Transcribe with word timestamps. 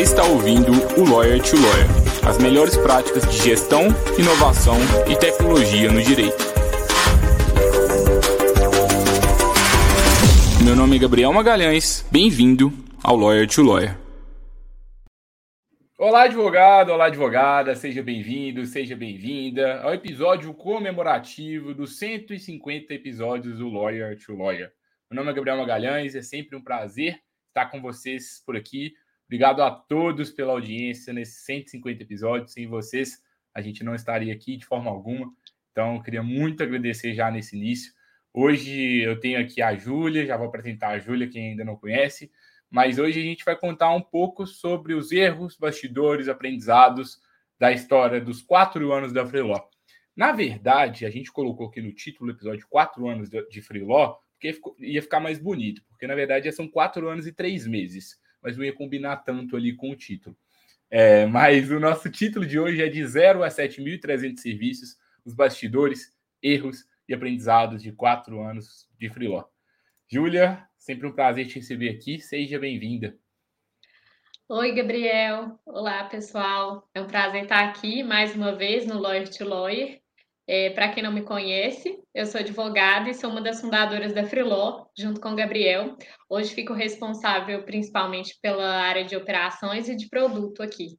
Você 0.00 0.04
está 0.14 0.24
ouvindo 0.24 0.72
o 0.98 1.04
Lawyer 1.04 1.42
to 1.42 1.56
Lawyer, 1.56 1.86
as 2.26 2.38
melhores 2.38 2.74
práticas 2.74 3.22
de 3.30 3.36
gestão, 3.36 3.82
inovação 4.18 4.76
e 5.06 5.14
tecnologia 5.14 5.92
no 5.92 6.00
direito. 6.00 6.42
Meu 10.64 10.74
nome 10.74 10.96
é 10.96 10.98
Gabriel 10.98 11.30
Magalhães, 11.34 12.02
bem-vindo 12.10 12.72
ao 13.04 13.14
Lawyer 13.14 13.46
to 13.46 13.62
Lawyer. 13.62 13.98
Olá, 15.98 16.22
advogado, 16.22 16.92
olá, 16.92 17.04
advogada, 17.08 17.76
seja 17.76 18.02
bem-vindo, 18.02 18.64
seja 18.64 18.96
bem-vinda 18.96 19.82
ao 19.82 19.92
episódio 19.92 20.54
comemorativo 20.54 21.74
dos 21.74 21.98
150 21.98 22.94
episódios 22.94 23.58
do 23.58 23.68
Lawyer 23.68 24.18
to 24.18 24.34
Lawyer. 24.34 24.72
Meu 25.10 25.18
nome 25.18 25.30
é 25.30 25.34
Gabriel 25.34 25.58
Magalhães, 25.58 26.14
é 26.14 26.22
sempre 26.22 26.56
um 26.56 26.62
prazer 26.62 27.20
estar 27.50 27.66
com 27.66 27.82
vocês 27.82 28.42
por 28.46 28.56
aqui. 28.56 28.94
Obrigado 29.30 29.62
a 29.62 29.70
todos 29.70 30.32
pela 30.32 30.50
audiência 30.50 31.12
nesses 31.12 31.44
150 31.44 32.02
episódios. 32.02 32.52
Sem 32.52 32.66
vocês, 32.66 33.22
a 33.54 33.60
gente 33.60 33.84
não 33.84 33.94
estaria 33.94 34.34
aqui 34.34 34.56
de 34.56 34.66
forma 34.66 34.90
alguma. 34.90 35.32
Então, 35.70 35.94
eu 35.94 36.02
queria 36.02 36.20
muito 36.20 36.64
agradecer 36.64 37.14
já 37.14 37.30
nesse 37.30 37.56
início. 37.56 37.92
Hoje 38.34 39.02
eu 39.02 39.20
tenho 39.20 39.38
aqui 39.38 39.62
a 39.62 39.72
Júlia, 39.76 40.26
já 40.26 40.36
vou 40.36 40.48
apresentar 40.48 40.88
a 40.88 40.98
Júlia, 40.98 41.28
quem 41.28 41.50
ainda 41.50 41.64
não 41.64 41.76
conhece. 41.76 42.28
Mas 42.68 42.98
hoje 42.98 43.20
a 43.20 43.22
gente 43.22 43.44
vai 43.44 43.54
contar 43.54 43.94
um 43.94 44.00
pouco 44.00 44.44
sobre 44.48 44.94
os 44.94 45.12
erros, 45.12 45.56
bastidores, 45.56 46.26
aprendizados 46.26 47.20
da 47.56 47.70
história 47.70 48.20
dos 48.20 48.42
quatro 48.42 48.92
anos 48.92 49.12
da 49.12 49.24
Freeló. 49.24 49.60
Na 50.16 50.32
verdade, 50.32 51.06
a 51.06 51.10
gente 51.10 51.30
colocou 51.30 51.68
aqui 51.68 51.80
no 51.80 51.92
título 51.92 52.32
do 52.32 52.36
episódio 52.36 52.66
quatro 52.68 53.08
anos 53.08 53.30
de 53.30 53.62
Freeló, 53.62 54.16
porque 54.32 54.60
ia 54.80 55.00
ficar 55.00 55.20
mais 55.20 55.38
bonito, 55.38 55.84
porque 55.88 56.08
na 56.08 56.16
verdade 56.16 56.50
são 56.50 56.66
quatro 56.66 57.08
anos 57.08 57.28
e 57.28 57.32
três 57.32 57.64
meses, 57.64 58.18
mas 58.42 58.56
não 58.56 58.64
ia 58.64 58.72
combinar 58.72 59.18
tanto 59.18 59.56
ali 59.56 59.74
com 59.74 59.90
o 59.90 59.96
título. 59.96 60.36
É, 60.90 61.26
mas 61.26 61.70
o 61.70 61.78
nosso 61.78 62.10
título 62.10 62.44
de 62.44 62.58
hoje 62.58 62.82
é 62.82 62.88
de 62.88 63.04
0 63.06 63.44
a 63.44 63.48
7.300 63.48 64.38
serviços, 64.38 64.96
os 65.24 65.34
bastidores, 65.34 66.12
erros 66.42 66.84
e 67.08 67.14
aprendizados 67.14 67.82
de 67.82 67.92
quatro 67.92 68.42
anos 68.42 68.88
de 68.98 69.08
Freeló. 69.08 69.44
Júlia, 70.10 70.66
sempre 70.76 71.06
um 71.06 71.12
prazer 71.12 71.46
te 71.46 71.56
receber 71.56 71.90
aqui, 71.90 72.18
seja 72.18 72.58
bem-vinda. 72.58 73.16
Oi, 74.48 74.74
Gabriel. 74.74 75.60
Olá, 75.64 76.02
pessoal. 76.04 76.90
É 76.92 77.00
um 77.00 77.06
prazer 77.06 77.44
estar 77.44 77.68
aqui 77.68 78.02
mais 78.02 78.34
uma 78.34 78.56
vez 78.56 78.84
no 78.84 78.98
Lawyer 78.98 79.28
to 79.28 79.44
Lawyer. 79.44 79.99
É, 80.52 80.68
Para 80.70 80.88
quem 80.88 81.00
não 81.00 81.12
me 81.12 81.22
conhece, 81.22 82.02
eu 82.12 82.26
sou 82.26 82.40
advogada 82.40 83.08
e 83.08 83.14
sou 83.14 83.30
uma 83.30 83.40
das 83.40 83.60
fundadoras 83.60 84.12
da 84.12 84.24
Freeló, 84.24 84.86
junto 84.98 85.20
com 85.20 85.28
o 85.28 85.36
Gabriel. 85.36 85.96
Hoje 86.28 86.52
fico 86.52 86.72
responsável 86.72 87.62
principalmente 87.62 88.36
pela 88.42 88.68
área 88.82 89.04
de 89.04 89.14
operações 89.14 89.88
e 89.88 89.94
de 89.94 90.08
produto 90.08 90.60
aqui. 90.60 90.98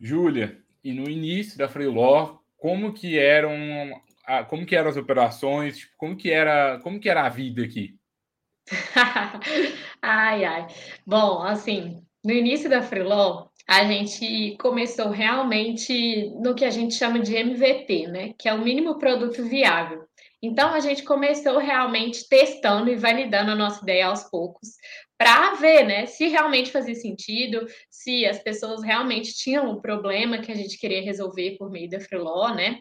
Júlia, 0.00 0.64
e 0.82 0.94
no 0.94 1.10
início 1.10 1.58
da 1.58 1.68
Freeló, 1.68 2.38
como 2.56 2.94
que 2.94 3.18
eram, 3.18 3.52
como 4.48 4.64
que 4.64 4.76
eram 4.76 4.88
as 4.88 4.96
operações, 4.96 5.76
tipo, 5.76 5.92
como 5.98 6.16
que 6.16 6.30
era, 6.30 6.80
como 6.80 6.98
que 6.98 7.10
era 7.10 7.26
a 7.26 7.28
vida 7.28 7.62
aqui? 7.62 7.98
ai, 10.00 10.42
ai. 10.42 10.68
Bom, 11.06 11.42
assim, 11.42 12.02
no 12.24 12.32
início 12.32 12.70
da 12.70 12.80
Freeló, 12.80 13.48
a 13.68 13.84
gente 13.84 14.56
começou 14.60 15.10
realmente 15.10 16.30
no 16.42 16.54
que 16.54 16.64
a 16.64 16.70
gente 16.70 16.94
chama 16.94 17.20
de 17.20 17.34
MVP, 17.34 18.06
né? 18.08 18.34
Que 18.38 18.48
é 18.48 18.54
o 18.54 18.62
mínimo 18.62 18.98
produto 18.98 19.44
viável. 19.44 20.04
Então 20.42 20.74
a 20.74 20.80
gente 20.80 21.04
começou 21.04 21.58
realmente 21.58 22.28
testando 22.28 22.90
e 22.90 22.96
validando 22.96 23.52
a 23.52 23.54
nossa 23.54 23.82
ideia 23.82 24.06
aos 24.06 24.24
poucos, 24.24 24.70
para 25.16 25.54
ver, 25.54 25.84
né, 25.84 26.06
se 26.06 26.26
realmente 26.26 26.72
fazia 26.72 26.96
sentido, 26.96 27.64
se 27.88 28.26
as 28.26 28.42
pessoas 28.42 28.82
realmente 28.82 29.32
tinham 29.34 29.70
o 29.70 29.80
problema 29.80 30.38
que 30.38 30.50
a 30.50 30.54
gente 30.54 30.76
queria 30.76 31.00
resolver 31.00 31.56
por 31.56 31.70
meio 31.70 31.88
da 31.88 32.00
Freeló, 32.00 32.52
né? 32.52 32.80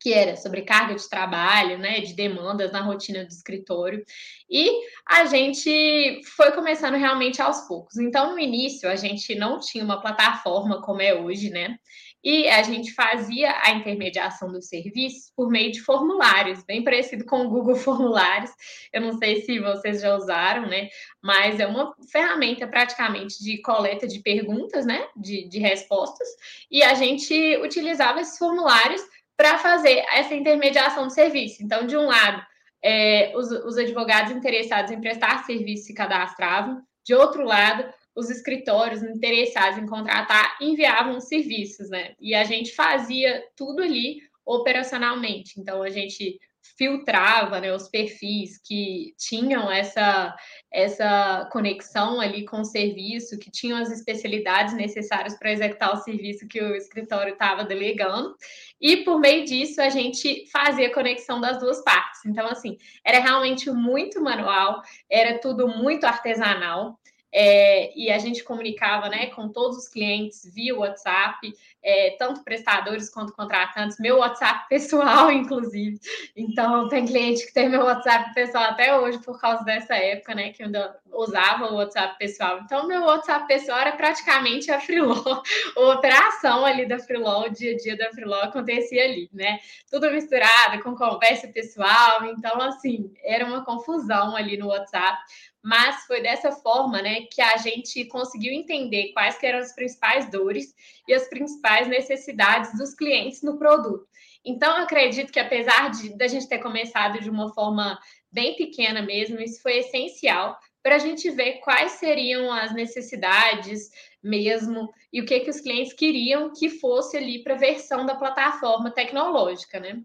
Que 0.00 0.14
era 0.14 0.34
sobrecarga 0.34 0.94
de 0.94 1.08
trabalho, 1.08 1.78
né, 1.78 2.00
de 2.00 2.14
demandas 2.14 2.72
na 2.72 2.80
rotina 2.80 3.24
do 3.24 3.30
escritório. 3.30 4.02
E 4.48 4.68
a 5.06 5.26
gente 5.26 6.20
foi 6.36 6.50
começando 6.52 6.94
realmente 6.94 7.42
aos 7.42 7.60
poucos. 7.68 7.98
Então, 7.98 8.32
no 8.32 8.38
início, 8.38 8.88
a 8.88 8.96
gente 8.96 9.34
não 9.34 9.60
tinha 9.60 9.84
uma 9.84 10.00
plataforma 10.00 10.80
como 10.82 11.02
é 11.02 11.14
hoje, 11.14 11.50
né? 11.50 11.76
E 12.22 12.48
a 12.48 12.62
gente 12.62 12.92
fazia 12.92 13.50
a 13.62 13.72
intermediação 13.72 14.52
dos 14.52 14.68
serviços 14.68 15.32
por 15.34 15.48
meio 15.48 15.72
de 15.72 15.80
formulários, 15.80 16.62
bem 16.64 16.84
parecido 16.84 17.24
com 17.24 17.46
o 17.46 17.48
Google 17.48 17.76
Formulários. 17.76 18.50
Eu 18.92 19.00
não 19.00 19.12
sei 19.18 19.40
se 19.42 19.58
vocês 19.58 20.02
já 20.02 20.14
usaram, 20.14 20.68
né? 20.68 20.88
Mas 21.22 21.58
é 21.58 21.66
uma 21.66 21.94
ferramenta 22.12 22.66
praticamente 22.66 23.42
de 23.42 23.60
coleta 23.62 24.06
de 24.06 24.20
perguntas, 24.20 24.84
né? 24.84 25.06
De, 25.16 25.48
de 25.48 25.58
respostas. 25.58 26.28
E 26.70 26.82
a 26.82 26.92
gente 26.94 27.56
utilizava 27.62 28.20
esses 28.20 28.36
formulários 28.36 29.02
para 29.40 29.56
fazer 29.56 30.04
essa 30.12 30.34
intermediação 30.34 31.06
do 31.06 31.14
serviço. 31.14 31.62
Então, 31.62 31.86
de 31.86 31.96
um 31.96 32.04
lado, 32.04 32.44
é, 32.84 33.32
os, 33.34 33.50
os 33.50 33.78
advogados 33.78 34.32
interessados 34.32 34.90
em 34.90 35.00
prestar 35.00 35.46
serviço 35.46 35.86
se 35.86 35.94
cadastravam, 35.94 36.82
de 37.02 37.14
outro 37.14 37.42
lado, 37.42 37.90
os 38.14 38.28
escritórios 38.28 39.02
interessados 39.02 39.78
em 39.78 39.86
contratar 39.86 40.58
enviavam 40.60 41.18
serviços, 41.22 41.88
né? 41.88 42.12
E 42.20 42.34
a 42.34 42.44
gente 42.44 42.74
fazia 42.74 43.42
tudo 43.56 43.80
ali 43.80 44.18
operacionalmente. 44.44 45.58
Então, 45.58 45.82
a 45.82 45.88
gente 45.88 46.38
filtrava 46.76 47.60
né, 47.60 47.72
os 47.74 47.88
perfis 47.88 48.60
que 48.62 49.14
tinham 49.18 49.70
essa, 49.70 50.34
essa 50.72 51.48
conexão 51.52 52.20
ali 52.20 52.44
com 52.44 52.60
o 52.60 52.64
serviço, 52.64 53.38
que 53.38 53.50
tinham 53.50 53.78
as 53.78 53.90
especialidades 53.90 54.74
necessárias 54.74 55.38
para 55.38 55.52
executar 55.52 55.94
o 55.94 56.02
serviço 56.02 56.46
que 56.48 56.60
o 56.60 56.76
escritório 56.76 57.32
estava 57.32 57.64
delegando, 57.64 58.34
e 58.80 58.98
por 58.98 59.18
meio 59.18 59.44
disso 59.44 59.80
a 59.80 59.88
gente 59.88 60.46
fazia 60.50 60.88
a 60.88 60.94
conexão 60.94 61.40
das 61.40 61.58
duas 61.58 61.82
partes. 61.82 62.20
Então, 62.26 62.46
assim, 62.46 62.76
era 63.04 63.18
realmente 63.18 63.70
muito 63.70 64.22
manual, 64.22 64.82
era 65.10 65.38
tudo 65.38 65.68
muito 65.68 66.04
artesanal. 66.04 66.99
É, 67.32 67.96
e 67.96 68.10
a 68.10 68.18
gente 68.18 68.42
comunicava 68.42 69.08
né, 69.08 69.26
com 69.26 69.48
todos 69.48 69.78
os 69.78 69.88
clientes 69.88 70.42
via 70.52 70.76
WhatsApp, 70.76 71.54
é, 71.82 72.16
tanto 72.18 72.42
prestadores 72.42 73.08
quanto 73.08 73.32
contratantes, 73.32 73.98
meu 73.98 74.18
WhatsApp 74.18 74.66
pessoal, 74.68 75.30
inclusive. 75.30 75.98
Então, 76.36 76.88
tem 76.88 77.06
cliente 77.06 77.46
que 77.46 77.54
tem 77.54 77.68
meu 77.68 77.84
WhatsApp 77.84 78.34
pessoal 78.34 78.64
até 78.64 78.96
hoje 78.98 79.18
por 79.18 79.40
causa 79.40 79.64
dessa 79.64 79.94
época, 79.94 80.34
né? 80.34 80.50
Que 80.50 80.62
eu 80.62 80.66
ainda 80.66 80.98
usava 81.12 81.72
o 81.72 81.76
WhatsApp 81.76 82.18
pessoal. 82.18 82.60
Então, 82.64 82.86
meu 82.86 83.02
WhatsApp 83.02 83.46
pessoal 83.46 83.78
era 83.78 83.92
praticamente 83.92 84.70
a 84.70 84.80
Freeló, 84.80 85.42
a 85.76 85.80
operação 85.94 86.64
ali 86.64 86.86
da 86.86 86.98
Freeló, 86.98 87.46
o 87.46 87.48
dia 87.50 87.72
a 87.72 87.76
dia 87.76 87.96
da 87.96 88.10
Freeló 88.10 88.40
acontecia 88.42 89.04
ali, 89.04 89.28
né? 89.32 89.60
Tudo 89.90 90.10
misturado 90.10 90.82
com 90.82 90.94
conversa 90.96 91.48
pessoal. 91.48 92.24
Então, 92.26 92.60
assim, 92.60 93.12
era 93.24 93.46
uma 93.46 93.64
confusão 93.64 94.36
ali 94.36 94.56
no 94.56 94.68
WhatsApp 94.68 95.18
mas 95.62 96.04
foi 96.06 96.22
dessa 96.22 96.52
forma, 96.52 97.02
né, 97.02 97.22
que 97.30 97.40
a 97.40 97.56
gente 97.56 98.04
conseguiu 98.06 98.52
entender 98.52 99.12
quais 99.12 99.38
eram 99.42 99.58
as 99.58 99.74
principais 99.74 100.30
dores 100.30 100.74
e 101.06 101.12
as 101.12 101.28
principais 101.28 101.86
necessidades 101.86 102.76
dos 102.78 102.94
clientes 102.94 103.42
no 103.42 103.58
produto. 103.58 104.06
Então, 104.44 104.76
acredito 104.76 105.32
que 105.32 105.40
apesar 105.40 105.90
de 105.90 106.16
da 106.16 106.26
gente 106.26 106.48
ter 106.48 106.58
começado 106.58 107.20
de 107.20 107.28
uma 107.28 107.52
forma 107.52 107.98
bem 108.32 108.56
pequena 108.56 109.02
mesmo, 109.02 109.40
isso 109.40 109.60
foi 109.60 109.78
essencial 109.78 110.58
para 110.82 110.96
a 110.96 110.98
gente 110.98 111.30
ver 111.30 111.58
quais 111.58 111.92
seriam 111.92 112.50
as 112.52 112.72
necessidades 112.72 113.90
mesmo 114.22 114.88
e 115.12 115.20
o 115.20 115.26
que 115.26 115.40
que 115.40 115.50
os 115.50 115.60
clientes 115.60 115.92
queriam 115.92 116.52
que 116.52 116.70
fosse 116.70 117.16
ali 117.16 117.42
para 117.42 117.54
a 117.54 117.58
versão 117.58 118.06
da 118.06 118.14
plataforma 118.14 118.90
tecnológica, 118.90 119.78
né? 119.78 120.02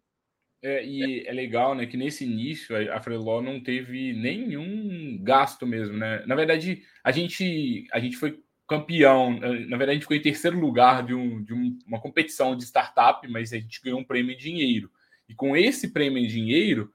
É, 0.61 0.85
e 0.85 1.27
é 1.27 1.31
legal, 1.31 1.75
né, 1.75 1.85
que 1.85 1.95
nesse 1.95 2.23
início 2.23 2.75
a 2.91 2.99
Freeló 2.99 3.41
não 3.41 3.61
teve 3.61 4.13
nenhum 4.13 5.17
gasto 5.21 5.65
mesmo, 5.67 5.95
né? 5.95 6.23
Na 6.25 6.33
verdade, 6.33 6.81
a 7.03 7.11
gente, 7.11 7.85
a 7.91 7.99
gente 7.99 8.17
foi 8.17 8.39
campeão, 8.67 9.39
na 9.39 9.77
verdade 9.77 9.91
a 9.91 9.93
gente 9.93 10.03
ficou 10.03 10.17
em 10.17 10.21
terceiro 10.21 10.59
lugar 10.59 11.05
de, 11.05 11.13
um, 11.13 11.43
de 11.43 11.53
um, 11.53 11.77
uma 11.85 12.01
competição 12.01 12.55
de 12.55 12.63
startup, 12.63 13.27
mas 13.27 13.53
a 13.53 13.59
gente 13.59 13.79
ganhou 13.81 13.99
um 13.99 14.03
prêmio 14.03 14.33
em 14.33 14.37
dinheiro. 14.37 14.89
E 15.29 15.35
com 15.35 15.55
esse 15.55 15.91
prêmio 15.91 16.17
em 16.17 16.27
dinheiro 16.27 16.91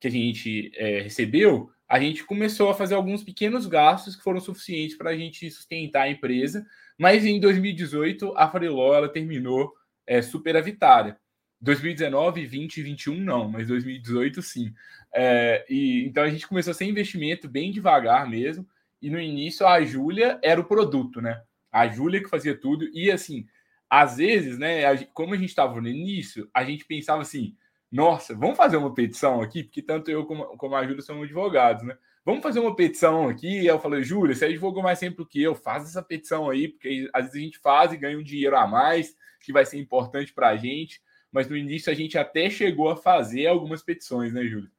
que 0.00 0.06
a 0.06 0.10
gente 0.10 0.70
é, 0.76 1.00
recebeu, 1.00 1.70
a 1.88 1.98
gente 1.98 2.24
começou 2.24 2.70
a 2.70 2.74
fazer 2.74 2.94
alguns 2.94 3.24
pequenos 3.24 3.66
gastos 3.66 4.14
que 4.14 4.22
foram 4.22 4.40
suficientes 4.40 4.96
para 4.96 5.10
a 5.10 5.16
gente 5.16 5.50
sustentar 5.50 6.02
a 6.02 6.10
empresa, 6.10 6.64
mas 6.96 7.24
em 7.24 7.40
2018 7.40 8.34
a 8.36 8.48
Freeló 8.48 8.94
ela 8.94 9.08
terminou 9.08 9.72
é, 10.06 10.22
superavitária. 10.22 11.18
2019, 11.60 12.46
20 12.46 12.76
e 12.76 12.82
21 12.82 13.14
não, 13.20 13.48
mas 13.48 13.68
2018 13.68 14.42
sim. 14.42 14.72
É, 15.12 15.64
e 15.68 16.04
então 16.06 16.22
a 16.22 16.28
gente 16.28 16.46
começou 16.46 16.72
sem 16.74 16.90
investimento 16.90 17.48
bem 17.48 17.70
devagar 17.70 18.28
mesmo. 18.28 18.66
E 19.00 19.10
no 19.10 19.20
início 19.20 19.66
a 19.66 19.82
Júlia 19.84 20.38
era 20.42 20.60
o 20.60 20.64
produto, 20.64 21.20
né? 21.20 21.42
A 21.70 21.88
Júlia 21.88 22.22
que 22.22 22.28
fazia 22.28 22.56
tudo. 22.56 22.88
E 22.92 23.10
assim, 23.10 23.46
às 23.88 24.16
vezes, 24.16 24.58
né, 24.58 24.82
como 25.14 25.34
a 25.34 25.36
gente 25.36 25.50
estava 25.50 25.80
no 25.80 25.88
início, 25.88 26.48
a 26.52 26.64
gente 26.64 26.84
pensava 26.84 27.22
assim: 27.22 27.56
nossa, 27.90 28.34
vamos 28.34 28.56
fazer 28.56 28.76
uma 28.76 28.94
petição 28.94 29.40
aqui, 29.40 29.64
porque 29.64 29.82
tanto 29.82 30.10
eu 30.10 30.26
como, 30.26 30.44
como 30.56 30.74
a 30.74 30.86
Júlia 30.86 31.02
somos 31.02 31.24
advogados, 31.24 31.84
né? 31.84 31.96
vamos 32.28 32.42
fazer 32.42 32.60
uma 32.60 32.76
petição 32.76 33.26
aqui. 33.26 33.64
Eu 33.64 33.80
falei, 33.80 34.02
Júlia, 34.04 34.34
você 34.34 34.44
advogou 34.44 34.82
mais 34.82 34.98
sempre 34.98 35.16
do 35.16 35.26
que 35.26 35.42
eu, 35.42 35.54
faz 35.54 35.84
essa 35.84 36.02
petição 36.02 36.50
aí, 36.50 36.68
porque 36.68 37.08
às 37.14 37.24
vezes 37.24 37.40
a 37.40 37.42
gente 37.42 37.58
faz 37.58 37.90
e 37.90 37.96
ganha 37.96 38.18
um 38.18 38.22
dinheiro 38.22 38.54
a 38.54 38.66
mais, 38.66 39.16
que 39.40 39.50
vai 39.50 39.64
ser 39.64 39.78
importante 39.78 40.34
para 40.34 40.48
a 40.48 40.56
gente. 40.58 41.00
Mas 41.32 41.48
no 41.48 41.56
início 41.56 41.92
a 41.92 41.94
gente 41.94 42.16
até 42.16 42.48
chegou 42.50 42.88
a 42.88 42.96
fazer 42.96 43.46
algumas 43.46 43.82
petições, 43.82 44.32
né, 44.32 44.44
Júlia? 44.44 44.70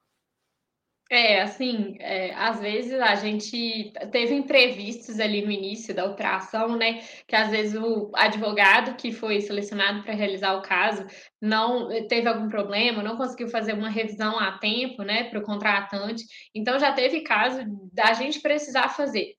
É, 1.12 1.42
assim, 1.42 1.96
é, 2.00 2.32
às 2.36 2.60
vezes 2.60 2.94
a 2.94 3.16
gente 3.16 3.92
teve 4.12 4.36
imprevistos 4.36 5.20
ali 5.20 5.44
no 5.44 5.50
início 5.50 5.92
da 5.92 6.06
operação, 6.06 6.78
né? 6.78 7.02
Que 7.28 7.36
às 7.36 7.50
vezes 7.50 7.74
o 7.76 8.12
advogado 8.14 8.96
que 8.96 9.12
foi 9.12 9.42
selecionado 9.42 10.04
para 10.04 10.14
realizar 10.14 10.54
o 10.54 10.62
caso 10.62 11.04
não 11.42 11.90
teve 12.08 12.28
algum 12.28 12.48
problema, 12.48 13.02
não 13.02 13.18
conseguiu 13.18 13.48
fazer 13.48 13.74
uma 13.74 13.90
revisão 13.90 14.38
a 14.38 14.60
tempo, 14.60 15.02
né, 15.02 15.24
para 15.24 15.40
o 15.40 15.44
contratante. 15.44 16.26
Então 16.54 16.78
já 16.78 16.94
teve 16.94 17.22
caso 17.22 17.60
da 17.92 18.14
gente 18.14 18.40
precisar 18.40 18.90
fazer. 18.90 19.39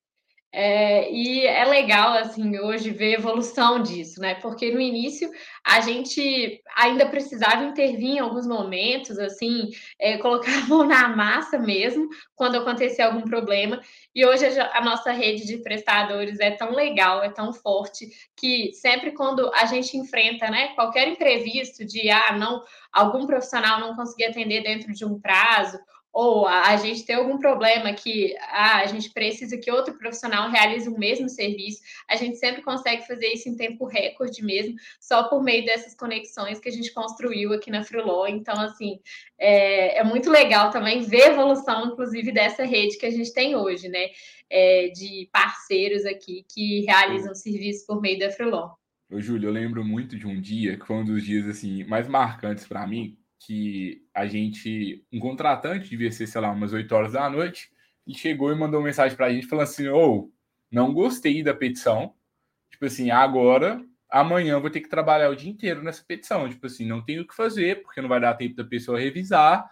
É, 0.53 1.13
e 1.13 1.47
é 1.47 1.65
legal, 1.65 2.15
assim, 2.15 2.59
hoje 2.59 2.91
ver 2.91 3.15
a 3.15 3.19
evolução 3.19 3.81
disso, 3.81 4.21
né? 4.21 4.35
Porque 4.35 4.73
no 4.73 4.81
início 4.81 5.31
a 5.65 5.81
gente 5.81 6.61
ainda 6.75 7.07
precisava 7.07 7.65
intervir 7.65 8.17
em 8.17 8.19
alguns 8.19 8.49
momentos, 8.49 9.17
assim, 9.19 9.71
é, 9.97 10.19
colocar 10.19 10.53
a 10.53 10.67
mão 10.67 10.85
na 10.85 11.09
massa 11.09 11.57
mesmo, 11.57 12.09
quando 12.35 12.57
acontecer 12.57 13.03
algum 13.03 13.23
problema. 13.23 13.81
E 14.13 14.27
hoje 14.27 14.45
a, 14.59 14.81
nossa 14.85 15.13
rede 15.13 15.47
de 15.47 15.59
prestadores 15.59 16.41
é 16.41 16.51
tão 16.51 16.73
legal, 16.73 17.23
é 17.23 17.31
tão 17.31 17.53
forte, 17.53 18.09
que 18.37 18.73
sempre 18.73 19.13
quando 19.13 19.49
a 19.55 19.67
gente 19.67 19.97
enfrenta, 19.97 20.51
né, 20.51 20.75
qualquer 20.75 21.07
imprevisto 21.07 21.85
de, 21.85 22.11
ah, 22.11 22.33
não, 22.37 22.61
algum 22.93 23.25
profissional 23.25 23.79
não 23.79 23.95
conseguir 23.95 24.25
atender 24.25 24.65
dentro 24.65 24.93
de 24.93 25.05
um 25.05 25.21
prazo, 25.21 25.79
ou 26.13 26.47
a, 26.47 26.77
gente 26.77 27.05
tem 27.05 27.15
algum 27.15 27.39
problema 27.39 27.93
que 27.93 28.35
ah, 28.49 28.79
a 28.79 28.87
gente 28.87 29.11
precisa 29.11 29.57
que 29.57 29.71
outro 29.71 29.97
profissional 29.97 30.51
realize 30.51 30.89
o 30.89 30.99
mesmo 30.99 31.29
serviço, 31.29 31.81
a 32.09 32.17
gente 32.17 32.37
sempre 32.37 32.63
consegue 32.63 33.07
fazer 33.07 33.29
isso 33.29 33.49
em 33.49 33.57
tempo 33.57 33.87
recorde 33.87 34.43
mesmo, 34.43 34.75
só 35.01 35.25
por 35.25 35.43
meio 35.43 35.65
dessas 35.65 35.95
conexões 35.95 36.59
que 36.59 36.69
a 36.69 36.73
gente 36.73 36.93
construiu 36.93 37.53
aqui 37.53 37.71
na 37.71 37.85
Freeló. 37.85 38.27
Então, 38.27 38.59
assim, 38.61 38.99
é, 39.39 39.99
é, 39.99 40.05
muito 40.05 40.29
legal 40.31 40.71
também 40.71 41.03
ver 41.03 41.23
a 41.23 41.33
evolução, 41.33 41.87
inclusive, 41.87 42.33
dessa 42.33 42.65
rede 42.65 42.99
que 42.99 43.07
a 43.07 43.11
gente 43.11 43.33
tem 43.33 43.55
hoje, 43.55 43.89
né? 43.89 44.09
É, 44.53 44.89
de 44.89 45.29
parceiros 45.33 46.05
aqui 46.05 46.45
que 46.53 46.81
realizam 46.81 47.37
serviços 47.37 47.87
por 47.87 48.01
meio 48.01 48.19
da 48.19 48.31
Freeló. 48.31 48.73
Ô, 49.09 49.21
Júlio, 49.21 49.49
eu 49.49 49.53
lembro 49.53 49.85
muito 49.85 50.19
de 50.19 50.27
um 50.27 50.41
dia, 50.41 50.77
que 50.77 50.85
foi 50.85 50.97
um 50.97 51.05
dos 51.05 51.25
dias 51.25 51.47
assim 51.47 51.85
mais 51.85 52.09
marcantes 52.09 52.67
para 52.67 52.85
mim, 52.85 53.17
que 53.41 54.03
a 54.15 54.27
gente, 54.27 55.05
um 55.13 55.19
contratante, 55.19 55.91
devia 55.91 56.13
ser, 56.13 56.27
sei 56.27 56.41
lá, 56.41 56.51
umas 56.51 56.73
8 56.73 56.93
horas 56.95 57.13
da 57.13 57.29
noite, 57.29 57.71
e 58.07 58.15
chegou 58.15 58.53
e 58.53 58.55
mandou 58.55 58.81
uma 58.81 58.87
mensagem 58.87 59.17
para 59.17 59.27
a 59.27 59.33
gente 59.33 59.47
falando 59.47 59.65
assim: 59.65 59.89
ou 59.89 60.27
oh, 60.27 60.33
não 60.71 60.93
gostei 60.93 61.43
da 61.43 61.55
petição, 61.55 62.15
tipo 62.71 62.85
assim, 62.85 63.11
agora, 63.11 63.85
amanhã 64.11 64.61
vou 64.61 64.71
ter 64.71 64.81
que 64.81 64.89
trabalhar 64.89 65.31
o 65.31 65.37
dia 65.37 65.51
inteiro 65.51 65.83
nessa 65.83 66.05
petição, 66.05 66.49
tipo 66.49 66.67
assim, 66.67 66.87
não 66.87 67.03
tenho 67.03 67.23
o 67.23 67.27
que 67.27 67.35
fazer, 67.35 67.83
porque 67.83 68.01
não 68.01 68.09
vai 68.09 68.21
dar 68.21 68.35
tempo 68.35 68.57
da 68.57 68.65
pessoa 68.65 69.01
revisar. 69.01 69.69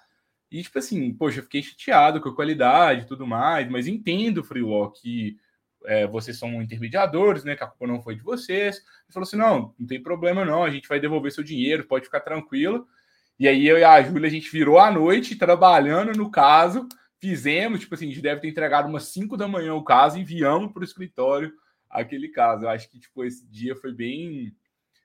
E, 0.50 0.62
tipo 0.62 0.78
assim, 0.78 1.12
poxa, 1.14 1.42
fiquei 1.42 1.62
chateado 1.62 2.20
com 2.20 2.30
a 2.30 2.34
qualidade 2.34 3.02
e 3.02 3.06
tudo 3.06 3.26
mais, 3.26 3.68
mas 3.68 3.86
entendo, 3.86 4.42
Freewalk, 4.42 5.00
que 5.00 5.36
é, 5.84 6.06
vocês 6.06 6.38
são 6.38 6.62
intermediadores, 6.62 7.44
né? 7.44 7.54
Que 7.56 7.64
a 7.64 7.66
culpa 7.66 7.86
não 7.86 8.02
foi 8.02 8.16
de 8.16 8.22
vocês. 8.22 8.76
Ele 8.76 9.12
falou 9.12 9.26
assim: 9.26 9.36
não, 9.36 9.74
não 9.78 9.86
tem 9.86 10.02
problema, 10.02 10.44
não, 10.44 10.64
a 10.64 10.70
gente 10.70 10.88
vai 10.88 11.00
devolver 11.00 11.32
seu 11.32 11.44
dinheiro, 11.44 11.86
pode 11.86 12.06
ficar 12.06 12.20
tranquilo. 12.20 12.86
E 13.38 13.46
aí 13.46 13.66
eu 13.66 13.78
e 13.78 13.84
a 13.84 14.02
Júlia, 14.02 14.26
a 14.26 14.30
gente 14.30 14.50
virou 14.50 14.78
a 14.78 14.90
noite 14.90 15.36
trabalhando 15.36 16.16
no 16.16 16.30
caso, 16.30 16.88
fizemos, 17.20 17.80
tipo 17.80 17.94
assim, 17.94 18.06
a 18.06 18.08
gente 18.08 18.20
deve 18.20 18.40
ter 18.40 18.48
entregado 18.48 18.88
umas 18.88 19.04
5 19.04 19.36
da 19.36 19.46
manhã 19.46 19.74
o 19.74 19.84
caso, 19.84 20.18
enviamos 20.18 20.72
para 20.72 20.80
o 20.80 20.84
escritório 20.84 21.52
aquele 21.88 22.28
caso. 22.28 22.64
Eu 22.64 22.68
acho 22.68 22.90
que, 22.90 22.98
tipo, 22.98 23.24
esse 23.24 23.46
dia 23.48 23.76
foi 23.76 23.92
bem. 23.92 24.52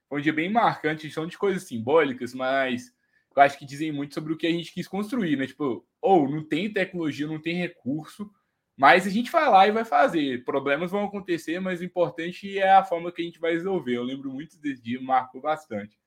Foi 0.10 0.20
um 0.20 0.22
dia 0.22 0.34
bem 0.34 0.52
marcante, 0.52 1.10
são 1.12 1.28
de 1.28 1.38
coisas 1.38 1.64
simbólicas, 1.64 2.34
mas 2.34 2.92
eu 3.36 3.42
acho 3.42 3.58
que 3.58 3.66
dizem 3.66 3.92
muito 3.92 4.14
sobre 4.14 4.34
o 4.34 4.38
que 4.38 4.48
a 4.48 4.52
gente 4.52 4.74
quis 4.74 4.88
construir, 4.88 5.36
né? 5.38 5.48
Tipo, 5.48 5.86
ou 6.02 6.26
oh, 6.26 6.30
não 6.30 6.44
tem 6.44 6.72
tecnologia, 6.72 7.26
não 7.26 7.42
tem 7.42 7.56
recurso, 7.56 8.30
mas 8.76 9.08
a 9.08 9.10
gente 9.10 9.32
vai 9.32 9.50
lá 9.50 9.68
e 9.68 9.72
vai 9.72 9.86
fazer. 9.86 10.44
Problemas 10.44 10.92
vão 10.92 11.06
acontecer, 11.06 11.60
mas 11.60 11.80
o 11.80 11.84
importante 11.84 12.58
é 12.58 12.72
a 12.72 12.84
forma 12.84 13.12
que 13.12 13.22
a 13.22 13.26
gente 13.26 13.40
vai 13.40 13.54
resolver. 13.54 13.96
Eu 13.96 14.04
lembro 14.04 14.32
muito 14.32 14.60
desse 14.60 14.82
dia, 14.82 15.02
marcou 15.02 15.42
bastante. 15.42 15.98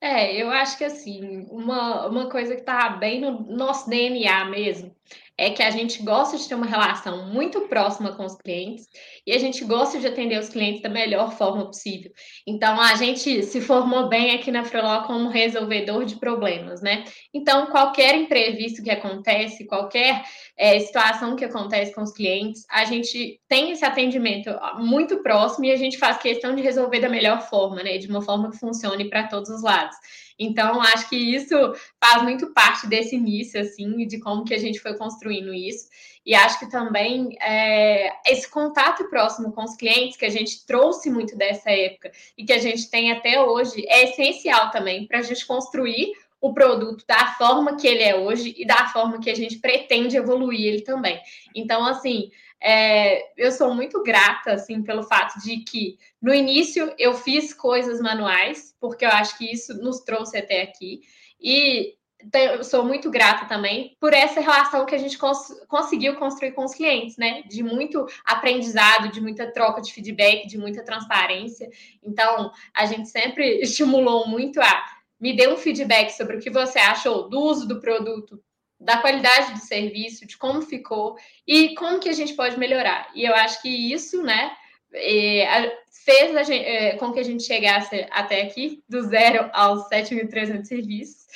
É, 0.00 0.34
eu 0.40 0.50
acho 0.50 0.78
que 0.78 0.84
assim, 0.84 1.46
uma, 1.50 2.06
uma 2.06 2.30
coisa 2.30 2.54
que 2.54 2.60
está 2.62 2.88
bem 2.90 3.20
no 3.20 3.40
nosso 3.42 3.88
DNA 3.88 4.44
mesmo 4.46 4.94
é 5.40 5.48
que 5.48 5.62
a 5.62 5.70
gente 5.70 6.02
gosta 6.02 6.36
de 6.36 6.46
ter 6.46 6.54
uma 6.54 6.66
relação 6.66 7.26
muito 7.28 7.62
próxima 7.62 8.14
com 8.14 8.26
os 8.26 8.36
clientes 8.36 8.86
e 9.26 9.32
a 9.32 9.38
gente 9.38 9.64
gosta 9.64 9.98
de 9.98 10.06
atender 10.06 10.38
os 10.38 10.50
clientes 10.50 10.82
da 10.82 10.90
melhor 10.90 11.32
forma 11.32 11.64
possível. 11.64 12.12
Então, 12.46 12.78
a 12.78 12.94
gente 12.94 13.42
se 13.44 13.58
formou 13.62 14.06
bem 14.06 14.34
aqui 14.34 14.50
na 14.50 14.64
Freeló 14.64 15.04
como 15.04 15.30
resolvedor 15.30 16.04
de 16.04 16.16
problemas, 16.16 16.82
né? 16.82 17.04
Então, 17.32 17.66
qualquer 17.66 18.14
imprevisto 18.16 18.82
que 18.82 18.90
acontece, 18.90 19.66
qualquer 19.66 20.22
é, 20.58 20.78
situação 20.80 21.34
que 21.34 21.44
acontece 21.46 21.94
com 21.94 22.02
os 22.02 22.12
clientes, 22.12 22.66
a 22.70 22.84
gente 22.84 23.40
tem 23.48 23.70
esse 23.70 23.84
atendimento 23.84 24.50
muito 24.78 25.22
próximo 25.22 25.64
e 25.64 25.72
a 25.72 25.76
gente 25.76 25.96
faz 25.96 26.18
questão 26.18 26.54
de 26.54 26.60
resolver 26.60 27.00
da 27.00 27.08
melhor 27.08 27.40
forma, 27.48 27.82
né? 27.82 27.96
De 27.96 28.08
uma 28.08 28.20
forma 28.20 28.50
que 28.50 28.58
funcione 28.58 29.08
para 29.08 29.26
todos 29.26 29.48
os 29.48 29.62
lados. 29.62 29.96
Então, 30.42 30.80
acho 30.80 31.06
que 31.10 31.16
isso 31.16 31.54
faz 32.02 32.22
muito 32.22 32.50
parte 32.54 32.86
desse 32.86 33.14
início, 33.14 33.60
assim, 33.60 34.06
de 34.06 34.18
como 34.18 34.42
que 34.42 34.54
a 34.54 34.58
gente 34.58 34.80
foi 34.80 34.96
construindo 34.96 35.52
isso. 35.52 35.86
E 36.24 36.34
acho 36.34 36.58
que 36.58 36.70
também 36.70 37.36
é, 37.42 38.10
esse 38.26 38.48
contato 38.48 39.04
próximo 39.10 39.52
com 39.52 39.64
os 39.64 39.76
clientes 39.76 40.16
que 40.16 40.24
a 40.24 40.30
gente 40.30 40.64
trouxe 40.64 41.10
muito 41.10 41.36
dessa 41.36 41.70
época 41.70 42.10
e 42.38 42.44
que 42.44 42.54
a 42.54 42.58
gente 42.58 42.90
tem 42.90 43.12
até 43.12 43.42
hoje 43.42 43.84
é 43.86 44.04
essencial 44.04 44.70
também 44.70 45.06
para 45.06 45.18
a 45.18 45.22
gente 45.22 45.46
construir 45.46 46.10
o 46.40 46.54
produto 46.54 47.04
da 47.06 47.34
forma 47.34 47.76
que 47.76 47.86
ele 47.86 48.02
é 48.02 48.16
hoje 48.16 48.54
e 48.56 48.66
da 48.66 48.88
forma 48.88 49.20
que 49.20 49.30
a 49.30 49.34
gente 49.34 49.58
pretende 49.58 50.16
evoluir 50.16 50.60
ele 50.60 50.80
também. 50.82 51.20
Então, 51.54 51.84
assim, 51.84 52.30
é, 52.62 53.30
eu 53.36 53.50
sou 53.52 53.74
muito 53.74 54.02
grata, 54.02 54.52
assim, 54.52 54.82
pelo 54.82 55.02
fato 55.02 55.40
de 55.40 55.58
que 55.58 55.98
no 56.20 56.34
início 56.34 56.92
eu 56.98 57.14
fiz 57.14 57.54
coisas 57.54 58.00
manuais, 58.00 58.74
porque 58.80 59.04
eu 59.04 59.10
acho 59.10 59.36
que 59.38 59.50
isso 59.50 59.74
nos 59.82 60.00
trouxe 60.00 60.38
até 60.38 60.62
aqui. 60.62 61.00
E 61.40 61.94
eu 62.34 62.62
sou 62.62 62.84
muito 62.84 63.10
grata 63.10 63.46
também 63.46 63.96
por 63.98 64.12
essa 64.12 64.40
relação 64.40 64.84
que 64.84 64.94
a 64.94 64.98
gente 64.98 65.16
cons 65.16 65.58
conseguiu 65.68 66.16
construir 66.16 66.52
com 66.52 66.64
os 66.64 66.74
clientes, 66.74 67.16
né? 67.16 67.42
De 67.48 67.62
muito 67.62 68.06
aprendizado, 68.26 69.10
de 69.10 69.20
muita 69.20 69.50
troca 69.50 69.80
de 69.80 69.92
feedback, 69.92 70.46
de 70.46 70.58
muita 70.58 70.84
transparência. 70.84 71.68
Então, 72.02 72.52
a 72.74 72.84
gente 72.84 73.08
sempre 73.08 73.60
estimulou 73.64 74.26
muito 74.28 74.60
a 74.60 74.99
me 75.20 75.36
dê 75.36 75.48
um 75.48 75.56
feedback 75.56 76.10
sobre 76.10 76.36
o 76.36 76.40
que 76.40 76.50
você 76.50 76.78
achou 76.78 77.28
do 77.28 77.38
uso 77.40 77.68
do 77.68 77.80
produto, 77.80 78.42
da 78.80 78.96
qualidade 78.96 79.52
do 79.52 79.58
serviço, 79.58 80.26
de 80.26 80.38
como 80.38 80.62
ficou 80.62 81.16
e 81.46 81.74
como 81.74 82.00
que 82.00 82.08
a 82.08 82.14
gente 82.14 82.32
pode 82.32 82.58
melhorar. 82.58 83.10
E 83.14 83.24
eu 83.24 83.34
acho 83.34 83.60
que 83.60 83.68
isso, 83.68 84.22
né, 84.22 84.52
é, 84.92 85.76
fez 86.04 86.46
gente, 86.46 86.64
é, 86.64 86.96
com 86.96 87.12
que 87.12 87.20
a 87.20 87.24
gente 87.24 87.42
chegasse 87.42 88.06
até 88.10 88.42
aqui, 88.42 88.82
do 88.88 89.02
zero 89.02 89.50
aos 89.52 89.88
7.300 89.90 90.64
serviços, 90.64 91.26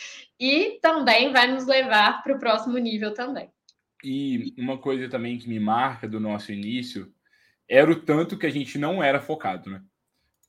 e 0.41 0.79
também 0.81 1.33
vai 1.33 1.47
nos 1.47 1.67
levar 1.67 2.23
para 2.23 2.35
o 2.35 2.39
próximo 2.39 2.79
nível 2.79 3.13
também. 3.13 3.51
E 4.03 4.55
uma 4.59 4.79
coisa 4.79 5.09
também 5.09 5.39
que 5.39 5.49
me 5.49 5.61
marca 5.61 6.09
do 6.09 6.19
nosso 6.19 6.53
início 6.53 7.13
era 7.69 7.91
o 7.91 8.01
tanto 8.01 8.37
que 8.37 8.47
a 8.47 8.51
gente 8.51 8.77
não 8.79 9.03
era 9.03 9.21
focado, 9.21 9.71
né? 9.71 9.83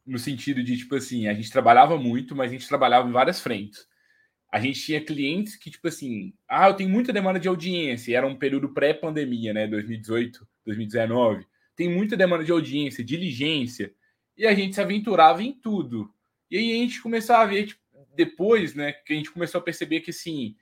No 0.05 0.19
sentido 0.19 0.63
de, 0.63 0.77
tipo 0.77 0.95
assim, 0.95 1.27
a 1.27 1.33
gente 1.33 1.51
trabalhava 1.51 1.97
muito, 1.97 2.35
mas 2.35 2.51
a 2.51 2.53
gente 2.53 2.67
trabalhava 2.67 3.07
em 3.09 3.11
várias 3.11 3.39
frentes 3.41 3.87
a 4.55 4.59
gente 4.61 4.81
tinha 4.81 5.03
clientes 5.03 5.57
que, 5.57 5.69
tipo 5.69 5.85
assim, 5.85 6.33
ah, 6.47 6.69
eu 6.69 6.73
tenho 6.73 6.89
muita 6.89 7.11
demanda 7.11 7.37
de 7.37 7.47
audiência, 7.49 8.15
era 8.15 8.25
um 8.25 8.37
período 8.37 8.69
pré-pandemia, 8.69 9.53
né, 9.53 9.67
2018, 9.67 10.47
2019. 10.65 11.45
Tem 11.75 11.89
muita 11.89 12.15
demanda 12.15 12.41
de 12.41 12.53
audiência, 12.53 13.03
diligência, 13.03 13.93
e 14.37 14.47
a 14.47 14.53
gente 14.53 14.73
se 14.73 14.79
aventurava 14.79 15.43
em 15.43 15.51
tudo. 15.51 16.09
E 16.49 16.57
aí 16.57 16.71
a 16.71 16.75
gente 16.75 17.01
começou 17.01 17.35
a 17.35 17.45
ver, 17.45 17.67
tipo, 17.67 17.81
depois, 18.15 18.73
né, 18.73 18.93
que 18.93 19.11
a 19.11 19.15
gente 19.17 19.29
começou 19.29 19.59
a 19.59 19.63
perceber 19.63 19.99
que, 19.99 20.11
assim, 20.11 20.55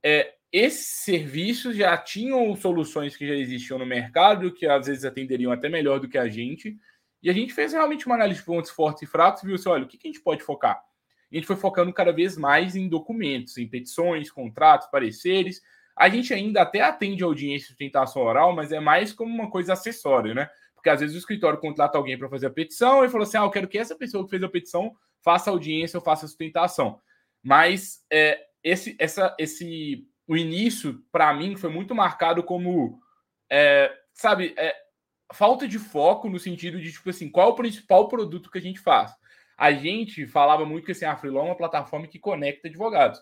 é, 0.00 0.34
esses 0.52 0.86
serviços 1.02 1.76
já 1.76 1.96
tinham 1.96 2.54
soluções 2.54 3.16
que 3.16 3.26
já 3.26 3.34
existiam 3.34 3.80
no 3.80 3.86
mercado, 3.86 4.52
que 4.52 4.64
às 4.64 4.86
vezes 4.86 5.04
atenderiam 5.04 5.50
até 5.50 5.68
melhor 5.68 5.98
do 5.98 6.08
que 6.08 6.18
a 6.18 6.28
gente, 6.28 6.78
e 7.24 7.30
a 7.30 7.32
gente 7.32 7.54
fez 7.54 7.72
realmente 7.72 8.04
uma 8.04 8.16
análise 8.16 8.40
de 8.40 8.46
pontos 8.46 8.70
fortes 8.70 9.02
e 9.02 9.06
fracos 9.06 9.42
e 9.42 9.46
viu 9.46 9.54
assim, 9.54 9.70
olha, 9.70 9.84
o 9.84 9.88
que, 9.88 9.98
a 10.04 10.06
gente 10.06 10.20
pode 10.20 10.44
focar? 10.44 10.84
a 11.32 11.34
gente 11.34 11.46
foi 11.46 11.56
focando 11.56 11.92
cada 11.92 12.12
vez 12.12 12.36
mais 12.36 12.76
em 12.76 12.88
documentos, 12.88 13.56
em 13.58 13.66
petições, 13.66 14.30
contratos, 14.30 14.86
pareceres. 14.88 15.60
A 15.96 16.08
gente 16.08 16.32
ainda 16.32 16.62
até 16.62 16.80
atende 16.80 17.24
audiência 17.24 17.64
de 17.64 17.68
sustentação 17.68 18.22
oral, 18.22 18.54
mas 18.54 18.70
é 18.70 18.78
mais 18.78 19.12
como 19.12 19.34
uma 19.34 19.50
coisa 19.50 19.72
acessória, 19.72 20.32
né? 20.32 20.48
Porque 20.76 20.90
às 20.90 21.00
vezes 21.00 21.16
o 21.16 21.18
escritório 21.18 21.58
contrata 21.58 21.98
alguém 21.98 22.16
para 22.16 22.28
fazer 22.28 22.46
a 22.46 22.50
petição 22.50 23.04
e 23.04 23.08
falou 23.08 23.24
assim: 23.26 23.36
ah, 23.36 23.42
eu 23.42 23.50
quero 23.50 23.66
que 23.66 23.78
essa 23.78 23.96
pessoa 23.96 24.22
que 24.22 24.30
fez 24.30 24.42
a 24.44 24.48
petição 24.48 24.94
faça 25.22 25.50
audiência 25.50 25.98
ou 25.98 26.04
faça 26.04 26.28
sustentação. 26.28 27.00
Mas 27.42 28.04
é, 28.12 28.40
esse, 28.62 28.94
essa, 28.98 29.34
esse, 29.36 30.06
o 30.28 30.36
início, 30.36 31.02
para 31.10 31.34
mim, 31.34 31.56
foi 31.56 31.70
muito 31.70 31.96
marcado 31.96 32.44
como 32.44 33.00
é, 33.50 33.90
sabe, 34.12 34.54
é, 34.56 34.74
falta 35.32 35.66
de 35.66 35.78
foco 35.78 36.28
no 36.28 36.38
sentido 36.38 36.80
de, 36.80 36.92
tipo 36.92 37.10
assim, 37.10 37.30
qual 37.30 37.48
é 37.48 37.52
o 37.52 37.56
principal 37.56 38.08
produto 38.08 38.50
que 38.50 38.58
a 38.58 38.62
gente 38.62 38.80
faz? 38.80 39.12
A 39.56 39.72
gente 39.72 40.26
falava 40.26 40.66
muito 40.66 40.84
que 40.84 40.92
assim, 40.92 41.04
a 41.04 41.16
Freelon 41.16 41.46
é 41.46 41.48
uma 41.50 41.56
plataforma 41.56 42.06
que 42.06 42.18
conecta 42.18 42.68
advogados. 42.68 43.20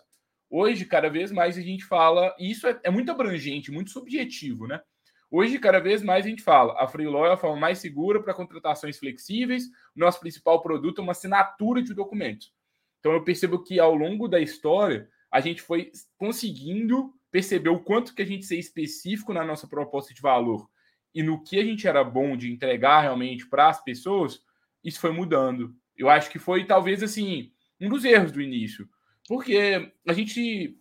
Hoje, 0.49 0.85
cada 0.85 1.09
vez 1.09 1.31
mais 1.31 1.57
a 1.57 1.61
gente 1.61 1.83
fala, 1.85 2.35
e 2.37 2.51
isso 2.51 2.67
é, 2.67 2.79
é 2.83 2.89
muito 2.89 3.11
abrangente, 3.11 3.71
muito 3.71 3.91
subjetivo, 3.91 4.67
né? 4.67 4.81
Hoje, 5.29 5.57
cada 5.57 5.79
vez 5.79 6.03
mais 6.03 6.25
a 6.25 6.29
gente 6.29 6.43
fala, 6.43 6.75
a 6.79 6.87
Freeló 6.87 7.25
é 7.25 7.33
a 7.33 7.37
forma 7.37 7.59
mais 7.59 7.79
segura 7.79 8.21
para 8.21 8.35
contratações 8.35 8.99
flexíveis. 8.99 9.63
Nosso 9.95 10.19
principal 10.19 10.61
produto 10.61 10.99
é 10.99 11.01
uma 11.01 11.13
assinatura 11.13 11.81
de 11.81 11.91
documentos. 11.91 12.53
Então, 12.99 13.13
eu 13.13 13.23
percebo 13.23 13.63
que 13.63 13.79
ao 13.79 13.95
longo 13.95 14.27
da 14.27 14.39
história, 14.39 15.09
a 15.31 15.41
gente 15.41 15.59
foi 15.59 15.91
conseguindo 16.17 17.11
perceber 17.31 17.69
o 17.69 17.79
quanto 17.79 18.13
que 18.13 18.21
a 18.21 18.25
gente 18.25 18.45
ser 18.45 18.59
específico 18.59 19.33
na 19.33 19.43
nossa 19.43 19.67
proposta 19.67 20.13
de 20.13 20.21
valor 20.21 20.69
e 21.13 21.21
no 21.21 21.43
que 21.43 21.59
a 21.59 21.63
gente 21.63 21.87
era 21.87 22.03
bom 22.03 22.35
de 22.35 22.51
entregar 22.51 23.01
realmente 23.01 23.47
para 23.47 23.69
as 23.69 23.83
pessoas, 23.83 24.41
isso 24.83 24.99
foi 24.99 25.11
mudando. 25.11 25.75
Eu 25.95 26.09
acho 26.09 26.29
que 26.29 26.39
foi 26.39 26.65
talvez 26.65 27.03
assim 27.03 27.51
um 27.79 27.89
dos 27.89 28.05
erros 28.05 28.31
do 28.31 28.41
início, 28.41 28.87
porque 29.27 29.91
a 30.07 30.13
gente 30.13 30.77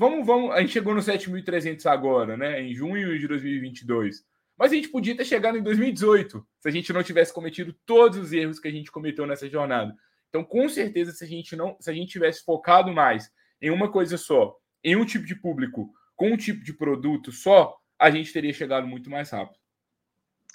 Vamos, 0.00 0.26
vamos, 0.26 0.52
a 0.52 0.62
gente 0.62 0.72
chegou 0.72 0.94
no 0.94 1.02
7.300 1.02 1.84
agora, 1.84 2.34
né? 2.34 2.62
Em 2.62 2.72
junho 2.72 3.18
de 3.18 3.28
2022. 3.28 4.24
Mas 4.56 4.72
a 4.72 4.74
gente 4.74 4.88
podia 4.88 5.14
ter 5.14 5.26
chegado 5.26 5.58
em 5.58 5.62
2018 5.62 6.46
se 6.58 6.68
a 6.68 6.70
gente 6.70 6.90
não 6.90 7.02
tivesse 7.02 7.34
cometido 7.34 7.74
todos 7.84 8.18
os 8.18 8.32
erros 8.32 8.58
que 8.58 8.66
a 8.66 8.70
gente 8.70 8.90
cometeu 8.90 9.26
nessa 9.26 9.46
jornada. 9.46 9.94
Então, 10.30 10.42
com 10.42 10.68
certeza, 10.70 11.12
se 11.12 11.22
a 11.22 11.26
gente 11.26 11.54
não, 11.54 11.76
se 11.80 11.90
a 11.90 11.92
gente 11.92 12.12
tivesse 12.12 12.42
focado 12.44 12.90
mais 12.92 13.30
em 13.60 13.68
uma 13.68 13.92
coisa 13.92 14.16
só, 14.16 14.56
em 14.82 14.96
um 14.96 15.04
tipo 15.04 15.26
de 15.26 15.34
público, 15.34 15.92
com 16.16 16.30
um 16.30 16.36
tipo 16.38 16.64
de 16.64 16.72
produto 16.72 17.30
só, 17.30 17.76
a 18.00 18.10
gente 18.10 18.32
teria 18.32 18.52
chegado 18.52 18.86
muito 18.86 19.10
mais 19.10 19.30
rápido. 19.30 19.60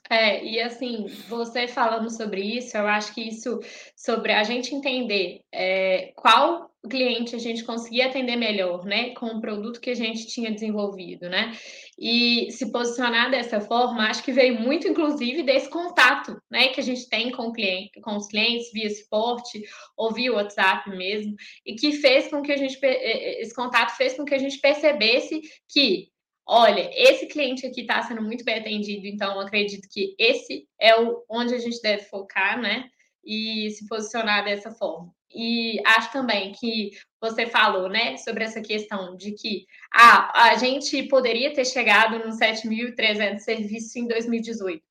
É, 0.10 0.44
e 0.44 0.60
assim, 0.60 1.08
você 1.28 1.68
falando 1.68 2.12
sobre 2.12 2.42
isso, 2.42 2.78
eu 2.78 2.88
acho 2.88 3.14
que 3.14 3.22
isso, 3.22 3.60
sobre 3.96 4.34
a 4.34 4.44
gente 4.44 4.74
entender 4.74 5.42
é, 5.52 6.14
qual 6.16 6.70
cliente 6.88 7.36
a 7.36 7.40
gente 7.40 7.64
conseguia 7.64 8.06
atender 8.06 8.36
melhor, 8.36 8.86
né, 8.86 9.16
com 9.16 9.25
o 9.25 9.42
produto 9.42 9.82
que 9.82 9.90
a 9.90 9.96
gente 9.96 10.28
tinha 10.28 10.52
desenvolvido, 10.52 11.28
né, 11.28 11.58
e 11.98 12.52
se 12.52 12.72
posicionar 12.72 13.32
dessa 13.32 13.60
forma, 13.60 14.08
acho 14.08 14.24
que 14.24 14.32
veio 14.32 14.62
muito, 14.62 14.88
inclusive, 14.88 15.42
desse 15.42 15.68
contato, 15.68 16.40
né, 16.52 16.68
que 16.68 16.80
a 16.80 16.84
gente 16.84 17.10
tem 17.10 17.32
com 17.32 17.52
cliente, 17.52 18.00
com 18.02 18.16
os 18.16 18.28
clientes 18.28 18.72
via 18.72 18.90
suporte 18.92 19.64
ou 19.98 20.14
via 20.14 20.32
WhatsApp 20.32 20.88
mesmo, 20.92 21.34
e 21.66 21.74
que 21.74 21.94
fez 21.94 22.28
com 22.28 22.44
que 22.44 22.52
a 22.52 22.58
gente, 22.58 22.78
esse 22.84 23.56
contato 23.56 23.98
fez 23.98 24.16
com 24.16 24.24
que 24.24 24.36
a 24.36 24.40
gente 24.40 24.60
percebesse 24.60 25.42
que 25.68 26.10
olha, 26.46 26.90
esse 26.94 27.28
cliente 27.28 27.66
aqui 27.66 27.82
está 27.82 28.02
sendo 28.04 28.22
muito 28.22 28.44
bem 28.44 28.60
atendido, 28.60 29.08
então 29.08 29.40
acredito 29.40 29.88
que 29.90 30.16
esse 30.20 30.68
é 30.80 31.00
o 31.00 31.24
onde 31.30 31.56
a 31.56 31.58
gente 31.58 31.82
deve 31.82 32.04
focar, 32.04 32.60
né? 32.60 32.90
E 33.24 33.72
se 33.72 33.88
posicionar 33.88 34.46
dessa 34.46 34.72
forma. 34.72 35.12
E 35.34 35.82
acho 35.86 36.12
também 36.12 36.52
que 36.54 36.92
você 37.20 37.48
falou, 37.48 37.90
né, 37.90 38.16
sobre 38.18 38.44
essa 38.44 38.62
questão 38.62 39.18
de 39.18 39.32
que 39.34 39.66
ah, 39.92 40.50
a 40.50 40.56
gente 40.56 41.04
poderia 41.04 41.54
ter 41.54 41.66
chegado 41.66 42.20
nos 42.20 42.38
7.300 42.38 43.40
serviços 43.40 43.96
em 43.96 44.08
2018. 44.08 44.82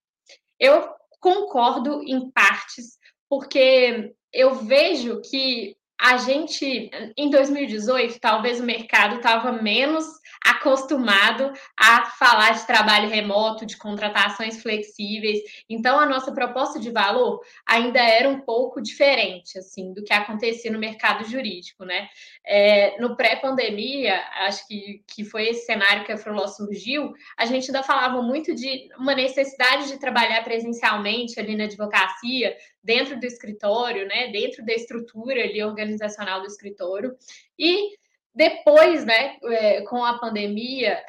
Eu 0.58 0.88
concordo 1.20 2.02
em 2.02 2.30
partes, 2.30 2.98
porque 3.28 4.12
eu 4.32 4.56
vejo 4.56 5.22
que 5.22 5.76
a 5.98 6.18
gente, 6.18 6.90
em 7.16 7.30
2018, 7.30 8.20
talvez 8.20 8.60
o 8.60 8.64
mercado 8.64 9.16
estava 9.16 9.52
menos 9.52 10.04
acostumado 10.44 11.52
a 11.74 12.04
falar 12.04 12.52
de 12.52 12.66
trabalho 12.66 13.08
remoto, 13.08 13.64
de 13.64 13.78
contratações 13.78 14.60
flexíveis. 14.60 15.40
Então, 15.68 15.98
a 15.98 16.04
nossa 16.04 16.32
proposta 16.32 16.78
de 16.78 16.90
valor 16.90 17.40
ainda 17.66 17.98
era 17.98 18.28
um 18.28 18.40
pouco 18.40 18.82
diferente, 18.82 19.58
assim, 19.58 19.94
do 19.94 20.04
que 20.04 20.12
acontecia 20.12 20.70
no 20.70 20.78
mercado 20.78 21.24
jurídico, 21.24 21.84
né? 21.86 22.08
É, 22.44 23.00
no 23.00 23.16
pré-pandemia, 23.16 24.20
acho 24.46 24.68
que, 24.68 25.02
que 25.06 25.24
foi 25.24 25.48
esse 25.48 25.64
cenário 25.64 26.04
que 26.04 26.12
a 26.12 26.18
Froló 26.18 26.46
surgiu, 26.46 27.14
a 27.38 27.46
gente 27.46 27.66
ainda 27.66 27.82
falava 27.82 28.20
muito 28.20 28.54
de 28.54 28.88
uma 28.98 29.14
necessidade 29.14 29.88
de 29.88 29.98
trabalhar 29.98 30.44
presencialmente 30.44 31.40
ali 31.40 31.56
na 31.56 31.64
advocacia, 31.64 32.54
dentro 32.82 33.18
do 33.18 33.24
escritório, 33.24 34.06
né? 34.06 34.28
Dentro 34.28 34.62
da 34.64 34.74
estrutura 34.74 35.42
ali 35.42 35.62
organizacional 35.62 36.42
do 36.42 36.46
escritório. 36.46 37.16
E 37.58 37.96
depois, 38.34 39.04
né, 39.04 39.36
é, 39.44 39.82
com 39.82 40.04
a 40.04 40.18
pandemia, 40.18 41.00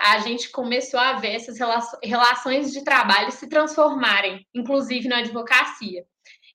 a, 0.00 0.18
gente 0.18 0.50
começou 0.50 0.98
a 0.98 1.14
ver 1.14 1.36
essas 1.36 1.56
relações 2.02 2.72
de 2.72 2.82
trabalho 2.82 3.30
se 3.30 3.48
transformarem, 3.48 4.44
inclusive 4.52 5.06
na 5.06 5.18
advocacia. 5.18 6.04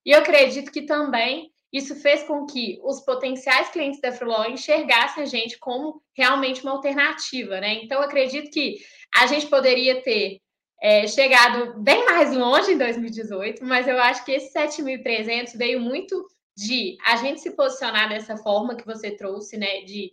E 0.05 0.11
eu 0.11 0.19
acredito 0.19 0.71
que 0.71 0.81
também 0.81 1.49
isso 1.71 1.95
fez 1.95 2.23
com 2.23 2.45
que 2.45 2.79
os 2.83 3.01
potenciais 3.01 3.69
clientes 3.69 4.01
da 4.01 4.11
Freelaw 4.11 4.49
enxergassem 4.49 5.23
a 5.23 5.25
gente 5.25 5.57
como 5.59 6.01
realmente 6.15 6.61
uma 6.61 6.73
alternativa, 6.73 7.59
né? 7.61 7.75
Então, 7.83 8.01
acredito 8.01 8.49
que 8.51 8.77
a 9.15 9.27
gente 9.27 9.47
poderia 9.47 10.01
ter 10.01 10.39
é, 10.81 11.07
chegado 11.07 11.81
bem 11.81 12.05
mais 12.05 12.33
longe 12.33 12.73
em 12.73 12.77
2018, 12.77 13.63
mas 13.65 13.87
eu 13.87 13.99
acho 13.99 14.23
que 14.23 14.31
esse 14.31 14.53
7.300 14.53 15.57
veio 15.57 15.79
muito 15.79 16.25
de 16.57 16.97
a 17.05 17.17
gente 17.17 17.39
se 17.39 17.51
posicionar 17.51 18.09
dessa 18.09 18.35
forma 18.35 18.75
que 18.75 18.85
você 18.85 19.11
trouxe, 19.11 19.57
né, 19.57 19.81
de 19.81 20.11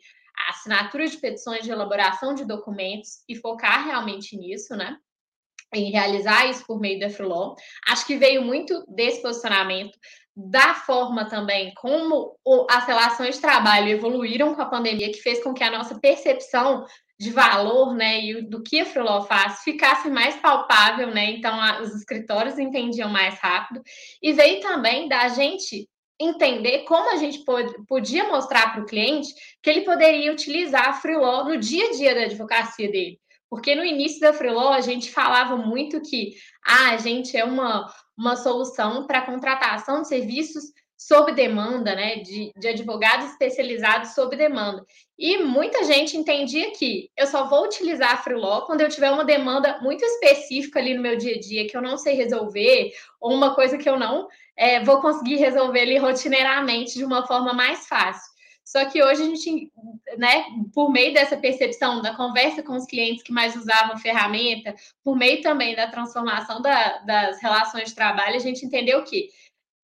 assinatura 0.50 1.06
de 1.06 1.16
petições 1.16 1.64
de 1.64 1.70
elaboração 1.70 2.34
de 2.34 2.44
documentos 2.44 3.24
e 3.26 3.34
focar 3.34 3.86
realmente 3.86 4.36
nisso, 4.36 4.76
né? 4.76 4.98
Em 5.72 5.90
realizar 5.90 6.44
isso 6.50 6.66
por 6.66 6.78
meio 6.78 7.00
da 7.00 7.08
Freeló. 7.08 7.54
Acho 7.88 8.06
que 8.06 8.16
veio 8.16 8.42
muito 8.42 8.84
desse 8.86 9.22
posicionamento, 9.22 9.98
da 10.36 10.74
forma 10.74 11.24
também 11.24 11.72
como 11.74 12.36
as 12.68 12.84
relações 12.86 13.36
de 13.36 13.40
trabalho 13.40 13.88
evoluíram 13.88 14.54
com 14.54 14.60
a 14.60 14.68
pandemia, 14.68 15.10
que 15.10 15.22
fez 15.22 15.42
com 15.42 15.54
que 15.54 15.64
a 15.64 15.70
nossa 15.70 15.98
percepção 15.98 16.84
de 17.18 17.30
valor, 17.30 17.94
né, 17.94 18.20
e 18.20 18.42
do 18.42 18.62
que 18.62 18.80
a 18.80 18.84
Freeló 18.84 19.22
faz 19.22 19.60
ficasse 19.60 20.10
mais 20.10 20.34
palpável, 20.36 21.06
né? 21.06 21.30
Então, 21.30 21.58
a, 21.58 21.80
os 21.80 21.94
escritórios 21.94 22.58
entendiam 22.58 23.08
mais 23.08 23.38
rápido. 23.38 23.82
E 24.20 24.32
veio 24.32 24.60
também 24.60 25.08
da 25.08 25.28
gente 25.28 25.88
entender 26.18 26.80
como 26.80 27.12
a 27.12 27.16
gente 27.16 27.44
podia 27.88 28.28
mostrar 28.28 28.72
para 28.72 28.82
o 28.82 28.86
cliente 28.86 29.34
que 29.62 29.68
ele 29.68 29.82
poderia 29.82 30.32
utilizar 30.32 30.88
a 30.88 30.92
Freeló 30.94 31.44
no 31.44 31.56
dia 31.56 31.88
a 31.88 31.92
dia 31.92 32.14
da 32.14 32.22
advocacia 32.22 32.90
dele. 32.90 33.18
Porque 33.50 33.74
no 33.74 33.84
início 33.84 34.20
da 34.20 34.32
Freeló 34.32 34.72
a 34.72 34.80
gente 34.80 35.10
falava 35.10 35.56
muito 35.56 36.00
que 36.00 36.34
ah, 36.64 36.90
a 36.90 36.96
gente 36.96 37.36
é 37.36 37.44
uma, 37.44 37.92
uma 38.16 38.36
solução 38.36 39.06
para 39.06 39.22
contratação 39.22 40.02
de 40.02 40.08
serviços 40.08 40.64
sob 40.96 41.32
demanda, 41.32 41.94
né, 41.94 42.16
de, 42.16 42.50
de 42.56 42.68
advogados 42.68 43.26
especializados 43.30 44.14
sob 44.14 44.36
demanda. 44.36 44.84
E 45.18 45.38
muita 45.38 45.84
gente 45.84 46.16
entendia 46.16 46.70
que 46.70 47.10
eu 47.16 47.26
só 47.26 47.48
vou 47.48 47.64
utilizar 47.64 48.12
a 48.12 48.16
Freeló 48.16 48.62
quando 48.62 48.80
eu 48.80 48.88
tiver 48.88 49.10
uma 49.10 49.24
demanda 49.24 49.78
muito 49.82 50.04
específica 50.04 50.78
ali 50.78 50.94
no 50.94 51.02
meu 51.02 51.16
dia 51.16 51.34
a 51.34 51.40
dia 51.40 51.66
que 51.66 51.76
eu 51.76 51.82
não 51.82 51.98
sei 51.98 52.14
resolver, 52.14 52.92
ou 53.20 53.34
uma 53.34 53.54
coisa 53.54 53.76
que 53.76 53.88
eu 53.88 53.98
não 53.98 54.28
é, 54.56 54.82
vou 54.82 55.00
conseguir 55.00 55.36
resolver 55.36 55.80
ali 55.80 55.98
rotineiramente 55.98 56.94
de 56.94 57.04
uma 57.04 57.26
forma 57.26 57.52
mais 57.52 57.86
fácil. 57.86 58.34
Só 58.64 58.84
que 58.86 59.02
hoje 59.02 59.22
a 59.22 59.26
gente, 59.26 59.70
né, 60.16 60.44
por 60.72 60.90
meio 60.90 61.12
dessa 61.12 61.36
percepção 61.36 62.00
da 62.00 62.16
conversa 62.16 62.62
com 62.62 62.74
os 62.74 62.86
clientes 62.86 63.22
que 63.22 63.32
mais 63.32 63.54
usavam 63.54 63.94
a 63.94 63.98
ferramenta, 63.98 64.74
por 65.02 65.16
meio 65.16 65.42
também 65.42 65.76
da 65.76 65.86
transformação 65.86 66.62
da, 66.62 66.98
das 66.98 67.40
relações 67.42 67.90
de 67.90 67.94
trabalho, 67.94 68.36
a 68.36 68.40
gente 68.40 68.64
entendeu 68.64 69.04
que 69.04 69.28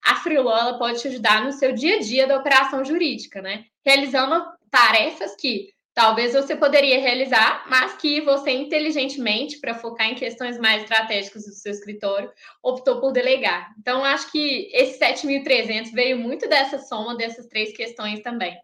a 0.03 0.17
Freeló 0.17 0.79
pode 0.79 1.01
te 1.01 1.09
ajudar 1.09 1.45
no 1.45 1.53
seu 1.53 1.73
dia 1.73 1.97
a 1.97 2.01
dia 2.01 2.27
da 2.27 2.39
operação 2.39 2.83
jurídica, 2.83 3.43
né? 3.43 3.67
Realizando 3.85 4.45
tarefas 4.71 5.37
que 5.37 5.69
talvez 5.95 6.33
você 6.33 6.57
poderia 6.57 7.01
realizar, 7.01 7.65
mas 7.69 7.95
que 7.95 8.21
você 8.21 8.51
inteligentemente, 8.51 9.59
para 9.59 9.75
focar 9.75 10.09
em 10.09 10.15
questões 10.15 10.59
mais 10.59 10.83
estratégicas 10.83 11.45
do 11.45 11.53
seu 11.53 11.73
escritório, 11.73 12.31
optou 12.63 13.01
por 13.01 13.13
delegar. 13.13 13.73
Então, 13.79 14.05
acho 14.05 14.31
que 14.31 14.71
esse 14.73 14.99
7.300 14.99 15.93
veio 15.93 16.19
muito 16.19 16.49
dessa 16.49 16.79
soma 16.79 17.17
dessas 17.17 17.47
três 17.47 17.77
questões 17.77 18.21
também. 18.21 18.57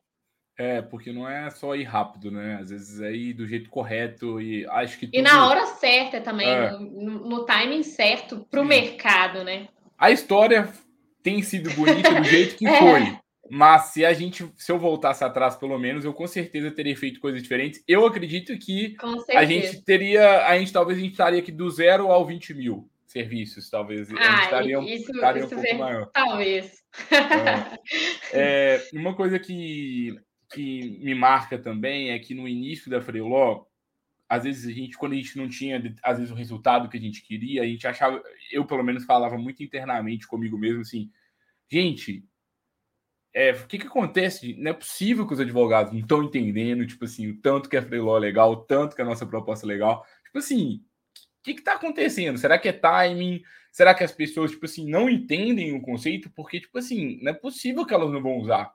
É, 0.59 0.81
porque 0.81 1.13
não 1.13 1.29
é 1.29 1.51
só 1.51 1.75
ir 1.75 1.85
rápido, 1.85 2.31
né? 2.31 2.59
Às 2.61 2.71
vezes 2.71 3.01
é 3.03 3.13
ir 3.13 3.35
do 3.35 3.47
jeito 3.47 3.69
correto 3.69 4.41
e 4.41 4.67
acho 4.69 4.99
que. 4.99 5.07
Tudo... 5.07 5.19
E 5.19 5.21
na 5.21 5.47
hora 5.47 5.67
certa 5.67 6.19
também, 6.23 6.49
é. 6.49 6.71
no, 6.71 7.29
no, 7.29 7.45
timing 7.45 7.83
certo 7.83 8.47
para 8.51 8.63
o 8.63 8.65
mercado, 8.65 9.45
né? 9.45 9.69
A 9.99 10.11
história 10.11 10.73
tem 11.23 11.43
sido 11.43 11.71
bonita 11.73 12.15
do 12.15 12.25
jeito 12.25 12.57
que 12.57 12.65
é. 12.67 12.79
foi. 12.79 13.19
Mas 13.51 13.87
se 13.87 14.05
a 14.05 14.13
gente, 14.13 14.51
se 14.57 14.73
eu 14.73 14.79
voltasse 14.79 15.25
atrás, 15.25 15.57
pelo 15.57 15.79
menos, 15.79 16.05
eu 16.05 16.13
com 16.13 16.27
certeza 16.27 16.71
teria 16.71 16.97
feito 16.97 17.21
coisas 17.21 17.43
diferentes. 17.43 17.83
Eu 17.87 18.07
acredito 18.07 18.57
que 18.59 18.97
a 19.35 19.45
gente 19.45 19.83
teria, 19.83 20.47
a 20.47 20.59
gente 20.59 20.73
talvez 20.73 20.99
a 20.99 21.03
gente 21.03 21.13
estaria 21.13 21.39
aqui 21.39 21.53
do 21.53 21.71
zero 21.71 22.11
ao 22.11 22.25
20 22.27 22.55
mil 22.55 22.91
serviços, 23.07 23.71
talvez. 23.71 24.11
Ah, 24.11 24.15
a 24.15 24.31
gente 24.31 24.45
estaria, 24.45 24.95
isso, 24.95 25.13
estaria 25.13 25.45
isso 25.45 25.55
um 25.55 25.63
pouco 25.63 25.79
maior. 25.79 26.11
Talvez. 26.13 26.85
É. 28.33 28.79
é, 28.83 28.89
uma 28.93 29.15
coisa 29.15 29.39
que, 29.39 30.19
que 30.53 30.99
me 31.03 31.15
marca 31.15 31.59
também 31.59 32.11
é 32.11 32.19
que 32.19 32.35
no 32.35 32.49
início 32.49 32.91
da 32.91 33.01
Freeló, 33.01 33.65
às 34.29 34.45
vezes 34.45 34.67
a 34.67 34.73
gente, 34.73 34.97
quando 34.97 35.13
a 35.13 35.17
gente 35.17 35.37
não 35.37 35.49
tinha, 35.49 35.83
às 36.03 36.19
vezes, 36.19 36.33
o 36.33 36.37
resultado 36.37 36.89
que 36.89 36.97
a 36.97 37.01
gente 37.01 37.23
queria, 37.23 37.63
a 37.63 37.67
gente 37.67 37.87
achava, 37.87 38.23
eu 38.51 38.65
pelo 38.65 38.83
menos 38.83 39.05
falava 39.05 39.39
muito 39.39 39.63
internamente 39.63 40.27
comigo 40.27 40.59
mesmo 40.59 40.81
assim, 40.81 41.11
gente, 41.71 42.25
é, 43.37 43.53
o 43.53 43.67
que 43.67 43.77
que 43.77 43.87
acontece? 43.87 44.55
Não 44.59 44.71
é 44.71 44.73
possível 44.73 45.27
que 45.27 45.35
os 45.35 45.41
advogados 45.41 45.93
não 45.93 46.01
estão 46.01 46.23
entendendo, 46.23 46.87
tipo 46.87 47.05
assim, 47.05 47.29
o 47.29 47.39
tanto 47.39 47.69
que 47.69 47.77
a 47.77 47.83
Freeló 47.83 48.17
é 48.17 48.21
legal, 48.21 48.51
o 48.51 48.57
tanto 48.57 48.97
que 48.97 49.03
a 49.03 49.05
nossa 49.05 49.27
proposta 49.27 49.67
é 49.67 49.69
legal. 49.69 50.07
Tipo 50.25 50.39
assim, 50.39 50.77
o 50.79 51.43
que 51.43 51.53
que 51.53 51.63
tá 51.63 51.75
acontecendo? 51.75 52.39
Será 52.39 52.59
que 52.59 52.67
é 52.67 52.73
timing? 52.73 53.43
Será 53.71 53.95
que 53.95 54.03
as 54.03 54.11
pessoas, 54.11 54.53
tipo 54.53 54.65
assim, 54.65 54.89
não 54.89 55.11
entendem 55.11 55.77
o 55.77 55.83
conceito? 55.83 56.31
Porque, 56.31 56.61
tipo 56.61 56.79
assim, 56.79 57.19
não 57.23 57.31
é 57.31 57.35
possível 57.35 57.85
que 57.85 57.93
elas 57.93 58.11
não 58.11 58.23
vão 58.23 58.39
usar. 58.39 58.73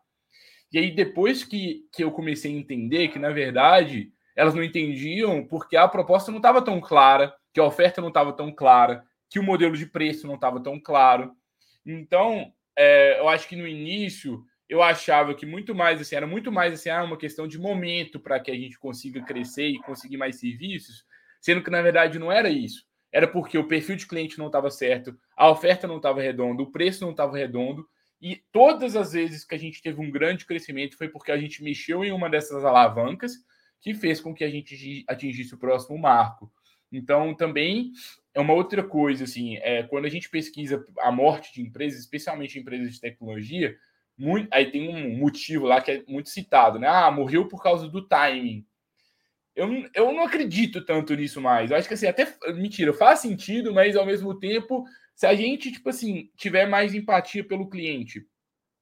E 0.72 0.78
aí, 0.78 0.92
depois 0.92 1.44
que, 1.44 1.88
que 1.92 2.04
eu 2.04 2.12
comecei 2.12 2.54
a 2.54 2.60
entender 2.60 3.08
que, 3.08 3.18
na 3.18 3.32
verdade, 3.32 4.14
elas 4.36 4.54
não 4.54 4.64
entendiam 4.64 5.44
porque 5.44 5.76
a 5.76 5.88
proposta 5.88 6.30
não 6.30 6.38
estava 6.38 6.62
tão 6.62 6.80
clara, 6.80 7.34
que 7.52 7.60
a 7.60 7.66
oferta 7.66 8.00
não 8.00 8.10
estava 8.10 8.32
tão 8.32 8.52
clara, 8.52 9.04
que 9.28 9.40
o 9.40 9.44
modelo 9.44 9.76
de 9.76 9.88
preço 9.88 10.28
não 10.28 10.36
estava 10.36 10.62
tão 10.62 10.80
claro. 10.80 11.32
Então, 11.84 12.54
é, 12.78 13.20
eu 13.20 13.28
acho 13.28 13.48
que 13.48 13.56
no 13.56 13.68
início 13.68 14.46
eu 14.72 14.82
achava 14.82 15.36
que 15.36 15.46
muito 15.46 15.76
mais 15.76 16.00
assim, 16.00 16.16
era 16.16 16.26
muito 16.26 16.50
mais 16.50 16.74
assim, 16.74 16.90
ah, 16.90 17.04
uma 17.04 17.18
questão 17.18 17.46
de 17.46 17.60
momento 17.60 18.22
para 18.22 18.40
que 18.40 18.50
a 18.50 18.56
gente 18.56 18.80
consiga 18.80 19.22
crescer 19.22 19.68
e 19.68 19.82
conseguir 19.82 20.16
mais 20.16 20.38
serviços, 20.38 21.06
sendo 21.42 21.62
que 21.62 21.70
na 21.70 21.82
verdade 21.82 22.18
não 22.18 22.32
era 22.32 22.48
isso. 22.48 22.86
Era 23.12 23.28
porque 23.28 23.58
o 23.58 23.68
perfil 23.68 23.98
de 23.98 24.08
cliente 24.08 24.40
não 24.40 24.48
estava 24.48 24.72
certo, 24.72 25.14
a 25.36 25.52
oferta 25.52 25.86
não 25.88 25.98
estava 25.98 26.22
redonda, 26.22 26.64
o 26.64 26.72
preço 26.72 27.04
não 27.04 27.12
estava 27.12 27.36
redondo, 27.36 27.86
e 28.22 28.42
todas 28.50 28.96
as 28.96 29.12
vezes 29.12 29.44
que 29.44 29.54
a 29.54 29.58
gente 29.58 29.82
teve 29.82 30.00
um 30.00 30.10
grande 30.10 30.46
crescimento 30.46 30.98
foi 30.98 31.10
porque 31.10 31.34
a 31.34 31.38
gente 31.38 31.62
mexeu 31.62 32.06
em 32.06 32.14
uma 32.14 32.30
dessas 32.30 32.64
alavancas 32.64 33.34
que 33.82 33.94
fez 33.94 34.22
com 34.22 34.34
que 34.34 34.46
a 34.46 34.50
gente 34.50 35.04
atingisse 35.06 35.54
o 35.54 35.58
próximo 35.58 35.98
marco. 36.00 36.50
Então, 36.90 37.36
também 37.36 37.92
é 38.34 38.40
uma 38.40 38.54
outra 38.54 38.82
coisa, 38.82 39.26
assim, 39.26 39.58
é, 39.58 39.84
quando 39.84 40.06
a 40.06 40.10
gente 40.10 40.30
pesquisa 40.30 40.86
a 41.00 41.12
morte 41.12 41.54
de 41.54 41.62
empresas, 41.62 42.00
especialmente 42.00 42.58
empresas 42.58 42.94
de 42.94 43.02
tecnologia, 43.02 43.78
muito, 44.18 44.48
aí 44.52 44.70
tem 44.70 44.90
um 44.90 45.18
motivo 45.18 45.66
lá 45.66 45.82
que 45.82 45.92
é 45.92 46.04
muito 46.08 46.30
citado, 46.30 46.78
né? 46.78 46.88
Ah, 46.88 47.10
morreu 47.12 47.48
por 47.48 47.62
causa 47.62 47.88
do 47.88 48.08
timing. 48.08 48.66
Eu, 49.56 49.68
eu 49.94 50.14
não 50.14 50.24
acredito 50.24 50.86
tanto 50.86 51.16
nisso 51.16 51.42
mais. 51.42 51.72
Eu 51.72 51.78
acho 51.78 51.88
que 51.88 51.94
assim, 51.94 52.08
até 52.08 52.34
mentira, 52.54 52.94
faz 52.94 53.20
sentido, 53.20 53.74
mas 53.74 53.96
ao 53.96 54.06
mesmo 54.06 54.38
tempo, 54.40 54.86
se 55.16 55.26
a 55.26 55.36
gente, 55.36 55.72
tipo 55.72 55.90
assim, 55.90 56.30
tiver 56.38 56.68
mais 56.68 56.94
empatia 56.94 57.44
pelo 57.44 57.70
cliente 57.70 58.26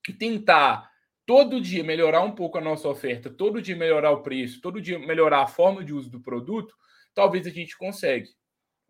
e 0.08 0.14
tentar 0.14 0.90
todo 1.26 1.62
dia 1.62 1.84
melhorar 1.84 2.22
um 2.22 2.32
pouco 2.32 2.58
a 2.58 2.62
nossa 2.62 2.88
oferta, 2.88 3.30
todo 3.30 3.62
dia 3.62 3.76
melhorar 3.76 4.12
o 4.12 4.24
preço, 4.24 4.62
todo 4.62 4.82
dia 4.82 4.98
melhorar 4.98 5.44
a 5.44 5.48
forma 5.48 5.84
de 5.84 5.94
uso 5.94 6.10
do 6.10 6.20
produto, 6.20 6.74
talvez 7.14 7.46
a 7.46 7.52
gente 7.52 7.78
consegue. 7.78 8.30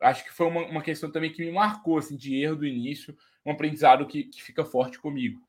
Acho 0.01 0.23
que 0.23 0.31
foi 0.31 0.47
uma, 0.47 0.61
uma 0.65 0.81
questão 0.81 1.11
também 1.11 1.31
que 1.31 1.43
me 1.43 1.51
marcou 1.51 1.97
assim, 1.97 2.15
de 2.15 2.41
erro 2.41 2.55
do 2.55 2.65
início, 2.65 3.15
um 3.45 3.51
aprendizado 3.51 4.07
que, 4.07 4.23
que 4.23 4.41
fica 4.41 4.63
forte 4.63 4.99
comigo. 4.99 5.41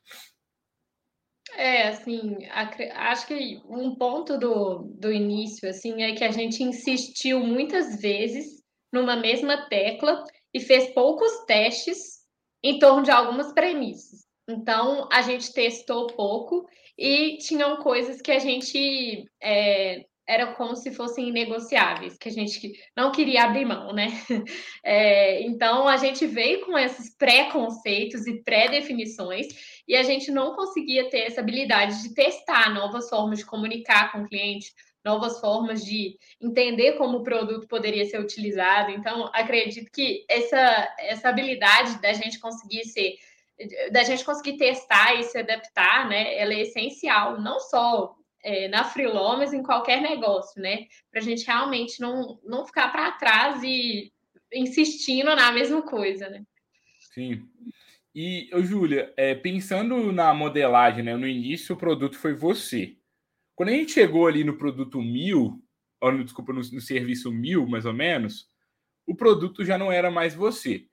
É, 1.57 1.89
assim, 1.89 2.47
acho 2.93 3.27
que 3.27 3.61
um 3.69 3.95
ponto 3.95 4.39
do, 4.39 4.85
do 4.99 5.13
início, 5.13 5.69
assim, 5.69 6.03
é 6.03 6.15
que 6.15 6.25
a 6.25 6.31
gente 6.31 6.63
insistiu 6.63 7.41
muitas 7.41 8.01
vezes 8.01 8.63
numa 8.93 9.17
mesma 9.17 9.69
tecla 9.69 10.25
e 10.55 10.61
fez 10.61 10.93
poucos 10.93 11.45
testes 11.47 12.21
em 12.63 12.79
torno 12.79 13.03
de 13.03 13.11
algumas 13.11 13.53
premissas. 13.53 14.21
Então, 14.49 15.09
a 15.13 15.23
gente 15.23 15.53
testou 15.53 16.09
pouco 16.09 16.67
e 16.99 17.39
tinham 17.39 17.77
coisas 17.79 18.21
que 18.21 18.33
a 18.33 18.39
gente 18.39 19.25
é, 19.41 20.05
era 20.31 20.55
como 20.55 20.77
se 20.77 20.93
fossem 20.93 21.33
negociáveis, 21.33 22.17
que 22.17 22.29
a 22.29 22.33
gente 22.33 22.73
não 22.97 23.11
queria 23.11 23.43
abrir 23.43 23.65
mão, 23.65 23.93
né? 23.93 24.07
É, 24.83 25.43
então 25.43 25.87
a 25.87 25.97
gente 25.97 26.27
veio 26.27 26.65
com 26.65 26.79
esses 26.79 27.15
pré-conceitos 27.17 28.27
e 28.27 28.43
pré-definições 28.43 29.47
e 29.87 29.95
a 29.95 30.03
gente 30.03 30.31
não 30.31 30.55
conseguia 30.55 31.11
ter 31.11 31.21
essa 31.21 31.41
habilidade 31.41 32.03
de 32.03 32.15
testar 32.15 32.73
novas 32.73 33.09
formas 33.11 33.41
de 33.41 33.45
comunicar 33.45 34.11
com 34.11 34.23
o 34.23 34.29
cliente, 34.29 34.73
novas 35.05 35.39
formas 35.39 35.85
de 35.85 36.17
entender 36.41 36.93
como 36.93 37.19
o 37.19 37.23
produto 37.23 37.67
poderia 37.67 38.07
ser 38.07 38.21
utilizado. 38.21 38.91
Então, 38.93 39.29
acredito 39.35 39.91
que 39.93 40.25
essa, 40.29 40.95
essa 41.01 41.29
habilidade 41.29 42.01
da 42.01 42.13
gente 42.13 42.39
conseguir 42.39 42.85
ser 42.85 43.17
da 43.93 44.03
gente 44.03 44.25
conseguir 44.25 44.57
testar 44.57 45.21
e 45.21 45.25
se 45.25 45.37
adaptar, 45.37 46.09
né, 46.09 46.35
ela 46.39 46.55
é 46.55 46.63
essencial, 46.63 47.39
não 47.39 47.61
só 47.61 48.17
é, 48.43 48.69
na 48.69 48.85
freelance, 48.85 49.39
mas 49.39 49.53
em 49.53 49.63
qualquer 49.63 50.01
negócio, 50.01 50.61
né? 50.61 50.87
Para 51.11 51.21
a 51.21 51.25
gente 51.25 51.47
realmente 51.47 52.01
não, 52.01 52.41
não 52.45 52.67
ficar 52.67 52.91
para 52.91 53.13
trás 53.13 53.63
e 53.63 54.13
insistindo 54.53 55.35
na 55.37 55.53
mesma 55.53 55.83
coisa, 55.83 56.29
né? 56.29 56.45
Sim. 57.15 57.49
E, 58.15 58.51
ô, 58.53 58.63
Júlia, 58.63 59.13
é, 59.17 59.35
pensando 59.35 60.13
na 60.13 60.35
modelagem, 60.35 61.05
né? 61.05 61.17
No 61.17 61.27
início 61.27 61.75
o 61.75 61.79
produto 61.79 62.19
foi 62.19 62.35
você. 62.35 62.97
Quando 63.55 63.69
a 63.69 63.73
gente 63.73 63.93
chegou 63.93 64.27
ali 64.27 64.43
no 64.43 64.57
produto 64.57 65.01
mil, 65.01 65.63
ou 66.01 66.13
no, 66.13 66.25
desculpa, 66.25 66.53
no, 66.53 66.61
no 66.61 66.81
serviço 66.81 67.31
mil, 67.31 67.67
mais 67.67 67.85
ou 67.85 67.93
menos, 67.93 68.49
o 69.07 69.15
produto 69.15 69.65
já 69.65 69.77
não 69.77 69.93
era 69.93 70.11
mais 70.11 70.35
você. 70.35 70.87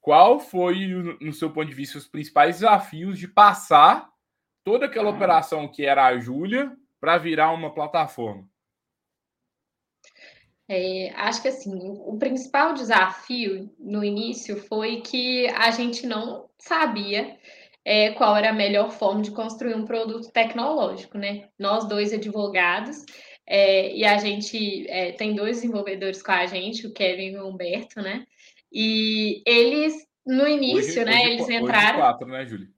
Qual 0.00 0.38
foi, 0.38 0.86
no 1.20 1.32
seu 1.32 1.50
ponto 1.50 1.68
de 1.68 1.74
vista, 1.74 1.98
os 1.98 2.06
principais 2.06 2.56
desafios 2.56 3.18
de 3.18 3.28
passar 3.28 4.10
toda 4.64 4.86
aquela 4.86 5.10
operação 5.10 5.68
que 5.68 5.84
era 5.84 6.06
a 6.06 6.18
Júlia 6.18 6.76
para 7.04 7.18
virar 7.18 7.52
uma 7.52 7.70
plataforma? 7.70 8.48
É, 10.66 11.12
acho 11.16 11.42
que 11.42 11.48
assim, 11.48 11.78
o 12.02 12.16
principal 12.18 12.72
desafio 12.72 13.70
no 13.78 14.02
início 14.02 14.56
foi 14.56 15.02
que 15.02 15.46
a 15.48 15.70
gente 15.70 16.06
não 16.06 16.48
sabia 16.58 17.36
é, 17.84 18.12
qual 18.12 18.34
era 18.34 18.48
a 18.48 18.54
melhor 18.54 18.90
forma 18.90 19.20
de 19.20 19.32
construir 19.32 19.74
um 19.74 19.84
produto 19.84 20.32
tecnológico, 20.32 21.18
né? 21.18 21.50
Nós 21.58 21.86
dois 21.86 22.10
advogados, 22.10 23.04
é, 23.46 23.94
e 23.94 24.02
a 24.06 24.16
gente 24.16 24.88
é, 24.88 25.12
tem 25.12 25.34
dois 25.34 25.56
desenvolvedores 25.56 26.22
com 26.22 26.32
a 26.32 26.46
gente, 26.46 26.86
o 26.86 26.94
Kevin 26.94 27.32
e 27.32 27.36
o 27.36 27.46
Humberto, 27.46 28.00
né? 28.00 28.24
E 28.72 29.42
eles, 29.44 30.06
no 30.26 30.48
início, 30.48 31.02
hoje, 31.02 31.04
né, 31.04 31.18
hoje, 31.18 31.30
eles 31.32 31.48
entraram. 31.50 31.98
Hoje 31.98 31.98
quatro, 31.98 32.28
né, 32.28 32.46
Júlia? 32.46 32.73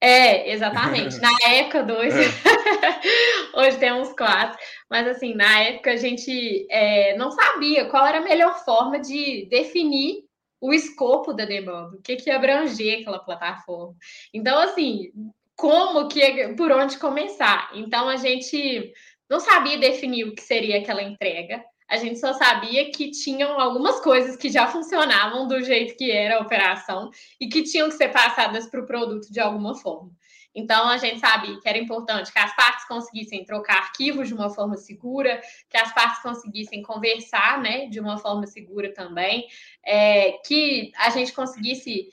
É, 0.00 0.52
exatamente. 0.52 1.18
Na 1.20 1.30
época, 1.48 1.82
dois. 1.82 2.14
É. 2.14 2.26
Hoje 3.54 3.78
temos 3.78 4.12
quatro. 4.12 4.58
Mas, 4.90 5.06
assim, 5.08 5.34
na 5.34 5.60
época 5.60 5.92
a 5.92 5.96
gente 5.96 6.66
é, 6.70 7.16
não 7.16 7.30
sabia 7.30 7.86
qual 7.86 8.06
era 8.06 8.18
a 8.18 8.24
melhor 8.24 8.64
forma 8.64 8.98
de 8.98 9.46
definir 9.50 10.24
o 10.60 10.72
escopo 10.72 11.32
da 11.32 11.44
demanda, 11.44 11.96
o 11.96 12.02
que, 12.02 12.16
que 12.16 12.30
ia 12.30 12.36
abranger 12.36 13.00
aquela 13.00 13.18
plataforma. 13.18 13.94
Então, 14.32 14.58
assim, 14.58 15.12
como 15.54 16.08
que, 16.08 16.54
por 16.56 16.72
onde 16.72 16.98
começar? 16.98 17.70
Então, 17.74 18.08
a 18.08 18.16
gente 18.16 18.92
não 19.28 19.40
sabia 19.40 19.78
definir 19.78 20.24
o 20.24 20.34
que 20.34 20.42
seria 20.42 20.78
aquela 20.78 21.02
entrega. 21.02 21.62
A 21.88 21.96
gente 21.98 22.18
só 22.18 22.32
sabia 22.32 22.90
que 22.90 23.10
tinham 23.10 23.60
algumas 23.60 24.00
coisas 24.00 24.36
que 24.36 24.48
já 24.48 24.66
funcionavam 24.66 25.46
do 25.46 25.62
jeito 25.62 25.96
que 25.96 26.10
era 26.10 26.38
a 26.38 26.42
operação 26.42 27.10
e 27.40 27.48
que 27.48 27.62
tinham 27.62 27.88
que 27.88 27.94
ser 27.94 28.08
passadas 28.08 28.66
para 28.66 28.80
o 28.80 28.86
produto 28.86 29.32
de 29.32 29.38
alguma 29.38 29.74
forma. 29.74 30.10
Então, 30.56 30.88
a 30.88 30.96
gente 30.96 31.20
sabia 31.20 31.60
que 31.60 31.68
era 31.68 31.76
importante 31.76 32.32
que 32.32 32.38
as 32.38 32.56
partes 32.56 32.86
conseguissem 32.88 33.44
trocar 33.44 33.76
arquivos 33.76 34.26
de 34.26 34.32
uma 34.32 34.48
forma 34.48 34.74
segura, 34.78 35.38
que 35.68 35.76
as 35.76 35.92
partes 35.92 36.22
conseguissem 36.22 36.82
conversar 36.82 37.60
né, 37.60 37.86
de 37.88 38.00
uma 38.00 38.16
forma 38.16 38.46
segura 38.46 38.92
também, 38.94 39.46
é, 39.84 40.32
que 40.46 40.92
a 40.96 41.10
gente 41.10 41.34
conseguisse 41.34 42.08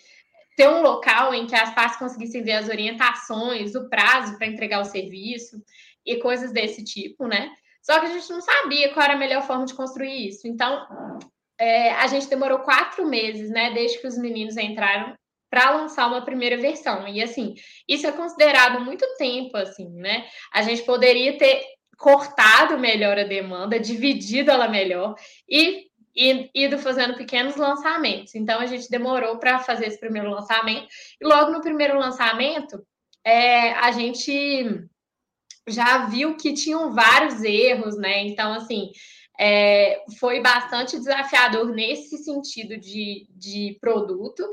ter 0.57 0.67
um 0.67 0.81
local 0.81 1.33
em 1.33 1.47
que 1.47 1.55
as 1.55 1.73
partes 1.73 1.97
conseguissem 1.97 2.43
ver 2.43 2.53
as 2.53 2.67
orientações, 2.67 3.75
o 3.75 3.89
prazo 3.89 4.37
para 4.37 4.47
entregar 4.47 4.81
o 4.81 4.85
serviço 4.85 5.63
e 6.05 6.17
coisas 6.17 6.51
desse 6.51 6.83
tipo, 6.83 7.25
né? 7.25 7.49
Só 7.83 7.99
que 7.99 8.05
a 8.05 8.09
gente 8.09 8.29
não 8.31 8.41
sabia 8.41 8.93
qual 8.93 9.03
era 9.03 9.13
a 9.13 9.17
melhor 9.17 9.43
forma 9.43 9.65
de 9.65 9.73
construir 9.73 10.29
isso. 10.29 10.47
Então, 10.47 10.87
é, 11.59 11.91
a 11.91 12.07
gente 12.07 12.27
demorou 12.27 12.59
quatro 12.59 13.05
meses, 13.05 13.49
né, 13.49 13.71
desde 13.71 13.99
que 13.99 14.07
os 14.07 14.17
meninos 14.17 14.57
entraram 14.57 15.15
para 15.49 15.69
lançar 15.69 16.07
uma 16.07 16.25
primeira 16.25 16.57
versão. 16.57 17.07
E 17.07 17.21
assim, 17.21 17.53
isso 17.87 18.07
é 18.07 18.11
considerado 18.11 18.81
muito 18.83 19.05
tempo, 19.17 19.55
assim, 19.55 19.87
né? 19.91 20.25
A 20.51 20.63
gente 20.63 20.81
poderia 20.81 21.37
ter 21.37 21.63
cortado 21.95 22.79
melhor 22.79 23.19
a 23.19 23.23
demanda, 23.23 23.79
dividido 23.79 24.49
ela 24.49 24.67
melhor 24.67 25.13
e 25.47 25.91
ido 26.15 26.79
fazendo 26.79 27.15
pequenos 27.15 27.55
lançamentos. 27.55 28.33
Então 28.33 28.59
a 28.59 28.65
gente 28.65 28.89
demorou 28.89 29.37
para 29.37 29.59
fazer 29.59 29.87
esse 29.87 29.99
primeiro 29.99 30.29
lançamento. 30.31 30.87
E 31.21 31.25
logo 31.25 31.51
no 31.51 31.61
primeiro 31.61 31.99
lançamento, 31.99 32.83
é, 33.23 33.73
a 33.73 33.91
gente 33.91 34.87
já 35.67 36.05
viu 36.05 36.35
que 36.35 36.53
tinham 36.53 36.93
vários 36.93 37.41
erros, 37.43 37.97
né? 37.97 38.25
Então, 38.27 38.53
assim, 38.53 38.91
é, 39.39 40.03
foi 40.19 40.41
bastante 40.41 40.97
desafiador 40.97 41.67
nesse 41.73 42.17
sentido 42.17 42.77
de, 42.77 43.27
de 43.31 43.77
produto. 43.81 44.47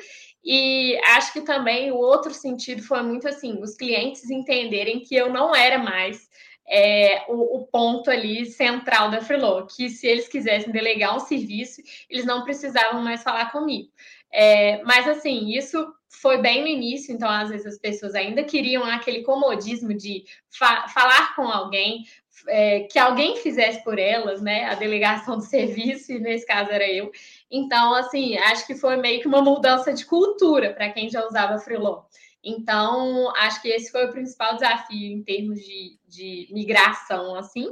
E 0.44 0.98
acho 1.16 1.32
que 1.32 1.42
também 1.42 1.90
o 1.92 1.96
outro 1.96 2.32
sentido 2.32 2.82
foi 2.82 3.02
muito 3.02 3.28
assim: 3.28 3.60
os 3.62 3.74
clientes 3.74 4.30
entenderem 4.30 5.00
que 5.00 5.14
eu 5.14 5.30
não 5.30 5.54
era 5.54 5.78
mais 5.78 6.28
é, 6.66 7.24
o, 7.28 7.58
o, 7.58 7.66
ponto 7.66 8.10
ali 8.10 8.46
central 8.46 9.10
da 9.10 9.20
Freeló, 9.20 9.66
que 9.66 9.90
se 9.90 10.06
eles 10.06 10.28
quisessem 10.28 10.72
delegar 10.72 11.16
um 11.16 11.20
serviço, 11.20 11.82
eles 12.08 12.24
não 12.24 12.44
precisavam 12.44 13.02
mais 13.02 13.22
falar 13.22 13.50
comigo. 13.50 13.90
É, 14.32 14.82
mas 14.84 15.08
assim, 15.08 15.50
isso 15.56 15.92
foi 16.08 16.38
bem 16.38 16.60
no 16.60 16.66
início, 16.66 17.14
então 17.14 17.28
às 17.28 17.50
vezes 17.50 17.66
as 17.66 17.78
pessoas 17.78 18.14
ainda 18.14 18.42
queriam 18.44 18.84
aquele 18.84 19.22
comodismo 19.22 19.94
de 19.94 20.24
fa 20.50 20.88
falar 20.88 21.34
com 21.34 21.42
alguém, 21.42 22.04
é, 22.48 22.80
que 22.80 22.98
alguém 22.98 23.36
fizesse 23.36 23.82
por 23.84 23.98
elas, 23.98 24.40
né? 24.42 24.64
A 24.66 24.74
delegação 24.74 25.36
do 25.36 25.44
serviço, 25.44 26.12
e 26.12 26.18
nesse 26.18 26.46
caso 26.46 26.70
era 26.70 26.88
eu. 26.88 27.10
Então, 27.50 27.94
assim, 27.94 28.36
acho 28.38 28.66
que 28.66 28.74
foi 28.74 28.96
meio 28.96 29.20
que 29.20 29.28
uma 29.28 29.42
mudança 29.42 29.92
de 29.92 30.04
cultura 30.04 30.72
para 30.72 30.90
quem 30.90 31.08
já 31.08 31.24
usava 31.26 31.58
Freeló. 31.58 32.04
Então, 32.42 33.30
acho 33.36 33.60
que 33.60 33.68
esse 33.68 33.92
foi 33.92 34.06
o 34.06 34.12
principal 34.12 34.54
desafio 34.54 35.12
em 35.12 35.22
termos 35.22 35.60
de, 35.60 35.98
de 36.08 36.48
migração, 36.50 37.34
assim, 37.36 37.66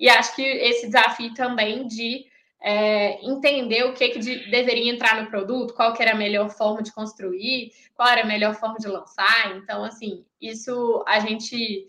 e 0.00 0.08
acho 0.08 0.34
que 0.34 0.42
esse 0.42 0.86
desafio 0.86 1.34
também 1.34 1.86
de 1.86 2.24
é, 2.64 3.22
entender 3.22 3.84
o 3.84 3.92
que, 3.92 4.08
que 4.08 4.18
de, 4.18 4.50
deveria 4.50 4.90
entrar 4.90 5.22
no 5.22 5.28
produto, 5.28 5.74
qual 5.74 5.92
que 5.92 6.02
era 6.02 6.12
a 6.12 6.16
melhor 6.16 6.48
forma 6.48 6.82
de 6.82 6.94
construir, 6.94 7.72
qual 7.94 8.08
era 8.08 8.22
a 8.22 8.26
melhor 8.26 8.54
forma 8.54 8.78
de 8.78 8.88
lançar. 8.88 9.54
Então, 9.58 9.84
assim, 9.84 10.24
isso 10.40 11.04
a 11.06 11.20
gente 11.20 11.86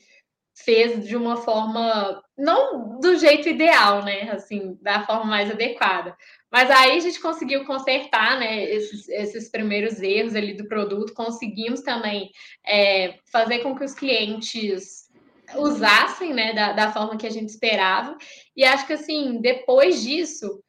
fez 0.53 1.07
de 1.07 1.15
uma 1.15 1.37
forma 1.37 2.21
não 2.37 2.99
do 2.99 3.17
jeito 3.17 3.47
ideal, 3.47 4.03
né? 4.03 4.31
Assim, 4.31 4.77
da 4.81 5.05
forma 5.05 5.23
mais 5.23 5.49
adequada. 5.49 6.13
Mas 6.51 6.69
aí 6.69 6.97
a 6.97 6.99
gente 6.99 7.21
conseguiu 7.21 7.63
consertar, 7.63 8.37
né? 8.37 8.65
Esses, 8.65 9.07
esses 9.07 9.49
primeiros 9.49 10.01
erros 10.01 10.35
ali 10.35 10.53
do 10.53 10.67
produto, 10.67 11.13
conseguimos 11.13 11.81
também 11.81 12.31
é, 12.65 13.17
fazer 13.31 13.59
com 13.59 13.73
que 13.77 13.83
os 13.85 13.93
clientes 13.93 15.09
usassem, 15.55 16.33
né? 16.33 16.53
Da, 16.53 16.73
da 16.73 16.91
forma 16.91 17.15
que 17.15 17.27
a 17.27 17.31
gente 17.31 17.47
esperava. 17.47 18.17
E 18.57 18.65
acho 18.65 18.85
que 18.85 18.93
assim, 18.93 19.39
depois 19.39 20.03
disso, 20.03 20.61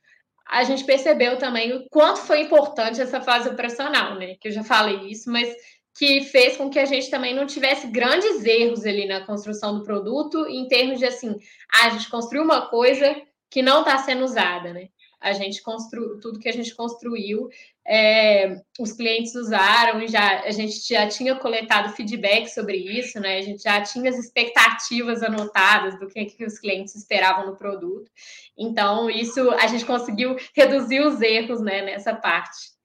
a 0.48 0.64
gente 0.64 0.84
percebeu 0.84 1.38
também 1.38 1.72
o 1.72 1.88
quanto 1.88 2.20
foi 2.20 2.40
importante 2.40 3.00
essa 3.00 3.20
fase 3.20 3.48
operacional, 3.48 4.14
né? 4.14 4.36
Que 4.40 4.48
eu 4.48 4.52
já 4.52 4.62
falei 4.62 5.10
isso, 5.10 5.30
mas 5.30 5.52
que 5.96 6.22
fez 6.24 6.56
com 6.56 6.68
que 6.68 6.78
a 6.78 6.84
gente 6.84 7.10
também 7.10 7.34
não 7.34 7.46
tivesse 7.46 7.86
grandes 7.86 8.44
erros 8.44 8.84
ali 8.84 9.06
na 9.06 9.24
construção 9.24 9.78
do 9.78 9.84
produto, 9.84 10.46
em 10.46 10.68
termos 10.68 10.98
de 10.98 11.06
assim, 11.06 11.34
ah, 11.72 11.86
a 11.86 11.90
gente 11.90 12.10
construiu 12.10 12.44
uma 12.44 12.68
coisa 12.68 13.16
que 13.50 13.62
não 13.62 13.80
está 13.80 13.98
sendo 13.98 14.24
usada, 14.24 14.72
né? 14.72 14.88
A 15.20 15.32
gente 15.32 15.62
construiu 15.62 16.20
tudo 16.20 16.38
que 16.38 16.48
a 16.48 16.52
gente 16.52 16.74
construiu, 16.74 17.48
é, 17.86 18.60
os 18.78 18.92
clientes 18.92 19.34
usaram 19.34 20.02
e 20.02 20.08
já 20.08 20.42
a 20.42 20.50
gente 20.50 20.86
já 20.88 21.08
tinha 21.08 21.36
coletado 21.36 21.94
feedback 21.94 22.48
sobre 22.48 22.76
isso, 22.76 23.18
né? 23.20 23.38
A 23.38 23.42
gente 23.42 23.62
já 23.62 23.80
tinha 23.80 24.10
as 24.10 24.18
expectativas 24.18 25.22
anotadas 25.22 25.98
do 25.98 26.08
que, 26.08 26.24
que 26.26 26.44
os 26.44 26.58
clientes 26.58 26.94
esperavam 26.94 27.46
no 27.46 27.56
produto. 27.56 28.10
Então, 28.58 29.08
isso 29.08 29.50
a 29.52 29.66
gente 29.68 29.84
conseguiu 29.84 30.36
reduzir 30.54 31.00
os 31.00 31.20
erros 31.20 31.60
né, 31.60 31.82
nessa 31.82 32.14
parte. 32.14 32.76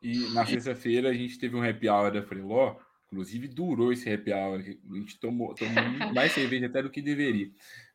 E 0.00 0.32
na 0.34 0.46
sexta-feira 0.46 1.08
a 1.08 1.14
gente 1.14 1.38
teve 1.38 1.56
um 1.56 1.62
happy 1.62 1.88
hour 1.88 2.12
da 2.12 2.22
Freeló, 2.22 2.76
inclusive 3.06 3.48
durou 3.48 3.92
esse 3.92 4.12
happy 4.12 4.32
hour, 4.32 4.60
a 4.60 4.96
gente 4.96 5.18
tomou, 5.18 5.54
tomou 5.54 5.72
mais 6.14 6.32
cerveja 6.32 6.66
até 6.66 6.82
do 6.82 6.90
que 6.90 7.02
deveria. 7.02 7.50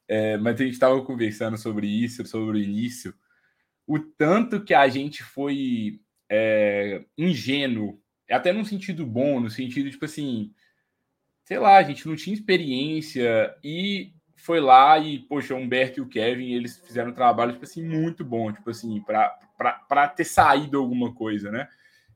É, 0.08 0.36
mas 0.38 0.60
a 0.60 0.63
gente 0.63 0.73
estava 0.73 0.99
conversando 1.06 1.56
sobre 1.56 1.86
isso, 1.86 2.25
sobre 2.25 2.58
o 2.58 2.62
início, 2.62 3.13
o 3.89 3.97
tanto 3.97 4.63
que 4.63 4.75
a 4.75 4.88
gente 4.88 5.23
foi 5.23 5.99
é, 6.30 7.04
ingênuo, 7.17 7.99
até 8.30 8.54
num 8.54 8.63
sentido 8.63 9.04
bom, 9.04 9.39
no 9.39 9.49
sentido, 9.49 9.89
tipo 9.89 10.06
assim, 10.06 10.54
sei 11.43 11.58
lá, 11.58 11.78
a 11.78 11.82
gente 11.84 12.08
não 12.08 12.15
tinha 12.15 12.36
experiência 12.36 13.52
e 13.63 14.13
foi 14.36 14.60
lá 14.60 14.99
e, 14.99 15.17
poxa, 15.17 15.56
o 15.56 15.58
Humberto 15.58 15.99
e 15.99 16.04
o 16.04 16.08
Kevin, 16.08 16.54
eles 16.54 16.78
fizeram 16.86 17.10
um 17.10 17.15
trabalho, 17.15 17.54
tipo 17.54 17.65
assim, 17.65 17.84
muito 17.84 18.23
bom, 18.23 18.54
tipo 18.54 18.69
assim, 18.69 19.02
para 19.02 20.08
ter 20.10 20.23
saído 20.23 20.78
alguma 20.78 21.12
coisa, 21.12 21.49
né? 21.49 21.67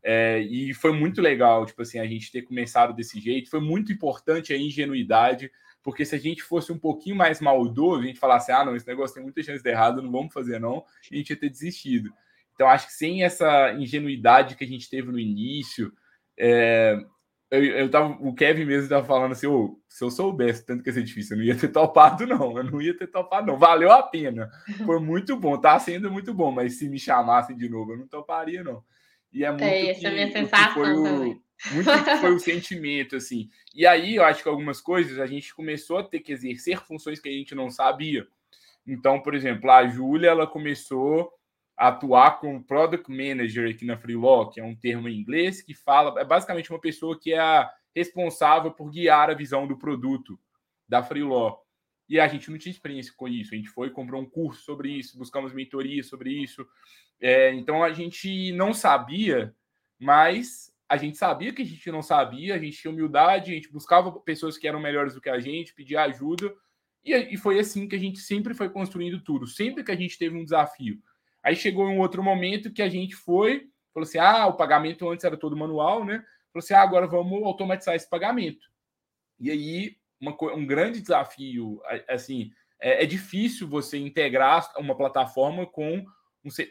É, 0.03 0.41
e 0.41 0.75
foi 0.75 0.93
muito 0.93 1.23
legal, 1.23 1.65
tipo 1.65 1.81
assim, 1.81 1.97
a 1.97 2.05
gente 2.05 2.31
ter 2.31 2.43
começado 2.43 2.93
desse 2.93 3.19
jeito. 3.19 3.49
Foi 3.49 3.59
muito 3.59 3.91
importante 3.91 4.53
a 4.53 4.57
ingenuidade, 4.57 5.51
porque 5.83 6.05
se 6.05 6.15
a 6.15 6.19
gente 6.19 6.41
fosse 6.41 6.71
um 6.71 6.79
pouquinho 6.79 7.15
mais 7.15 7.41
maldoso, 7.41 8.03
a 8.03 8.05
gente 8.07 8.19
falasse, 8.19 8.51
ah, 8.51 8.63
não, 8.63 8.75
esse 8.75 8.87
negócio 8.87 9.13
tem 9.13 9.23
muita 9.23 9.43
chance 9.43 9.61
de 9.61 9.69
errado, 9.69 10.01
não 10.01 10.11
vamos 10.11 10.33
fazer 10.33 10.59
não, 10.59 10.85
a 11.11 11.15
gente 11.15 11.31
ia 11.31 11.39
ter 11.39 11.49
desistido. 11.49 12.11
Então, 12.55 12.67
acho 12.67 12.87
que 12.87 12.93
sem 12.93 13.23
essa 13.23 13.73
ingenuidade 13.73 14.55
que 14.55 14.63
a 14.63 14.67
gente 14.67 14.89
teve 14.89 15.11
no 15.11 15.19
início, 15.19 15.91
é, 16.37 16.97
eu, 17.53 17.63
eu 17.63 17.89
tava, 17.89 18.17
o 18.19 18.33
Kevin 18.33 18.65
mesmo 18.65 18.83
estava 18.83 19.05
falando 19.05 19.33
assim, 19.33 19.45
oh, 19.45 19.79
se 19.87 20.03
eu 20.03 20.09
soubesse 20.09 20.65
tanto 20.65 20.81
que 20.81 20.89
ia 20.89 20.93
ser 20.93 21.03
difícil, 21.03 21.35
eu 21.35 21.39
não 21.39 21.45
ia 21.45 21.55
ter 21.55 21.67
topado, 21.71 22.25
não. 22.25 22.57
Eu 22.57 22.63
não 22.63 22.81
ia 22.81 22.97
ter 22.97 23.05
topado, 23.05 23.45
não. 23.45 23.57
Valeu 23.57 23.91
a 23.91 24.01
pena. 24.01 24.49
Foi 24.85 24.99
muito 24.99 25.37
bom, 25.37 25.55
tá 25.57 25.77
sendo 25.77 26.11
muito 26.11 26.33
bom, 26.33 26.51
mas 26.51 26.79
se 26.79 26.89
me 26.89 26.97
chamassem 26.97 27.55
de 27.55 27.69
novo, 27.69 27.93
eu 27.93 27.97
não 27.97 28.07
toparia, 28.07 28.63
não. 28.63 28.83
E 29.31 29.43
é 29.43 29.49
muito. 29.49 29.63
É, 29.63 29.89
essa 29.89 29.99
que, 29.99 30.05
é 30.05 30.09
a 30.09 30.13
minha 30.13 30.31
sensação 30.31 30.81
o, 30.81 31.03
também. 31.03 31.41
Muito 31.71 31.89
foi 32.19 32.33
o 32.33 32.39
sentimento, 32.39 33.15
assim. 33.15 33.49
E 33.73 33.85
aí 33.85 34.15
eu 34.15 34.23
acho 34.23 34.43
que 34.43 34.49
algumas 34.49 34.81
coisas 34.81 35.19
a 35.19 35.25
gente 35.25 35.53
começou 35.53 35.97
a 35.97 36.03
ter 36.03 36.19
que 36.19 36.31
exercer 36.31 36.79
funções 36.81 37.19
que 37.19 37.29
a 37.29 37.31
gente 37.31 37.55
não 37.55 37.69
sabia. 37.69 38.27
Então, 38.85 39.21
por 39.21 39.33
exemplo, 39.33 39.71
a 39.71 39.87
Júlia 39.87 40.29
ela 40.29 40.45
começou 40.45 41.31
a 41.77 41.87
atuar 41.87 42.39
como 42.39 42.63
product 42.63 43.09
manager 43.09 43.69
aqui 43.69 43.85
na 43.85 43.97
Freeló, 43.97 44.45
que 44.45 44.59
é 44.59 44.63
um 44.63 44.75
termo 44.75 45.07
em 45.07 45.17
inglês 45.17 45.61
que 45.61 45.73
fala, 45.73 46.19
é 46.19 46.25
basicamente 46.25 46.69
uma 46.69 46.79
pessoa 46.79 47.19
que 47.19 47.33
é 47.33 47.39
a 47.39 47.71
responsável 47.95 48.71
por 48.71 48.89
guiar 48.89 49.29
a 49.29 49.33
visão 49.33 49.65
do 49.67 49.77
produto 49.77 50.39
da 50.87 51.01
Freeló. 51.01 51.57
E 52.09 52.19
a 52.19 52.27
gente 52.27 52.51
não 52.51 52.57
tinha 52.57 52.71
experiência 52.71 53.13
com 53.15 53.27
isso. 53.27 53.53
A 53.53 53.57
gente 53.57 53.69
foi, 53.69 53.89
comprou 53.89 54.21
um 54.21 54.29
curso 54.29 54.63
sobre 54.63 54.91
isso, 54.91 55.17
buscamos 55.17 55.53
mentoria 55.53 56.03
sobre 56.03 56.31
isso. 56.31 56.67
É, 57.19 57.53
então 57.53 57.81
a 57.81 57.93
gente 57.93 58.51
não 58.51 58.73
sabia, 58.73 59.55
mas 59.97 60.72
a 60.93 60.97
gente 60.97 61.17
sabia 61.17 61.51
que 61.51 61.63
a 61.63 61.65
gente 61.65 61.91
não 61.91 62.03
sabia, 62.03 62.53
a 62.53 62.59
gente 62.59 62.77
tinha 62.77 62.91
humildade, 62.91 63.51
a 63.51 63.55
gente 63.55 63.71
buscava 63.71 64.11
pessoas 64.19 64.59
que 64.59 64.67
eram 64.67 64.79
melhores 64.79 65.15
do 65.15 65.21
que 65.21 65.29
a 65.29 65.39
gente, 65.39 65.73
pedia 65.73 66.03
ajuda, 66.03 66.53
e, 67.03 67.11
e 67.33 67.35
foi 67.35 67.59
assim 67.59 67.87
que 67.87 67.95
a 67.95 67.99
gente 67.99 68.19
sempre 68.19 68.53
foi 68.53 68.69
construindo 68.69 69.19
tudo, 69.19 69.47
sempre 69.47 69.83
que 69.83 69.91
a 69.91 69.95
gente 69.95 70.19
teve 70.19 70.37
um 70.37 70.43
desafio. 70.43 71.01
Aí 71.41 71.55
chegou 71.55 71.87
um 71.87 71.97
outro 71.97 72.21
momento 72.21 72.71
que 72.71 72.83
a 72.83 72.87
gente 72.87 73.15
foi, 73.15 73.67
falou 73.91 74.07
assim: 74.07 74.19
ah, 74.19 74.45
o 74.45 74.53
pagamento 74.53 75.09
antes 75.09 75.25
era 75.25 75.35
todo 75.35 75.57
manual, 75.57 76.05
né? 76.05 76.19
Falou 76.53 76.63
assim: 76.63 76.75
ah, 76.75 76.83
agora 76.83 77.07
vamos 77.07 77.41
automatizar 77.43 77.95
esse 77.95 78.07
pagamento. 78.07 78.67
E 79.39 79.49
aí, 79.49 79.97
uma, 80.21 80.37
um 80.53 80.65
grande 80.65 81.01
desafio, 81.01 81.81
assim, 82.07 82.51
é, 82.79 83.03
é 83.03 83.05
difícil 83.07 83.67
você 83.67 83.97
integrar 83.97 84.71
uma 84.77 84.95
plataforma 84.95 85.65
com 85.65 86.05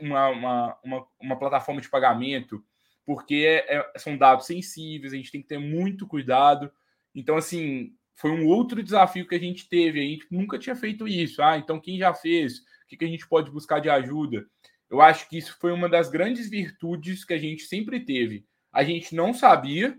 uma, 0.01 0.29
uma, 0.29 0.79
uma, 0.85 1.07
uma 1.21 1.39
plataforma 1.39 1.81
de 1.81 1.91
pagamento, 1.91 2.65
porque 3.05 3.45
é, 3.47 3.77
é, 3.77 3.93
são 3.99 4.17
dados 4.17 4.47
sensíveis, 4.47 5.13
a 5.13 5.17
gente 5.17 5.33
tem 5.33 5.43
que 5.43 5.49
ter 5.49 5.59
muito 5.59 6.07
cuidado. 6.07 6.71
Então, 7.15 7.37
assim, 7.37 7.95
foi 8.15 8.31
um 8.31 8.47
outro 8.47 8.83
desafio 8.83 9.27
que 9.27 9.35
a 9.35 9.41
gente 9.41 9.69
teve. 9.69 10.01
A 10.01 10.03
gente 10.03 10.27
nunca 10.31 10.59
tinha 10.59 10.77
feito 10.77 11.09
isso. 11.09 11.43
Ah, 11.43 11.57
então 11.57 11.81
quem 11.81 11.99
já 11.99 12.15
fez? 12.15 12.59
O 12.59 12.63
que, 12.89 12.97
que 12.97 13.05
a 13.05 13.09
gente 13.09 13.27
pode 13.27 13.51
buscar 13.51 13.81
de 13.81 13.91
ajuda? 13.91 14.47
Eu 14.89 15.01
acho 15.01 15.29
que 15.29 15.39
isso 15.39 15.57
foi 15.59 15.73
uma 15.73 15.89
das 15.89 16.11
grandes 16.11 16.49
virtudes 16.49 17.25
que 17.25 17.33
a 17.33 17.39
gente 17.39 17.63
sempre 17.63 18.01
teve. 18.01 18.45
A 18.71 18.85
gente 18.85 19.15
não 19.15 19.33
sabia, 19.33 19.99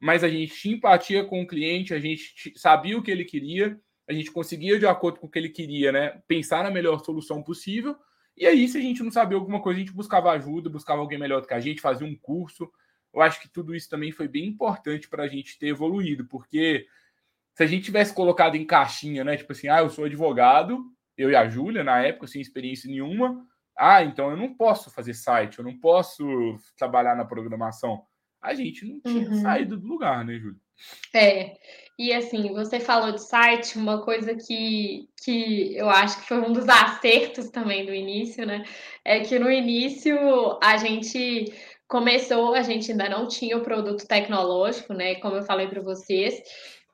mas 0.00 0.24
a 0.24 0.28
gente 0.28 0.54
tinha 0.54 0.76
empatia 0.76 1.24
com 1.24 1.42
o 1.42 1.46
cliente, 1.46 1.92
a 1.92 2.00
gente 2.00 2.52
sabia 2.56 2.96
o 2.96 3.02
que 3.02 3.10
ele 3.10 3.24
queria, 3.24 3.78
a 4.08 4.12
gente 4.12 4.32
conseguia, 4.32 4.78
de 4.78 4.86
acordo 4.86 5.20
com 5.20 5.26
o 5.26 5.30
que 5.30 5.38
ele 5.38 5.50
queria, 5.50 5.92
né, 5.92 6.22
pensar 6.26 6.64
na 6.64 6.70
melhor 6.70 7.04
solução 7.04 7.42
possível 7.42 7.96
e 8.40 8.46
aí, 8.46 8.66
se 8.66 8.78
a 8.78 8.80
gente 8.80 9.02
não 9.02 9.10
sabia 9.10 9.36
alguma 9.36 9.60
coisa, 9.60 9.76
a 9.76 9.80
gente 9.80 9.92
buscava 9.92 10.30
ajuda, 10.30 10.70
buscava 10.70 11.02
alguém 11.02 11.18
melhor 11.18 11.42
do 11.42 11.46
que 11.46 11.52
a 11.52 11.60
gente, 11.60 11.78
fazia 11.78 12.06
um 12.06 12.16
curso. 12.16 12.72
Eu 13.12 13.20
acho 13.20 13.38
que 13.38 13.50
tudo 13.50 13.74
isso 13.74 13.90
também 13.90 14.10
foi 14.12 14.26
bem 14.26 14.46
importante 14.46 15.10
para 15.10 15.24
a 15.24 15.28
gente 15.28 15.58
ter 15.58 15.66
evoluído, 15.66 16.24
porque 16.24 16.86
se 17.52 17.62
a 17.62 17.66
gente 17.66 17.84
tivesse 17.84 18.14
colocado 18.14 18.54
em 18.54 18.64
caixinha, 18.64 19.22
né? 19.22 19.36
Tipo 19.36 19.52
assim, 19.52 19.68
ah, 19.68 19.80
eu 19.80 19.90
sou 19.90 20.06
advogado, 20.06 20.82
eu 21.18 21.30
e 21.30 21.36
a 21.36 21.46
Júlia, 21.46 21.84
na 21.84 22.00
época, 22.00 22.26
sem 22.26 22.40
experiência 22.40 22.88
nenhuma. 22.88 23.46
Ah, 23.76 24.02
então 24.02 24.30
eu 24.30 24.36
não 24.38 24.54
posso 24.54 24.90
fazer 24.90 25.12
site, 25.12 25.58
eu 25.58 25.64
não 25.64 25.78
posso 25.78 26.24
trabalhar 26.78 27.14
na 27.14 27.26
programação. 27.26 28.06
A 28.40 28.54
gente 28.54 28.86
não 28.86 29.00
tinha 29.00 29.28
uhum. 29.28 29.42
saído 29.42 29.76
do 29.76 29.86
lugar, 29.86 30.24
né, 30.24 30.38
Júlia? 30.38 30.60
É, 31.14 31.58
e 32.00 32.14
assim, 32.14 32.50
você 32.54 32.80
falou 32.80 33.12
de 33.12 33.20
site, 33.20 33.76
uma 33.76 34.00
coisa 34.02 34.34
que, 34.34 35.06
que 35.22 35.76
eu 35.76 35.90
acho 35.90 36.18
que 36.18 36.28
foi 36.28 36.38
um 36.38 36.50
dos 36.50 36.64
acertos 36.66 37.50
também 37.50 37.84
do 37.84 37.92
início, 37.92 38.46
né? 38.46 38.64
É 39.04 39.20
que 39.20 39.38
no 39.38 39.50
início 39.50 40.16
a 40.62 40.78
gente 40.78 41.52
começou, 41.86 42.54
a 42.54 42.62
gente 42.62 42.90
ainda 42.90 43.06
não 43.06 43.28
tinha 43.28 43.54
o 43.54 43.62
produto 43.62 44.06
tecnológico, 44.08 44.94
né? 44.94 45.16
Como 45.16 45.36
eu 45.36 45.42
falei 45.42 45.68
para 45.68 45.82
vocês, 45.82 46.40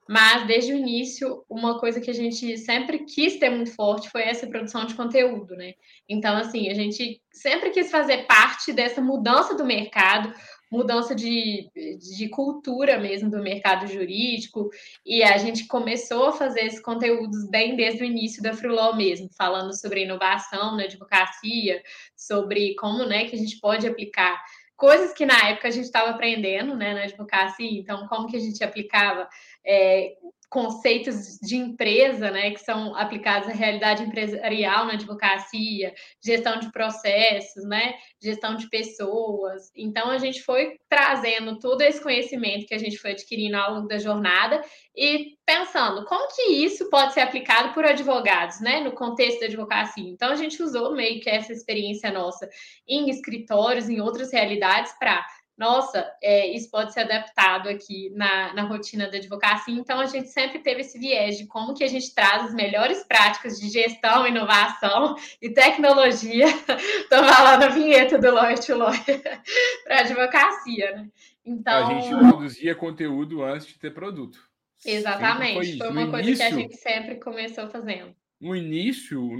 mas 0.08 0.44
desde 0.48 0.72
o 0.72 0.76
início, 0.76 1.44
uma 1.48 1.78
coisa 1.78 2.00
que 2.00 2.10
a 2.10 2.14
gente 2.14 2.58
sempre 2.58 3.04
quis 3.04 3.38
ter 3.38 3.48
muito 3.48 3.76
forte 3.76 4.10
foi 4.10 4.22
essa 4.22 4.48
produção 4.48 4.86
de 4.86 4.94
conteúdo, 4.94 5.54
né? 5.54 5.74
Então, 6.08 6.36
assim, 6.36 6.68
a 6.68 6.74
gente 6.74 7.22
sempre 7.32 7.70
quis 7.70 7.92
fazer 7.92 8.26
parte 8.26 8.72
dessa 8.72 9.00
mudança 9.00 9.54
do 9.54 9.64
mercado, 9.64 10.34
mudança 10.70 11.14
de, 11.14 11.70
de 11.98 12.28
cultura 12.28 12.98
mesmo 12.98 13.30
do 13.30 13.42
mercado 13.42 13.86
jurídico, 13.86 14.68
e 15.04 15.22
a 15.22 15.38
gente 15.38 15.66
começou 15.66 16.26
a 16.26 16.32
fazer 16.32 16.60
esses 16.64 16.80
conteúdos 16.80 17.48
bem 17.48 17.76
desde 17.76 18.02
o 18.02 18.06
início 18.06 18.42
da 18.42 18.52
Freelaw 18.52 18.96
mesmo, 18.96 19.28
falando 19.36 19.76
sobre 19.76 20.04
inovação 20.04 20.76
na 20.76 20.84
advocacia, 20.84 21.82
sobre 22.16 22.74
como 22.74 23.04
né, 23.04 23.26
que 23.26 23.36
a 23.36 23.38
gente 23.38 23.58
pode 23.60 23.86
aplicar 23.86 24.42
coisas 24.76 25.12
que 25.12 25.24
na 25.24 25.48
época 25.48 25.68
a 25.68 25.70
gente 25.70 25.84
estava 25.84 26.10
aprendendo 26.10 26.76
né, 26.76 26.92
na 26.92 27.04
advocacia, 27.04 27.80
então 27.80 28.06
como 28.08 28.28
que 28.28 28.36
a 28.36 28.40
gente 28.40 28.62
aplicava 28.62 29.28
é, 29.64 30.16
conceitos 30.48 31.38
de 31.42 31.56
empresa, 31.56 32.30
né, 32.30 32.50
que 32.52 32.60
são 32.60 32.94
aplicados 32.96 33.48
à 33.48 33.52
realidade 33.52 34.02
empresarial 34.04 34.86
na 34.86 34.92
advocacia, 34.92 35.92
gestão 36.24 36.58
de 36.60 36.70
processos, 36.70 37.64
né, 37.64 37.94
gestão 38.22 38.54
de 38.54 38.68
pessoas. 38.68 39.70
Então 39.74 40.10
a 40.10 40.18
gente 40.18 40.42
foi 40.42 40.78
trazendo 40.88 41.58
todo 41.58 41.82
esse 41.82 42.00
conhecimento 42.00 42.66
que 42.66 42.74
a 42.74 42.78
gente 42.78 42.96
foi 42.96 43.10
adquirindo 43.10 43.56
ao 43.56 43.74
longo 43.74 43.88
da 43.88 43.98
jornada 43.98 44.62
e 44.94 45.36
pensando 45.44 46.04
como 46.06 46.28
que 46.34 46.42
isso 46.64 46.88
pode 46.90 47.12
ser 47.12 47.20
aplicado 47.20 47.74
por 47.74 47.84
advogados, 47.84 48.60
né, 48.60 48.80
no 48.80 48.92
contexto 48.92 49.40
da 49.40 49.46
advocacia. 49.46 50.08
Então 50.08 50.30
a 50.30 50.36
gente 50.36 50.62
usou 50.62 50.94
meio 50.94 51.20
que 51.20 51.28
essa 51.28 51.52
experiência 51.52 52.10
nossa 52.12 52.48
em 52.88 53.10
escritórios, 53.10 53.88
em 53.88 54.00
outras 54.00 54.32
realidades 54.32 54.92
para 54.98 55.24
nossa, 55.56 56.06
é, 56.22 56.54
isso 56.54 56.70
pode 56.70 56.92
ser 56.92 57.00
adaptado 57.00 57.68
aqui 57.68 58.10
na, 58.14 58.52
na 58.52 58.62
rotina 58.62 59.08
da 59.08 59.16
advocacia. 59.16 59.74
Então, 59.74 59.98
a 60.00 60.06
gente 60.06 60.28
sempre 60.28 60.58
teve 60.58 60.82
esse 60.82 60.98
viés 60.98 61.38
de 61.38 61.46
como 61.46 61.72
que 61.72 61.82
a 61.82 61.88
gente 61.88 62.14
traz 62.14 62.44
as 62.44 62.54
melhores 62.54 63.02
práticas 63.04 63.58
de 63.58 63.70
gestão, 63.70 64.26
inovação 64.26 65.16
e 65.40 65.48
tecnologia. 65.48 66.44
Estou 67.00 67.24
falando 67.24 67.62
a 67.62 67.68
vinheta 67.68 68.18
do 68.18 68.30
Lawyer 68.30 68.58
to 68.58 68.76
Lawyer 68.76 69.42
para 69.84 69.96
a 69.96 70.00
advocacia, 70.00 70.92
né? 70.92 71.08
Então... 71.44 71.86
A 71.86 72.00
gente 72.00 72.14
produzia 72.18 72.74
conteúdo 72.74 73.42
antes 73.42 73.66
de 73.66 73.78
ter 73.78 73.94
produto. 73.94 74.38
Exatamente. 74.84 75.78
Foi, 75.78 75.78
foi, 75.78 75.88
uma 75.88 76.04
no 76.04 76.10
coisa 76.10 76.28
início... 76.28 76.46
que 76.46 76.52
a 76.52 76.56
gente 76.56 76.76
sempre 76.76 77.14
começou 77.16 77.68
fazendo 77.70 78.14
no 78.40 78.54
início, 78.54 79.32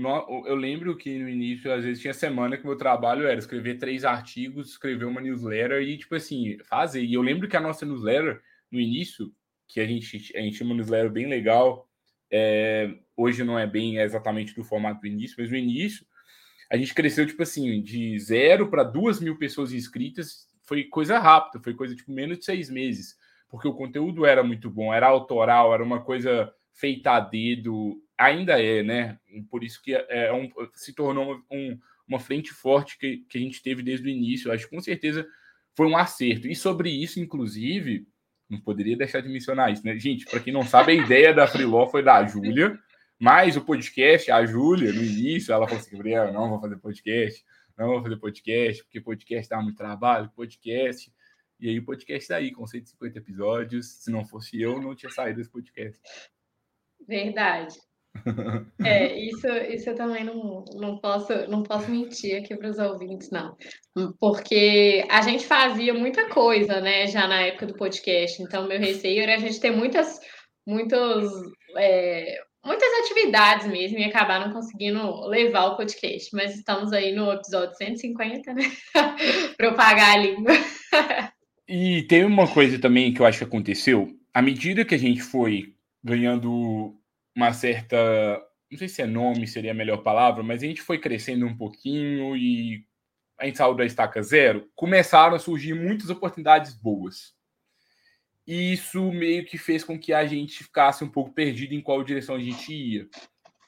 eu 0.47 0.55
lembro 0.55 0.97
que 0.97 1.19
no 1.19 1.29
início, 1.29 1.73
às 1.73 1.85
vezes, 1.85 2.01
tinha 2.01 2.15
semana 2.15 2.57
que 2.57 2.65
meu 2.65 2.77
trabalho 2.77 3.27
era 3.27 3.39
escrever 3.39 3.79
três 3.79 4.05
artigos, 4.05 4.71
escrever 4.71 5.05
uma 5.05 5.21
newsletter 5.21 5.83
e, 5.83 5.99
tipo 5.99 6.15
assim, 6.15 6.57
fazer. 6.65 7.03
E 7.03 7.15
eu 7.15 7.21
lembro 7.21 7.47
que 7.47 7.57
a 7.57 7.61
nossa 7.61 7.85
newsletter, 7.85 8.41
no 8.71 8.81
início, 8.81 9.31
que 9.69 9.81
a 9.81 9.87
gente, 9.87 10.35
a 10.35 10.41
gente 10.41 10.57
tinha 10.57 10.67
uma 10.67 10.75
newsletter 10.75 11.11
bem 11.11 11.27
legal, 11.27 11.87
é, 12.31 12.95
hoje 13.15 13.45
não 13.45 13.59
é 13.59 13.67
bem 13.67 13.99
exatamente 13.99 14.55
do 14.55 14.65
formato 14.65 15.03
do 15.03 15.07
início, 15.07 15.37
mas 15.39 15.51
no 15.51 15.57
início, 15.57 16.07
a 16.71 16.77
gente 16.77 16.95
cresceu, 16.95 17.27
tipo 17.27 17.43
assim, 17.43 17.83
de 17.83 18.19
zero 18.19 18.71
para 18.71 18.83
duas 18.83 19.21
mil 19.21 19.37
pessoas 19.37 19.73
inscritas, 19.73 20.49
foi 20.63 20.85
coisa 20.85 21.19
rápida, 21.19 21.63
foi 21.63 21.75
coisa, 21.75 21.95
tipo, 21.95 22.11
menos 22.11 22.39
de 22.39 22.45
seis 22.47 22.71
meses, 22.71 23.15
porque 23.49 23.69
o 23.69 23.75
conteúdo 23.75 24.25
era 24.25 24.43
muito 24.43 24.71
bom, 24.71 24.93
era 24.93 25.07
autoral, 25.07 25.75
era 25.75 25.85
uma 25.85 26.03
coisa 26.03 26.51
feita 26.73 27.13
a 27.13 27.21
dedo, 27.21 28.03
ainda 28.19 28.61
é, 28.61 28.83
né? 28.83 29.19
Por 29.51 29.63
isso 29.63 29.83
que 29.83 29.95
é, 29.95 30.07
é 30.09 30.33
um, 30.33 30.51
se 30.75 30.93
tornou 30.93 31.43
um, 31.51 31.79
uma 32.09 32.19
frente 32.19 32.53
forte 32.53 32.99
que, 32.99 33.19
que 33.29 33.39
a 33.39 33.41
gente 33.41 33.63
teve 33.63 33.83
desde 33.83 34.07
o 34.07 34.11
início. 34.11 34.51
Acho 34.51 34.69
que 34.69 34.75
com 34.75 34.81
certeza 34.81 35.27
foi 35.75 35.87
um 35.87 35.97
acerto. 35.97 36.49
E 36.49 36.57
sobre 36.57 36.91
isso, 36.91 37.21
inclusive, 37.21 38.07
não 38.49 38.61
poderia 38.61 38.97
deixar 38.97 39.21
de 39.21 39.29
mencionar 39.29 39.73
isso, 39.73 39.85
né? 39.85 39.99
Gente, 39.99 40.25
para 40.25 40.41
quem 40.41 40.53
não 40.53 40.63
sabe, 40.63 40.93
a 40.93 40.95
ideia 40.95 41.35
da 41.35 41.47
Freeló 41.47 41.87
foi 41.89 42.03
da 42.03 42.25
Júlia, 42.25 42.79
mas 43.19 43.57
o 43.57 43.65
podcast, 43.65 44.31
a 44.31 44.45
Júlia, 44.47 44.93
no 44.93 45.03
início, 45.03 45.53
ela 45.53 45.67
falou 45.67 45.81
assim: 45.81 45.97
Gabriel, 45.97 46.33
não 46.33 46.49
vou 46.49 46.61
fazer 46.61 46.77
podcast, 46.77 47.45
não 47.77 47.89
vou 47.89 48.03
fazer 48.03 48.17
podcast, 48.17 48.85
porque 48.85 49.01
podcast 49.01 49.49
dá 49.49 49.61
muito 49.61 49.77
trabalho, 49.77 50.31
podcast. 50.35 51.13
E 51.59 51.71
aí 51.71 51.79
o 51.79 51.85
podcast 51.85 52.23
está 52.23 52.37
aí, 52.37 52.53
com 52.53 52.67
150 52.67 53.19
episódios. 53.19 53.87
Se 54.03 54.11
não 54.11 54.25
fosse 54.25 54.61
eu, 54.61 54.81
não 54.81 54.95
tinha 54.95 55.11
saído 55.11 55.39
desse 55.39 55.51
podcast. 55.51 55.99
Verdade. 57.09 57.75
É, 58.85 59.19
isso, 59.19 59.47
isso 59.49 59.91
eu 59.91 59.95
também 59.95 60.25
não, 60.25 60.65
não, 60.75 60.99
posso, 60.99 61.33
não 61.49 61.63
posso 61.63 61.91
mentir 61.91 62.37
aqui 62.37 62.57
para 62.57 62.71
os 62.71 62.79
ouvintes, 62.79 63.31
não. 63.31 63.57
Porque 64.21 65.05
a 65.09 65.23
gente 65.23 65.47
fazia 65.47 65.93
muita 65.93 66.29
coisa, 66.29 66.81
né, 66.81 67.07
já 67.07 67.27
na 67.27 67.43
época 67.43 67.67
do 67.67 67.75
podcast. 67.75 68.43
Então, 68.43 68.69
meu 68.69 68.79
receio 68.79 69.23
era 69.23 69.35
a 69.35 69.39
gente 69.39 69.61
ter 69.61 69.71
muitas, 69.71 70.21
muitos, 70.67 71.31
é, 71.77 72.39
muitas 72.65 72.89
atividades 73.01 73.67
mesmo 73.67 73.99
e 73.99 74.05
acabar 74.05 74.41
não 74.41 74.53
conseguindo 74.53 75.27
levar 75.27 75.67
o 75.67 75.77
podcast. 75.77 76.31
Mas 76.35 76.55
estamos 76.55 76.93
aí 76.93 77.15
no 77.15 77.33
episódio 77.33 77.77
150, 77.77 78.53
né? 78.55 78.63
Propagar 79.57 80.15
a 80.15 80.19
língua. 80.19 80.53
e 81.69 82.03
tem 82.05 82.25
uma 82.25 82.53
coisa 82.53 82.79
também 82.79 83.13
que 83.13 83.21
eu 83.21 83.27
acho 83.27 83.39
que 83.39 83.45
aconteceu. 83.45 84.09
À 84.33 84.43
medida 84.43 84.85
que 84.85 84.95
a 84.95 84.99
gente 84.99 85.23
foi 85.23 85.75
ganhando 86.05 86.95
uma 87.37 87.53
certa. 87.53 87.97
Não 88.71 88.79
sei 88.79 88.89
se 88.89 89.03
é 89.03 89.07
nome, 89.07 89.47
seria 89.47 89.71
a 89.71 89.75
melhor 89.75 89.99
palavra, 89.99 90.43
mas 90.43 90.63
a 90.63 90.67
gente 90.67 90.83
foi 90.83 90.99
crescendo 90.99 91.47
um 91.47 91.57
pouquinho 91.57 92.37
e 92.37 92.85
a 93.39 93.45
gente 93.45 93.59
saiu 93.59 93.75
da 93.75 93.85
estaca 93.85 94.23
zero. 94.23 94.69
Começaram 94.75 95.37
a 95.37 95.39
surgir 95.39 95.75
muitas 95.75 96.11
oportunidades 96.11 96.75
boas. 96.75 97.37
E 98.47 98.73
isso 98.73 99.13
meio 99.13 99.45
que 99.45 99.59
fez 99.59 99.85
com 99.85 99.99
que 99.99 100.13
a 100.13 100.27
gente 100.27 100.65
ficasse 100.65 101.05
um 101.05 101.09
pouco 101.09 101.33
perdido 101.33 101.75
em 101.75 101.81
qual 101.81 102.03
direção 102.03 102.37
a 102.37 102.41
gente 102.41 102.73
ia. 102.73 103.09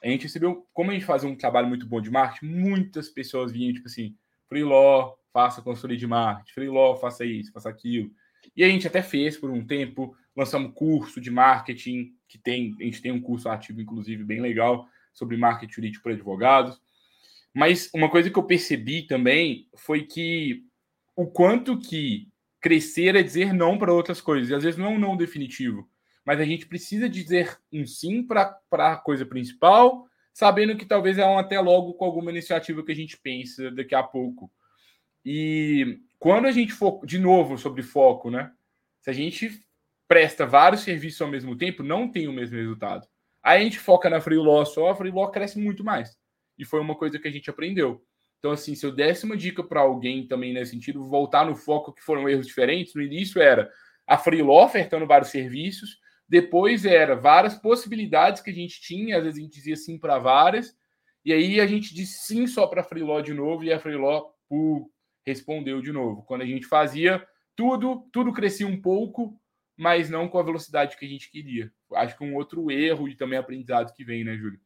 A 0.01 0.07
gente 0.07 0.23
recebeu, 0.23 0.67
como 0.73 0.91
a 0.91 0.93
gente 0.93 1.05
fazia 1.05 1.29
um 1.29 1.35
trabalho 1.35 1.67
muito 1.67 1.85
bom 1.85 2.01
de 2.01 2.09
marketing, 2.09 2.53
muitas 2.53 3.09
pessoas 3.09 3.51
vinham, 3.51 3.73
tipo 3.73 3.87
assim, 3.87 4.15
Freeló, 4.47 5.15
faça 5.33 5.61
consultoria 5.61 5.97
de 5.97 6.07
marketing, 6.07 6.53
Freeló, 6.53 6.95
faça 6.95 7.25
isso, 7.25 7.51
faça 7.51 7.69
aquilo. 7.69 8.09
E 8.55 8.63
a 8.63 8.69
gente 8.69 8.87
até 8.87 9.01
fez 9.01 9.37
por 9.37 9.51
um 9.51 9.65
tempo, 9.65 10.15
lançamos 10.35 10.71
curso 10.73 11.19
de 11.19 11.29
marketing, 11.29 12.13
que 12.29 12.37
tem, 12.37 12.75
a 12.79 12.83
gente 12.83 13.01
tem 13.01 13.11
um 13.11 13.19
curso 13.19 13.49
ativo, 13.49 13.81
inclusive, 13.81 14.23
bem 14.23 14.39
legal, 14.39 14.87
sobre 15.11 15.35
marketing 15.35 15.73
jurídico 15.73 16.03
para 16.03 16.13
advogados. 16.13 16.79
Mas 17.53 17.89
uma 17.93 18.09
coisa 18.09 18.29
que 18.29 18.37
eu 18.37 18.43
percebi 18.43 19.01
também 19.01 19.67
foi 19.75 20.03
que 20.03 20.63
o 21.15 21.25
quanto 21.25 21.79
que 21.79 22.29
crescer 22.61 23.15
é 23.15 23.23
dizer 23.23 23.53
não 23.53 23.77
para 23.77 23.93
outras 23.93 24.21
coisas. 24.21 24.49
E 24.49 24.55
às 24.55 24.63
vezes 24.63 24.77
não 24.77 24.85
é 24.85 24.89
um 24.89 24.99
não 24.99 25.17
definitivo, 25.17 25.89
mas 26.23 26.39
a 26.39 26.45
gente 26.45 26.67
precisa 26.67 27.09
dizer 27.09 27.59
um 27.73 27.85
sim 27.85 28.23
para 28.23 28.59
a 28.71 28.95
coisa 28.95 29.25
principal, 29.25 30.07
sabendo 30.31 30.77
que 30.77 30.85
talvez 30.85 31.17
é 31.17 31.25
um 31.25 31.39
até 31.39 31.59
logo 31.59 31.93
com 31.93 32.05
alguma 32.05 32.29
iniciativa 32.29 32.83
que 32.85 32.91
a 32.91 32.95
gente 32.95 33.17
pensa 33.17 33.71
daqui 33.71 33.95
a 33.95 34.03
pouco. 34.03 34.51
E 35.25 35.99
quando 36.19 36.45
a 36.45 36.51
gente 36.51 36.71
for, 36.71 37.03
de 37.05 37.17
novo, 37.17 37.57
sobre 37.57 37.81
foco, 37.81 38.29
né? 38.29 38.51
Se 39.01 39.09
a 39.09 39.13
gente 39.13 39.59
presta 40.09 40.43
vários 40.43 40.81
serviços 40.81 41.21
ao 41.21 41.27
mesmo 41.27 41.55
tempo, 41.55 41.83
não 41.83 42.11
tem 42.11 42.27
o 42.27 42.33
mesmo 42.33 42.57
resultado. 42.57 43.07
Aí 43.43 43.61
a 43.61 43.63
gente 43.63 43.77
foca 43.77 44.09
na 44.09 44.19
Freeló 44.19 44.65
só, 44.65 44.89
a 44.89 44.95
Freeló 44.95 45.27
cresce 45.27 45.59
muito 45.59 45.83
mais. 45.83 46.17
E 46.57 46.65
foi 46.65 46.81
uma 46.81 46.95
coisa 46.95 47.19
que 47.19 47.27
a 47.27 47.31
gente 47.31 47.47
aprendeu. 47.49 48.03
Então, 48.39 48.51
assim, 48.51 48.73
se 48.73 48.83
eu 48.85 48.91
desse 48.91 49.23
uma 49.23 49.37
dica 49.37 49.63
para 49.63 49.81
alguém 49.81 50.27
também 50.27 50.51
nesse 50.51 50.71
sentido, 50.71 51.03
voltar 51.03 51.45
no 51.45 51.55
foco 51.55 51.93
que 51.93 52.01
foram 52.01 52.27
erros 52.27 52.47
diferentes, 52.47 52.95
no 52.95 53.03
início 53.03 53.39
era 53.39 53.69
a 54.07 54.17
Freeló 54.17 54.65
ofertando 54.65 55.05
vários 55.05 55.29
serviços, 55.29 55.99
depois 56.27 56.85
era 56.85 57.15
várias 57.15 57.55
possibilidades 57.55 58.41
que 58.41 58.49
a 58.49 58.53
gente 58.53 58.81
tinha, 58.81 59.17
às 59.17 59.23
vezes 59.23 59.39
a 59.39 59.43
gente 59.43 59.53
dizia 59.53 59.75
sim 59.75 59.99
para 59.99 60.17
várias, 60.17 60.75
e 61.23 61.31
aí 61.31 61.61
a 61.61 61.67
gente 61.67 61.93
disse 61.93 62.25
sim 62.25 62.47
só 62.47 62.65
para 62.65 62.81
a 62.81 62.83
Freeló 62.83 63.21
de 63.21 63.33
novo, 63.33 63.63
e 63.63 63.71
a 63.71 63.79
Freeló 63.79 64.31
respondeu 65.23 65.81
de 65.81 65.91
novo. 65.91 66.23
Quando 66.23 66.41
a 66.41 66.45
gente 66.45 66.65
fazia 66.65 67.23
tudo, 67.55 68.09
tudo 68.11 68.33
crescia 68.33 68.65
um 68.65 68.81
pouco, 68.81 69.39
mas 69.79 70.09
não 70.09 70.27
com 70.27 70.37
a 70.37 70.43
velocidade 70.43 70.97
que 70.97 71.05
a 71.05 71.07
gente 71.07 71.31
queria. 71.31 71.71
Acho 71.93 72.17
que 72.17 72.23
um 72.23 72.35
outro 72.35 72.69
erro 72.69 73.07
e 73.07 73.15
também 73.15 73.39
aprendizado 73.39 73.93
que 73.93 74.03
vem, 74.03 74.25
né, 74.25 74.35
Júlio? 74.35 74.59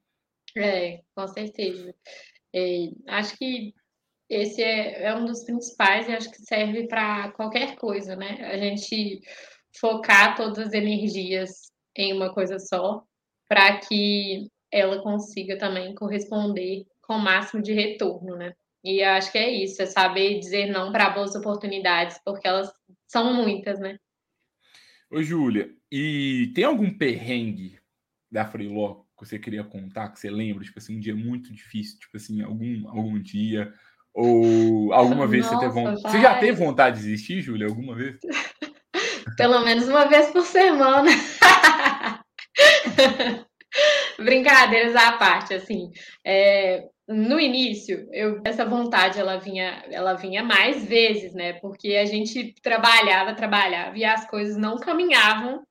É, 0.58 1.04
com 1.14 1.28
certeza. 1.28 1.94
É, 2.52 2.90
acho 3.08 3.38
que 3.38 3.76
esse 4.28 4.64
é, 4.64 5.04
é 5.04 5.16
um 5.16 5.24
dos 5.24 5.44
principais 5.44 6.10
e 6.10 6.14
acho 6.14 6.32
que 6.32 6.42
serve 6.42 6.88
para 6.88 7.32
qualquer 7.34 7.76
coisa, 7.76 8.16
né? 8.16 8.40
A 8.42 8.58
gente 8.58 9.22
focar 9.80 10.36
todas 10.36 10.58
as 10.58 10.74
energias 10.74 11.72
em 11.96 12.12
uma 12.12 12.34
coisa 12.34 12.58
só, 12.58 13.04
para 13.48 13.78
que 13.82 14.50
ela 14.72 15.04
consiga 15.04 15.60
também 15.60 15.94
corresponder 15.94 16.88
com 17.04 17.18
o 17.18 17.20
máximo 17.20 17.62
de 17.62 17.72
retorno, 17.72 18.36
né? 18.36 18.56
E 18.84 19.04
acho 19.04 19.32
que 19.32 19.38
é 19.38 19.48
isso, 19.48 19.80
é 19.80 19.86
saber 19.86 20.40
dizer 20.40 20.72
não 20.72 20.92
para 20.92 21.12
boas 21.12 21.36
oportunidades, 21.36 22.20
porque 22.26 22.48
elas 22.48 22.74
são 23.08 23.32
muitas, 23.32 23.80
né? 23.80 24.00
Ô, 25.14 25.22
Júlia, 25.22 25.70
e 25.92 26.52
tem 26.56 26.64
algum 26.64 26.92
perrengue 26.92 27.78
da 28.32 28.48
Freeló 28.48 29.04
que 29.16 29.28
você 29.28 29.38
queria 29.38 29.64
contar, 29.64 30.10
que 30.10 30.20
você 30.20 30.28
lembra? 30.28 30.64
Tipo 30.64 30.80
assim, 30.80 30.98
um 30.98 31.00
dia 31.00 31.16
muito 31.16 31.54
difícil, 31.54 32.00
tipo 32.00 32.18
assim, 32.18 32.42
algum, 32.42 32.90
algum 32.90 33.22
dia. 33.22 33.72
Ou 34.12 34.92
alguma 34.92 35.28
vez 35.28 35.46
Nossa, 35.46 35.56
você 35.56 35.62
teve 35.62 35.74
vontade. 35.74 36.02
Você 36.02 36.20
já 36.20 36.40
teve 36.40 36.54
vontade 36.54 36.98
de 36.98 37.04
desistir, 37.04 37.42
Júlia, 37.42 37.68
alguma 37.68 37.94
vez? 37.94 38.18
Pelo 39.38 39.64
menos 39.64 39.88
uma 39.88 40.06
vez 40.06 40.32
por 40.32 40.48
semana. 40.48 41.12
Brincadeiras 44.18 44.96
à 44.96 45.12
parte, 45.12 45.54
assim. 45.54 45.92
É, 46.26 46.90
no 47.08 47.40
início, 47.40 48.08
eu, 48.12 48.42
essa 48.46 48.66
vontade 48.66 49.20
ela 49.20 49.38
vinha, 49.38 49.84
ela 49.92 50.14
vinha 50.14 50.44
mais 50.44 50.86
vezes, 50.86 51.34
né? 51.34 51.54
Porque 51.54 51.96
a 51.96 52.06
gente 52.06 52.56
trabalhava, 52.62 53.36
trabalhava 53.36 53.98
e 53.98 54.06
as 54.06 54.26
coisas 54.30 54.56
não 54.56 54.78
caminhavam 54.78 55.66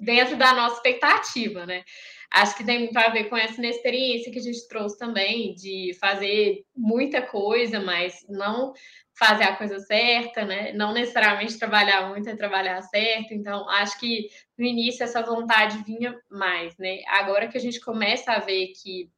dentro 0.00 0.36
da 0.36 0.52
nossa 0.52 0.76
expectativa, 0.76 1.64
né? 1.66 1.82
Acho 2.30 2.56
que 2.56 2.64
tem 2.64 2.80
muito 2.80 2.96
a 2.96 3.08
ver 3.10 3.24
com 3.24 3.36
essa 3.36 3.64
experiência 3.64 4.30
que 4.30 4.38
a 4.38 4.42
gente 4.42 4.66
trouxe 4.68 4.98
também 4.98 5.54
de 5.54 5.96
fazer 6.00 6.64
muita 6.76 7.22
coisa, 7.22 7.80
mas 7.80 8.24
não 8.28 8.72
fazer 9.16 9.44
a 9.44 9.56
coisa 9.56 9.78
certa, 9.78 10.44
né? 10.44 10.72
Não 10.72 10.92
necessariamente 10.92 11.58
trabalhar 11.58 12.08
muito 12.08 12.28
é 12.28 12.36
trabalhar 12.36 12.82
certo. 12.82 13.32
Então, 13.32 13.68
acho 13.70 13.98
que 14.00 14.28
no 14.58 14.66
início 14.66 15.04
essa 15.04 15.22
vontade 15.22 15.82
vinha 15.84 16.18
mais, 16.28 16.76
né? 16.76 16.98
Agora 17.06 17.48
que 17.48 17.56
a 17.56 17.60
gente 17.60 17.80
começa 17.80 18.32
a 18.32 18.40
ver 18.40 18.72
que 18.82 19.08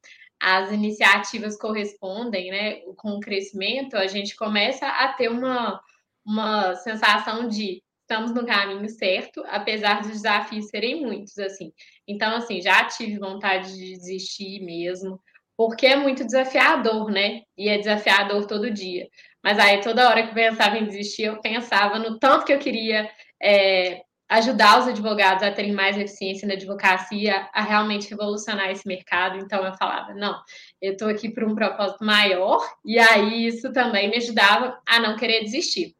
as 0.40 0.70
iniciativas 0.70 1.58
correspondem, 1.58 2.50
né, 2.50 2.80
com 2.96 3.12
o 3.12 3.20
crescimento, 3.20 3.96
a 3.96 4.06
gente 4.06 4.36
começa 4.36 4.86
a 4.86 5.12
ter 5.12 5.28
uma, 5.28 5.80
uma 6.24 6.74
sensação 6.76 7.48
de 7.48 7.82
estamos 8.02 8.32
no 8.32 8.46
caminho 8.46 8.88
certo, 8.88 9.42
apesar 9.48 10.00
dos 10.00 10.12
desafios 10.12 10.68
serem 10.68 11.02
muitos, 11.02 11.36
assim. 11.38 11.72
Então, 12.06 12.36
assim, 12.36 12.60
já 12.60 12.84
tive 12.84 13.18
vontade 13.18 13.72
de 13.72 13.96
desistir 13.96 14.60
mesmo, 14.64 15.20
porque 15.56 15.86
é 15.86 15.96
muito 15.96 16.24
desafiador, 16.24 17.10
né? 17.10 17.42
E 17.58 17.68
é 17.68 17.78
desafiador 17.78 18.46
todo 18.46 18.70
dia. 18.70 19.08
Mas 19.42 19.58
aí, 19.58 19.80
toda 19.80 20.08
hora 20.08 20.22
que 20.22 20.30
eu 20.30 20.34
pensava 20.34 20.78
em 20.78 20.86
desistir, 20.86 21.24
eu 21.24 21.40
pensava 21.40 21.98
no 21.98 22.18
tanto 22.18 22.44
que 22.44 22.52
eu 22.52 22.58
queria 22.60 23.10
é, 23.42 24.02
ajudar 24.28 24.80
os 24.80 24.88
advogados 24.88 25.42
a 25.42 25.52
terem 25.52 25.72
mais 25.72 25.96
eficiência 25.96 26.48
na 26.48 26.54
advocacia, 26.54 27.48
a 27.52 27.62
realmente 27.62 28.10
revolucionar 28.10 28.70
esse 28.70 28.86
mercado. 28.86 29.38
Então, 29.38 29.64
eu 29.64 29.72
falava, 29.74 30.14
não, 30.14 30.40
eu 30.82 30.92
estou 30.92 31.08
aqui 31.08 31.28
por 31.28 31.44
um 31.44 31.54
propósito 31.54 32.04
maior, 32.04 32.58
e 32.84 32.98
aí 32.98 33.46
isso 33.46 33.72
também 33.72 34.10
me 34.10 34.16
ajudava 34.16 34.78
a 34.86 35.00
não 35.00 35.16
querer 35.16 35.42
desistir. 35.42 35.94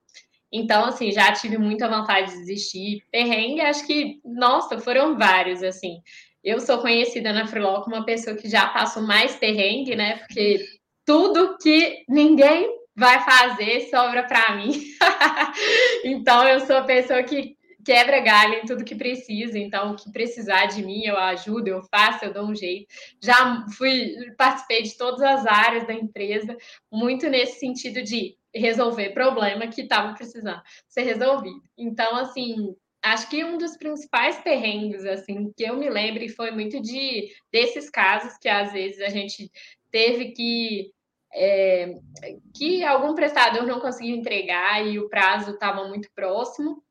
Então, 0.52 0.86
assim, 0.86 1.10
já 1.12 1.32
tive 1.32 1.58
muita 1.58 1.88
vontade 1.88 2.30
de 2.30 2.38
desistir. 2.38 3.02
Perrengue, 3.10 3.60
acho 3.60 3.86
que, 3.86 4.20
nossa, 4.24 4.78
foram 4.78 5.16
vários, 5.16 5.62
assim. 5.62 6.00
Eu 6.42 6.60
sou 6.60 6.78
conhecida 6.78 7.32
na 7.32 7.46
Freeló 7.46 7.82
como 7.82 7.96
uma 7.96 8.04
pessoa 8.04 8.36
que 8.36 8.48
já 8.48 8.68
passou 8.68 9.02
mais 9.02 9.36
perrengue, 9.36 9.96
né? 9.96 10.18
Porque 10.18 10.64
tudo 11.04 11.58
que 11.58 12.04
ninguém 12.08 12.68
vai 12.94 13.20
fazer 13.24 13.88
sobra 13.90 14.22
para 14.22 14.56
mim. 14.56 14.72
então, 16.04 16.48
eu 16.48 16.60
sou 16.60 16.76
a 16.76 16.84
pessoa 16.84 17.22
que 17.22 17.55
quebra 17.86 18.18
galho 18.18 18.54
em 18.54 18.66
tudo 18.66 18.84
que 18.84 18.96
precisa. 18.96 19.56
Então, 19.56 19.92
o 19.92 19.96
que 19.96 20.10
precisar 20.10 20.66
de 20.66 20.84
mim, 20.84 21.04
eu 21.04 21.16
ajudo, 21.16 21.68
eu 21.68 21.82
faço, 21.84 22.24
eu 22.24 22.32
dou 22.32 22.44
um 22.44 22.54
jeito. 22.54 22.92
Já 23.22 23.64
fui, 23.78 24.12
participei 24.36 24.82
de 24.82 24.98
todas 24.98 25.22
as 25.22 25.46
áreas 25.46 25.86
da 25.86 25.94
empresa, 25.94 26.56
muito 26.90 27.30
nesse 27.30 27.60
sentido 27.60 28.02
de 28.02 28.36
resolver 28.52 29.10
problema 29.10 29.68
que 29.68 29.82
estava 29.82 30.12
precisando 30.14 30.60
ser 30.88 31.02
resolvido. 31.02 31.62
Então, 31.78 32.16
assim, 32.16 32.74
acho 33.00 33.30
que 33.30 33.44
um 33.44 33.56
dos 33.56 33.76
principais 33.76 34.36
perrengues, 34.38 35.04
assim, 35.04 35.52
que 35.56 35.62
eu 35.62 35.76
me 35.76 35.88
lembro 35.88 36.28
foi 36.30 36.50
muito 36.50 36.82
de 36.82 37.28
desses 37.52 37.88
casos 37.88 38.36
que 38.36 38.48
às 38.48 38.72
vezes 38.72 39.00
a 39.00 39.10
gente 39.10 39.48
teve 39.92 40.32
que 40.32 40.90
é, 41.32 41.94
que 42.54 42.82
algum 42.82 43.14
prestador 43.14 43.66
não 43.66 43.78
conseguiu 43.78 44.16
entregar 44.16 44.84
e 44.86 44.98
o 44.98 45.08
prazo 45.08 45.52
estava 45.52 45.86
muito 45.86 46.08
próximo. 46.14 46.82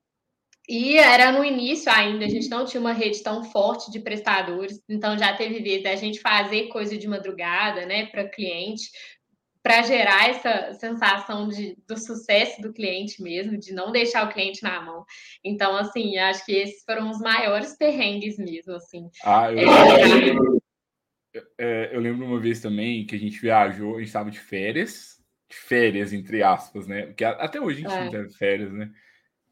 E 0.67 0.97
era 0.97 1.32
no 1.32 1.43
início 1.43 1.91
ainda, 1.91 2.25
a 2.25 2.30
gente 2.30 2.49
não 2.49 2.65
tinha 2.65 2.82
uma 2.82 2.93
rede 2.93 3.21
tão 3.21 3.43
forte 3.43 3.91
de 3.91 3.99
prestadores, 3.99 4.82
então 4.89 5.17
já 5.17 5.36
teve 5.36 5.60
vezes 5.60 5.86
a 5.86 5.95
gente 5.95 6.19
fazer 6.19 6.67
coisa 6.69 6.97
de 6.97 7.08
madrugada, 7.08 7.86
né, 7.86 8.08
para 8.08 8.28
cliente, 8.28 8.89
para 9.65 9.82
gerar 9.82 10.30
essa 10.30 10.73
sensação 10.73 11.47
de, 11.47 11.75
do 11.88 11.97
sucesso 11.97 12.62
do 12.62 12.71
cliente 12.71 13.21
mesmo, 13.21 13.58
de 13.58 13.73
não 13.73 13.91
deixar 13.91 14.23
o 14.23 14.32
cliente 14.32 14.62
na 14.62 14.80
mão. 14.80 15.04
Então, 15.43 15.75
assim, 15.75 16.19
acho 16.19 16.45
que 16.45 16.51
esses 16.51 16.84
foram 16.84 17.10
os 17.10 17.19
maiores 17.19 17.75
perrengues 17.75 18.38
mesmo, 18.38 18.73
assim. 18.73 19.10
Ah, 19.23 19.51
eu, 19.51 19.67
é... 21.34 21.41
é, 21.58 21.95
eu 21.95 21.99
lembro 21.99 22.28
uma 22.28 22.39
vez 22.39 22.60
também 22.60 23.08
que 23.08 23.15
a 23.15 23.19
gente 23.19 23.41
viajou, 23.41 23.95
a 23.95 23.99
gente 23.99 24.08
estava 24.08 24.30
de 24.30 24.39
férias, 24.39 25.19
de 25.49 25.56
férias, 25.56 26.13
entre 26.13 26.43
aspas, 26.43 26.86
né? 26.86 27.08
Porque 27.08 27.23
até 27.23 27.60
hoje 27.60 27.84
a 27.84 27.89
gente 27.89 27.99
é. 27.99 28.04
não 28.04 28.12
tem 28.12 28.38
férias, 28.38 28.71
né? 28.71 28.91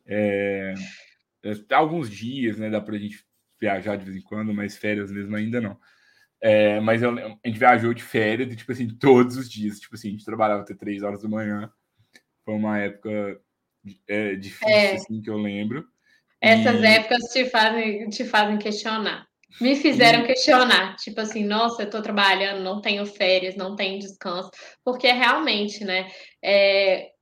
É, 0.06 0.74
é, 1.44 1.74
alguns 1.74 2.10
dias, 2.10 2.58
né? 2.58 2.70
Dá 2.70 2.82
para 2.82 2.96
a 2.96 3.00
gente 3.00 3.24
viajar 3.60 3.96
de 3.96 4.06
vez 4.06 4.18
em 4.18 4.22
quando, 4.22 4.54
mas 4.54 4.78
férias 4.78 5.12
mesmo 5.12 5.36
ainda 5.36 5.62
não. 5.62 5.80
É, 6.42 6.80
mas 6.82 7.02
eu, 7.02 7.18
a 7.18 7.48
gente 7.48 7.58
viajou 7.58 7.94
de 7.94 8.04
férias, 8.04 8.54
tipo 8.56 8.72
assim, 8.72 8.90
todos 8.90 9.38
os 9.38 9.50
dias. 9.50 9.80
Tipo 9.80 9.96
assim, 9.96 10.10
a 10.10 10.12
gente 10.12 10.26
trabalhava 10.26 10.62
até 10.62 10.74
três 10.74 11.02
horas 11.02 11.22
da 11.22 11.30
manhã. 11.30 11.72
Foi 12.44 12.54
uma 12.54 12.78
época 12.80 13.40
é, 14.08 14.36
difícil, 14.36 14.68
é. 14.68 14.96
assim, 14.96 15.22
que 15.22 15.30
eu 15.30 15.38
lembro. 15.38 15.86
Essas 16.42 16.82
e... 16.82 16.86
épocas 16.86 17.24
te 17.32 17.46
fazem, 17.46 18.10
te 18.10 18.26
fazem 18.26 18.58
questionar. 18.58 19.26
Me 19.62 19.76
fizeram 19.76 20.26
questionar, 20.26 20.96
tipo 20.96 21.22
assim, 21.22 21.46
nossa, 21.46 21.84
eu 21.84 21.90
tô 21.90 22.02
trabalhando, 22.02 22.64
não 22.64 22.82
tenho 22.82 23.06
férias, 23.06 23.56
não 23.56 23.76
tenho 23.76 24.00
descanso, 24.00 24.50
porque 24.84 25.12
realmente, 25.12 25.86
né, 25.86 26.10
é 26.44 27.13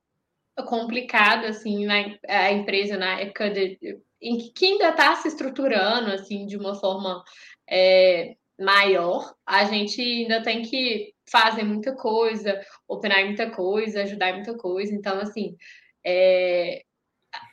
complicado, 0.66 1.46
assim, 1.46 1.86
na, 1.86 2.16
a 2.28 2.52
empresa 2.52 2.96
na 2.96 3.20
época 3.20 3.50
de, 3.50 3.78
em 4.20 4.52
que 4.52 4.66
ainda 4.66 4.90
está 4.90 5.16
se 5.16 5.28
estruturando, 5.28 6.10
assim, 6.10 6.46
de 6.46 6.56
uma 6.56 6.74
forma 6.74 7.24
é, 7.68 8.36
maior, 8.58 9.34
a 9.46 9.64
gente 9.64 10.00
ainda 10.00 10.42
tem 10.42 10.62
que 10.62 11.14
fazer 11.28 11.64
muita 11.64 11.94
coisa, 11.94 12.60
opinar 12.86 13.24
muita 13.24 13.50
coisa, 13.50 14.02
ajudar 14.02 14.34
muita 14.34 14.56
coisa. 14.56 14.94
Então, 14.94 15.18
assim, 15.18 15.56
é, 16.04 16.82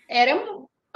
era 0.08 0.36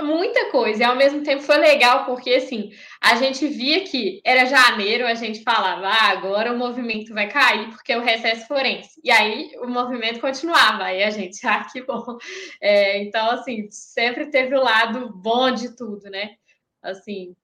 muita 0.01 0.49
coisa. 0.51 0.82
E 0.82 0.86
ao 0.86 0.95
mesmo 0.95 1.23
tempo 1.23 1.43
foi 1.43 1.58
legal, 1.58 2.06
porque 2.06 2.32
assim, 2.36 2.71
a 3.01 3.15
gente 3.15 3.47
via 3.47 3.84
que 3.84 4.21
era 4.25 4.45
janeiro, 4.45 5.06
a 5.06 5.13
gente 5.13 5.43
falava, 5.43 5.88
ah, 5.88 6.10
agora 6.10 6.53
o 6.53 6.58
movimento 6.58 7.13
vai 7.13 7.29
cair, 7.29 7.69
porque 7.69 7.93
é 7.93 7.97
o 7.97 8.03
recesso 8.03 8.47
forense. 8.47 8.99
E 9.03 9.12
aí 9.12 9.51
o 9.62 9.67
movimento 9.67 10.19
continuava, 10.19 10.86
aí 10.86 11.03
a 11.03 11.10
gente, 11.10 11.39
ah, 11.47 11.65
que 11.71 11.82
bom. 11.84 12.17
É, 12.62 13.03
então, 13.03 13.32
assim, 13.32 13.67
sempre 13.69 14.27
teve 14.29 14.56
o 14.56 14.63
lado 14.63 15.12
bom 15.13 15.51
de 15.51 15.75
tudo, 15.75 16.10
né? 16.10 16.36
Assim. 16.82 17.36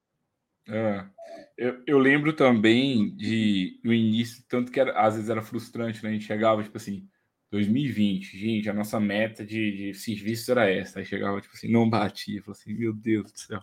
É. 0.67 1.05
Eu, 1.57 1.81
eu, 1.85 1.97
lembro 1.97 2.33
também 2.33 3.15
de 3.15 3.79
no 3.83 3.93
início, 3.93 4.43
tanto 4.47 4.71
que 4.71 4.79
era, 4.79 4.99
às 4.99 5.15
vezes 5.15 5.29
era 5.29 5.41
frustrante, 5.41 6.03
né? 6.03 6.09
A 6.09 6.13
gente 6.13 6.25
chegava, 6.25 6.63
tipo 6.63 6.77
assim, 6.77 7.07
2020, 7.51 8.37
gente, 8.37 8.69
a 8.69 8.73
nossa 8.73 8.99
meta 8.99 9.45
de, 9.45 9.71
de 9.71 9.93
serviço 9.93 10.51
era 10.51 10.69
essa. 10.69 10.99
Aí 10.99 11.05
chegava, 11.05 11.41
tipo 11.41 11.55
assim, 11.55 11.71
não 11.71 11.89
batia, 11.89 12.41
falava 12.43 12.59
assim, 12.59 12.73
meu 12.73 12.93
Deus 12.93 13.31
do 13.31 13.39
céu. 13.39 13.61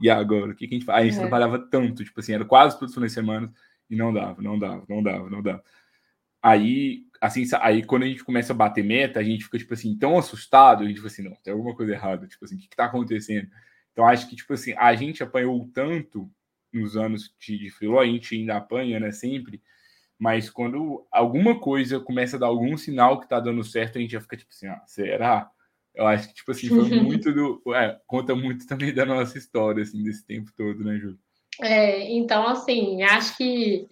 E 0.00 0.10
agora? 0.10 0.52
O 0.52 0.54
que, 0.54 0.66
que 0.66 0.74
a 0.74 0.78
gente 0.78 0.86
faz? 0.86 0.98
Aí 0.98 1.02
a 1.04 1.10
gente 1.10 1.18
é. 1.18 1.20
trabalhava 1.20 1.58
tanto, 1.58 2.04
tipo 2.04 2.18
assim, 2.20 2.32
era 2.32 2.44
quase 2.44 2.78
todas 2.78 2.96
as 2.96 3.12
semanas 3.12 3.50
e 3.88 3.96
não 3.96 4.12
dava, 4.12 4.40
não 4.42 4.58
dava, 4.58 4.84
não 4.88 5.02
dava, 5.02 5.30
não 5.30 5.42
dava. 5.42 5.62
Aí, 6.42 7.04
assim, 7.20 7.44
aí 7.60 7.84
quando 7.84 8.04
a 8.04 8.06
gente 8.06 8.24
começa 8.24 8.52
a 8.52 8.56
bater 8.56 8.82
meta, 8.82 9.20
a 9.20 9.22
gente 9.22 9.44
fica, 9.44 9.58
tipo 9.58 9.74
assim, 9.74 9.96
tão 9.96 10.18
assustado, 10.18 10.82
a 10.82 10.86
gente 10.86 10.96
fica 10.96 11.08
assim, 11.08 11.22
não, 11.22 11.34
tem 11.42 11.52
alguma 11.52 11.74
coisa 11.76 11.92
errada, 11.92 12.26
tipo 12.26 12.44
assim, 12.44 12.56
o 12.56 12.58
que, 12.58 12.68
que 12.68 12.76
tá 12.76 12.86
acontecendo? 12.86 13.48
Então, 13.92 14.06
acho 14.06 14.28
que, 14.28 14.36
tipo 14.36 14.52
assim, 14.54 14.72
a 14.78 14.94
gente 14.94 15.22
apanhou 15.22 15.68
tanto 15.74 16.30
nos 16.72 16.96
anos 16.96 17.34
de, 17.38 17.58
de 17.58 17.98
a 17.98 18.04
gente 18.06 18.34
ainda 18.36 18.56
apanha, 18.56 18.98
né, 18.98 19.12
sempre, 19.12 19.60
mas 20.20 20.50
quando 20.50 21.06
alguma 21.10 21.58
coisa 21.58 21.98
começa 21.98 22.36
a 22.36 22.40
dar 22.40 22.48
algum 22.48 22.76
sinal 22.76 23.18
que 23.18 23.26
tá 23.26 23.40
dando 23.40 23.64
certo, 23.64 23.96
a 23.96 24.00
gente 24.02 24.10
já 24.10 24.20
fica 24.20 24.36
tipo 24.36 24.50
assim, 24.52 24.66
ah, 24.66 24.82
será? 24.86 25.50
Eu 25.94 26.06
acho 26.06 26.28
que, 26.28 26.34
tipo 26.34 26.50
assim, 26.50 26.68
foi 26.68 26.76
muito 27.00 27.32
do. 27.32 27.62
É, 27.74 27.98
conta 28.06 28.34
muito 28.34 28.66
também 28.66 28.92
da 28.92 29.06
nossa 29.06 29.38
história, 29.38 29.82
assim, 29.82 30.02
desse 30.02 30.26
tempo 30.26 30.52
todo, 30.54 30.84
né, 30.84 30.98
Júlio? 30.98 31.18
É, 31.62 32.12
então, 32.12 32.46
assim, 32.46 33.02
acho 33.02 33.34
que 33.38 33.88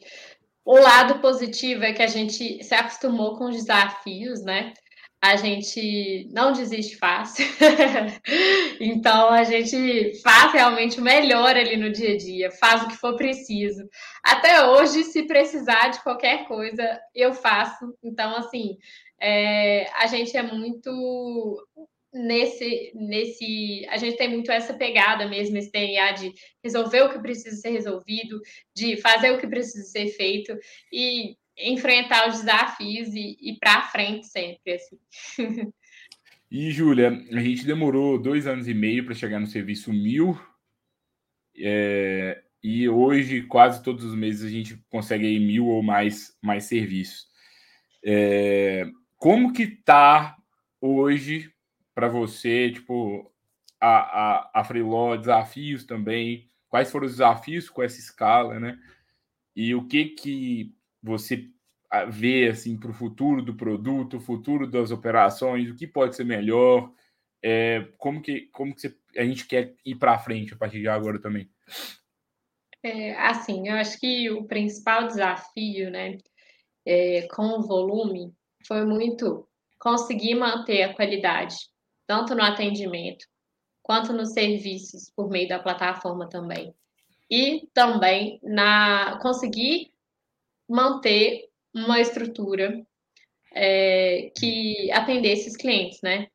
o 0.67 0.79
lado 0.79 1.19
positivo 1.21 1.83
é 1.85 1.95
que 1.95 2.03
a 2.03 2.07
gente 2.07 2.63
se 2.63 2.75
acostumou 2.75 3.39
com 3.39 3.47
os 3.47 3.57
desafios, 3.57 4.45
né? 4.45 4.75
a 5.21 5.37
gente 5.37 6.29
não 6.33 6.53
desiste 6.53 6.97
fácil. 6.97 7.45
então 8.81 9.31
a 9.31 9.43
gente 9.45 10.21
faz 10.23 10.53
realmente 10.53 11.01
o 11.01 11.03
melhor 11.03 11.57
ali 11.57 11.77
no 11.77 11.91
dia 11.91 12.15
a 12.15 12.17
dia, 12.17 12.51
faz 12.53 12.83
o 12.83 12.89
que 12.89 12.97
for 12.97 13.17
preciso. 13.17 13.83
Até 14.31 14.67
hoje, 14.67 15.05
se 15.05 15.23
precisar 15.23 15.89
de 15.89 16.03
qualquer 16.03 16.47
coisa, 16.47 17.01
eu 17.15 17.33
faço. 17.33 17.97
Então, 18.03 18.37
assim, 18.37 18.77
é, 19.21 19.91
a 19.93 20.07
gente 20.07 20.37
é 20.37 20.43
muito 20.43 21.67
nesse 22.13 22.91
nesse 22.95 23.87
a 23.91 23.99
gente 23.99 24.17
tem 24.17 24.31
muito 24.31 24.51
essa 24.51 24.73
pegada 24.73 25.29
mesmo 25.29 25.59
esse 25.59 25.71
DNA 25.71 26.13
de 26.13 26.33
resolver 26.65 27.03
o 27.03 27.11
que 27.11 27.19
precisa 27.19 27.55
ser 27.57 27.69
resolvido 27.69 28.41
de 28.75 28.97
fazer 28.97 29.31
o 29.31 29.39
que 29.39 29.47
precisa 29.47 29.85
ser 29.85 30.09
feito 30.09 30.57
e 30.91 31.37
enfrentar 31.59 32.29
os 32.29 32.39
desafios 32.39 33.09
e 33.15 33.37
ir 33.41 33.59
para 33.59 33.83
frente 33.89 34.27
sempre. 34.27 34.75
Assim. 34.75 34.99
E, 36.51 36.71
Júlia, 36.71 37.11
a 37.31 37.41
gente 37.41 37.67
demorou 37.67 38.19
dois 38.19 38.47
anos 38.47 38.67
e 38.67 38.73
meio 38.73 39.05
para 39.05 39.15
chegar 39.15 39.39
no 39.39 39.47
serviço 39.47 39.93
mil. 39.93 40.35
É, 41.55 42.43
e 42.63 42.89
hoje, 42.89 43.43
quase 43.43 43.83
todos 43.83 44.05
os 44.05 44.15
meses, 44.15 44.45
a 44.45 44.51
gente 44.51 44.77
consegue 44.91 45.27
aí 45.27 45.39
mil 45.39 45.67
ou 45.67 45.83
mais, 45.83 46.37
mais 46.43 46.65
serviços. 46.65 47.27
É, 48.05 48.87
como 49.17 49.53
que 49.53 49.67
tá 49.67 50.37
hoje 50.81 51.53
para 51.95 52.09
você, 52.09 52.71
tipo, 52.71 53.31
a, 53.81 53.89
a, 53.89 54.51
a 54.61 54.65
Freeló, 54.65 55.17
desafios 55.17 55.85
também, 55.85 56.51
quais 56.69 56.91
foram 56.91 57.07
os 57.07 57.13
desafios 57.13 57.71
com 57.71 57.83
essa 57.83 57.99
escala, 57.99 58.59
né? 58.59 58.79
E 59.55 59.75
o 59.75 59.87
que 59.87 60.07
que 60.07 60.75
você 61.03 61.49
vê 62.11 62.49
assim 62.49 62.77
para 62.77 62.91
o 62.91 62.95
futuro 62.95 63.43
do 63.43 63.55
produto, 63.55 64.21
futuro 64.21 64.71
das 64.71 64.91
operações, 64.91 65.71
o 65.71 65.75
que 65.75 65.87
pode 65.87 66.15
ser 66.15 66.25
melhor, 66.25 66.93
é, 67.43 67.89
como 67.97 68.21
que 68.21 68.43
como 68.53 68.75
que 68.75 68.83
você, 68.83 68.97
a 69.17 69.25
gente 69.25 69.47
quer 69.47 69.75
ir 69.85 69.95
para 69.97 70.19
frente 70.19 70.55
a 70.55 70.57
partir 70.57 70.81
de 70.81 70.89
agora 70.89 71.19
também? 71.19 71.51
É, 72.83 73.13
assim, 73.15 73.69
eu 73.69 73.75
acho 73.75 73.99
que 73.99 74.31
o 74.31 74.47
principal 74.47 75.07
desafio, 75.07 75.91
né, 75.91 76.19
é, 76.87 77.27
com 77.29 77.59
o 77.59 77.63
volume, 77.63 78.33
foi 78.67 78.85
muito 78.85 79.49
conseguir 79.79 80.35
manter 80.35 80.83
a 80.83 80.95
qualidade, 80.95 81.57
tanto 82.07 82.35
no 82.35 82.43
atendimento 82.43 83.27
quanto 83.83 84.13
nos 84.13 84.33
serviços 84.33 85.11
por 85.17 85.31
meio 85.31 85.49
da 85.49 85.59
plataforma 85.59 86.29
também. 86.29 86.75
E 87.31 87.67
também 87.73 88.39
na 88.43 89.19
conseguir 89.21 89.93
manter 90.69 91.49
uma 91.75 92.01
estrutura 92.01 92.85
é, 93.55 94.31
que 94.39 94.91
atendesse 94.93 95.49
os 95.49 95.57
clientes, 95.57 96.01
né? 96.03 96.29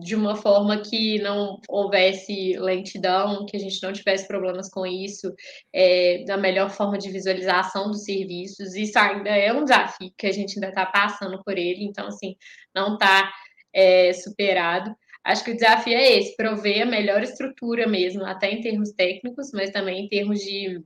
De 0.00 0.14
uma 0.14 0.34
forma 0.34 0.80
que 0.80 1.18
não 1.18 1.60
houvesse 1.68 2.56
lentidão, 2.58 3.44
que 3.44 3.56
a 3.56 3.60
gente 3.60 3.82
não 3.82 3.92
tivesse 3.92 4.26
problemas 4.26 4.70
com 4.70 4.86
isso, 4.86 5.32
é, 5.72 6.24
da 6.24 6.38
melhor 6.38 6.70
forma 6.70 6.96
de 6.96 7.10
visualização 7.10 7.90
dos 7.90 8.04
serviços. 8.04 8.74
Isso 8.74 8.98
ainda 8.98 9.30
é 9.30 9.52
um 9.52 9.64
desafio 9.64 10.10
que 10.16 10.26
a 10.26 10.32
gente 10.32 10.54
ainda 10.54 10.68
está 10.68 10.86
passando 10.86 11.42
por 11.44 11.58
ele, 11.58 11.84
então, 11.84 12.06
assim, 12.06 12.34
não 12.74 12.94
está 12.94 13.30
é, 13.74 14.12
superado. 14.14 14.94
Acho 15.24 15.44
que 15.44 15.52
o 15.52 15.56
desafio 15.56 15.94
é 15.96 16.18
esse, 16.18 16.34
prover 16.36 16.82
a 16.82 16.86
melhor 16.86 17.22
estrutura 17.22 17.86
mesmo, 17.86 18.24
até 18.24 18.50
em 18.50 18.60
termos 18.60 18.90
técnicos, 18.92 19.50
mas 19.52 19.70
também 19.70 20.04
em 20.04 20.08
termos 20.08 20.40
de 20.40 20.82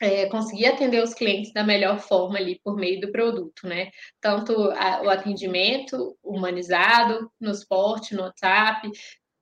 é, 0.00 0.26
conseguir 0.26 0.66
atender 0.66 1.02
os 1.02 1.14
clientes 1.14 1.52
da 1.52 1.64
melhor 1.64 1.98
forma 1.98 2.38
ali 2.38 2.60
por 2.62 2.76
meio 2.76 3.00
do 3.00 3.10
produto, 3.10 3.66
né? 3.66 3.90
Tanto 4.20 4.52
a, 4.72 5.02
o 5.02 5.10
atendimento 5.10 6.16
humanizado 6.22 7.30
no 7.40 7.54
suporte, 7.54 8.14
no 8.14 8.22
WhatsApp, 8.22 8.90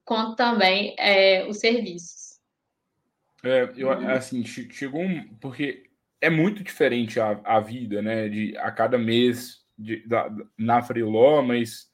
quanto 0.05 0.37
também 0.37 0.95
é, 0.99 1.47
os 1.47 1.59
serviços. 1.59 2.39
É, 3.45 3.71
eu, 3.77 3.91
assim, 3.91 4.45
chegou 4.45 5.03
um. 5.03 5.35
Porque 5.41 5.85
é 6.21 6.31
muito 6.31 6.65
diferente 6.65 7.21
a, 7.21 7.41
a 7.45 7.61
vida, 7.61 8.01
né? 8.01 8.29
De, 8.29 8.57
a 8.59 8.71
cada 8.71 8.97
mês 8.97 9.59
de, 9.79 10.07
da, 10.07 10.31
na 10.57 10.83
Freeló, 10.83 11.43
mas 11.43 11.89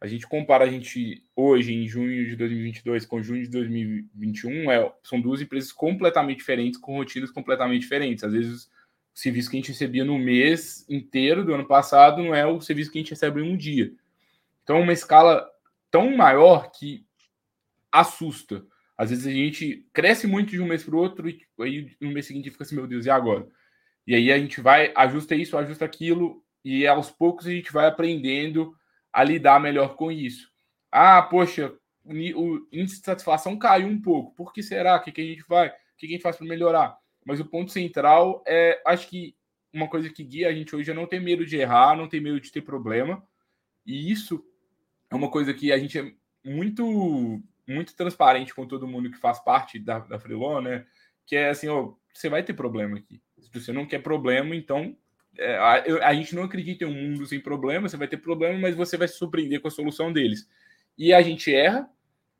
a 0.00 0.06
gente 0.06 0.26
compara 0.26 0.64
a 0.64 0.70
gente 0.70 1.22
hoje, 1.36 1.74
em 1.74 1.86
junho 1.86 2.26
de 2.26 2.34
2022, 2.34 3.04
com 3.04 3.22
junho 3.22 3.42
de 3.42 3.50
2021, 3.50 4.70
é, 4.70 4.92
são 5.02 5.20
duas 5.20 5.42
empresas 5.42 5.70
completamente 5.72 6.38
diferentes, 6.38 6.80
com 6.80 6.96
rotinas 6.96 7.30
completamente 7.30 7.82
diferentes. 7.82 8.24
Às 8.24 8.32
vezes, 8.32 8.64
o 8.64 9.18
serviço 9.18 9.50
que 9.50 9.56
a 9.56 9.60
gente 9.60 9.72
recebia 9.72 10.04
no 10.04 10.18
mês 10.18 10.86
inteiro 10.88 11.44
do 11.44 11.54
ano 11.54 11.66
passado 11.66 12.22
não 12.22 12.34
é 12.34 12.46
o 12.46 12.62
serviço 12.62 12.90
que 12.90 12.98
a 12.98 13.02
gente 13.02 13.10
recebe 13.10 13.42
em 13.42 13.52
um 13.52 13.56
dia. 13.56 13.92
Então, 14.62 14.80
uma 14.80 14.92
escala 14.92 15.46
tão 15.90 16.16
maior 16.16 16.70
que 16.70 17.04
assusta. 17.92 18.64
Às 18.96 19.10
vezes 19.10 19.26
a 19.26 19.30
gente 19.30 19.86
cresce 19.92 20.26
muito 20.26 20.50
de 20.50 20.60
um 20.60 20.66
mês 20.66 20.82
para 20.82 20.94
o 20.94 20.98
outro 20.98 21.28
e 21.28 21.46
aí 21.58 21.96
no 22.00 22.10
mês 22.10 22.26
seguinte 22.26 22.50
fica 22.50 22.64
assim, 22.64 22.76
meu 22.76 22.86
Deus, 22.86 23.04
e 23.04 23.10
agora? 23.10 23.46
E 24.06 24.14
aí 24.14 24.32
a 24.32 24.38
gente 24.38 24.60
vai, 24.60 24.92
ajusta 24.94 25.34
isso, 25.34 25.58
ajusta 25.58 25.84
aquilo, 25.84 26.42
e 26.64 26.86
aos 26.86 27.10
poucos 27.10 27.46
a 27.46 27.50
gente 27.50 27.72
vai 27.72 27.86
aprendendo 27.86 28.74
a 29.12 29.24
lidar 29.24 29.60
melhor 29.60 29.96
com 29.96 30.10
isso. 30.10 30.50
Ah, 30.90 31.22
poxa, 31.22 31.74
o 32.04 32.66
índice 32.72 32.98
de 32.98 33.04
satisfação 33.04 33.58
caiu 33.58 33.86
um 33.86 34.00
pouco. 34.00 34.34
Por 34.34 34.52
que 34.52 34.62
será? 34.62 34.96
O 34.96 35.02
que, 35.02 35.12
que 35.12 35.20
a 35.20 35.24
gente 35.24 35.44
vai? 35.48 35.68
O 35.68 35.72
que, 35.96 36.06
que 36.06 36.14
a 36.14 36.16
gente 36.16 36.22
faz 36.22 36.36
para 36.36 36.46
melhorar? 36.46 36.96
Mas 37.24 37.40
o 37.40 37.44
ponto 37.44 37.70
central 37.70 38.42
é, 38.46 38.80
acho 38.86 39.08
que 39.08 39.36
uma 39.72 39.88
coisa 39.88 40.10
que 40.10 40.24
guia 40.24 40.48
a 40.48 40.52
gente 40.52 40.74
hoje 40.74 40.90
é 40.90 40.94
não 40.94 41.06
ter 41.06 41.20
medo 41.20 41.46
de 41.46 41.56
errar, 41.56 41.96
não 41.96 42.08
ter 42.08 42.20
medo 42.20 42.40
de 42.40 42.50
ter 42.50 42.62
problema. 42.62 43.22
E 43.86 44.10
isso 44.10 44.44
é 45.10 45.14
uma 45.14 45.30
coisa 45.30 45.54
que 45.54 45.72
a 45.72 45.78
gente 45.78 45.98
é 45.98 46.12
muito 46.44 47.42
muito 47.66 47.94
transparente 47.94 48.52
com 48.52 48.66
todo 48.66 48.88
mundo 48.88 49.10
que 49.10 49.18
faz 49.18 49.38
parte 49.38 49.78
da, 49.78 50.00
da 50.00 50.18
Freelon, 50.18 50.60
né? 50.60 50.86
Que 51.24 51.36
é 51.36 51.50
assim, 51.50 51.68
ó, 51.68 51.94
você 52.12 52.28
vai 52.28 52.42
ter 52.42 52.54
problema 52.54 52.98
aqui. 52.98 53.22
Se 53.38 53.60
você 53.60 53.72
não 53.72 53.86
quer 53.86 54.02
problema, 54.02 54.56
então 54.56 54.96
é, 55.38 55.56
a, 55.56 56.08
a, 56.08 56.14
gente 56.14 56.34
não 56.34 56.42
acredita 56.42 56.84
em 56.84 56.88
um 56.88 57.10
mundo 57.10 57.26
sem 57.26 57.40
problema, 57.40 57.88
você 57.88 57.96
vai 57.96 58.08
ter 58.08 58.18
problema, 58.18 58.58
mas 58.58 58.74
você 58.74 58.96
vai 58.96 59.08
se 59.08 59.16
surpreender 59.16 59.60
com 59.60 59.68
a 59.68 59.70
solução 59.70 60.12
deles. 60.12 60.48
E 60.98 61.12
a 61.12 61.22
gente 61.22 61.54
erra, 61.54 61.88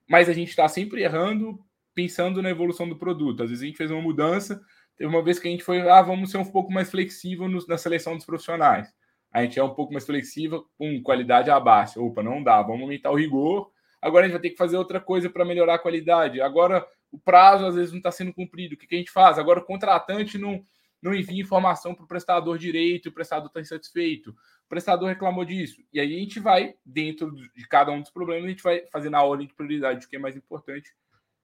mas 0.08 0.28
a 0.28 0.32
gente 0.32 0.48
está 0.48 0.68
sempre 0.68 1.02
errando, 1.02 1.58
pensando 1.94 2.42
na 2.42 2.50
evolução 2.50 2.88
do 2.88 2.98
produto. 2.98 3.42
Às 3.42 3.50
vezes 3.50 3.62
a 3.62 3.66
gente 3.66 3.78
fez 3.78 3.90
uma 3.90 4.02
mudança, 4.02 4.60
teve 4.96 5.08
uma 5.08 5.22
vez 5.22 5.38
que 5.38 5.48
a 5.48 5.50
gente 5.50 5.64
foi, 5.64 5.88
ah, 5.88 6.02
vamos 6.02 6.30
ser 6.30 6.38
um 6.38 6.44
pouco 6.44 6.72
mais 6.72 6.90
flexível 6.90 7.48
no, 7.48 7.64
na 7.66 7.78
seleção 7.78 8.16
dos 8.16 8.26
profissionais. 8.26 8.92
A 9.32 9.42
gente 9.42 9.58
é 9.58 9.62
um 9.62 9.74
pouco 9.74 9.92
mais 9.92 10.04
flexível 10.04 10.66
com 10.76 11.00
qualidade 11.02 11.50
abaixo. 11.50 12.04
Opa, 12.04 12.22
não 12.22 12.42
dá, 12.42 12.60
vamos 12.62 12.82
aumentar 12.82 13.10
o 13.10 13.16
rigor. 13.16 13.70
Agora 14.02 14.24
a 14.24 14.28
gente 14.28 14.32
vai 14.32 14.42
ter 14.42 14.50
que 14.50 14.56
fazer 14.56 14.76
outra 14.76 15.00
coisa 15.00 15.30
para 15.30 15.44
melhorar 15.44 15.74
a 15.74 15.78
qualidade. 15.78 16.40
Agora 16.40 16.84
o 17.12 17.18
prazo 17.18 17.66
às 17.66 17.74
vezes 17.74 17.92
não 17.92 17.98
está 17.98 18.10
sendo 18.10 18.32
cumprido. 18.32 18.74
O 18.74 18.78
que, 18.78 18.86
que 18.86 18.94
a 18.94 18.98
gente 18.98 19.10
faz? 19.10 19.38
Agora 19.38 19.60
o 19.60 19.64
contratante 19.64 20.36
não 20.36 20.64
não 21.02 21.14
envia 21.14 21.40
informação 21.40 21.94
para 21.94 22.04
o 22.04 22.08
prestador 22.08 22.58
direito, 22.58 23.08
o 23.08 23.12
prestador 23.12 23.48
está 23.48 23.60
insatisfeito, 23.60 24.30
o 24.30 24.68
prestador 24.68 25.08
reclamou 25.08 25.44
disso. 25.44 25.82
E 25.92 26.00
aí 26.00 26.14
a 26.14 26.18
gente 26.18 26.38
vai, 26.38 26.74
dentro 26.84 27.32
de 27.34 27.68
cada 27.68 27.90
um 27.90 28.00
dos 28.00 28.10
problemas, 28.10 28.44
a 28.44 28.48
gente 28.48 28.62
vai 28.62 28.84
fazendo 28.92 29.16
a 29.16 29.22
ordem 29.22 29.46
de 29.46 29.54
prioridade, 29.54 30.04
o 30.04 30.08
que 30.08 30.16
é 30.16 30.18
mais 30.18 30.36
importante, 30.36 30.90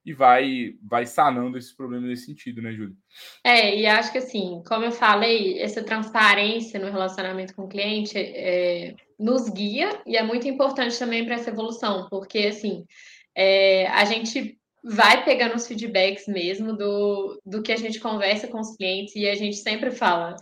e 0.04 0.12
vai, 0.12 0.76
vai 0.80 1.04
sanando 1.04 1.58
esses 1.58 1.72
problemas 1.72 2.08
nesse 2.08 2.26
sentido, 2.26 2.62
né, 2.62 2.72
Júlia? 2.72 2.94
É, 3.42 3.76
e 3.76 3.86
acho 3.86 4.12
que 4.12 4.18
assim, 4.18 4.62
como 4.64 4.84
eu 4.84 4.92
falei, 4.92 5.60
essa 5.60 5.82
transparência 5.82 6.78
no 6.78 6.92
relacionamento 6.92 7.52
com 7.54 7.64
o 7.64 7.68
cliente 7.68 8.16
é, 8.16 8.94
nos 9.18 9.48
guia 9.48 10.00
e 10.06 10.16
é 10.16 10.22
muito 10.22 10.46
importante 10.46 10.96
também 10.96 11.24
para 11.24 11.34
essa 11.34 11.50
evolução, 11.50 12.06
porque 12.08 12.38
assim, 12.38 12.86
é, 13.34 13.88
a 13.88 14.04
gente 14.04 14.56
vai 14.82 15.24
pegando 15.24 15.56
os 15.56 15.66
feedbacks 15.66 16.26
mesmo 16.26 16.76
do, 16.76 17.40
do 17.44 17.62
que 17.62 17.72
a 17.72 17.76
gente 17.76 17.98
conversa 18.00 18.46
com 18.46 18.60
os 18.60 18.76
clientes 18.76 19.14
e 19.16 19.28
a 19.28 19.34
gente 19.34 19.56
sempre 19.56 19.90
fala. 19.90 20.36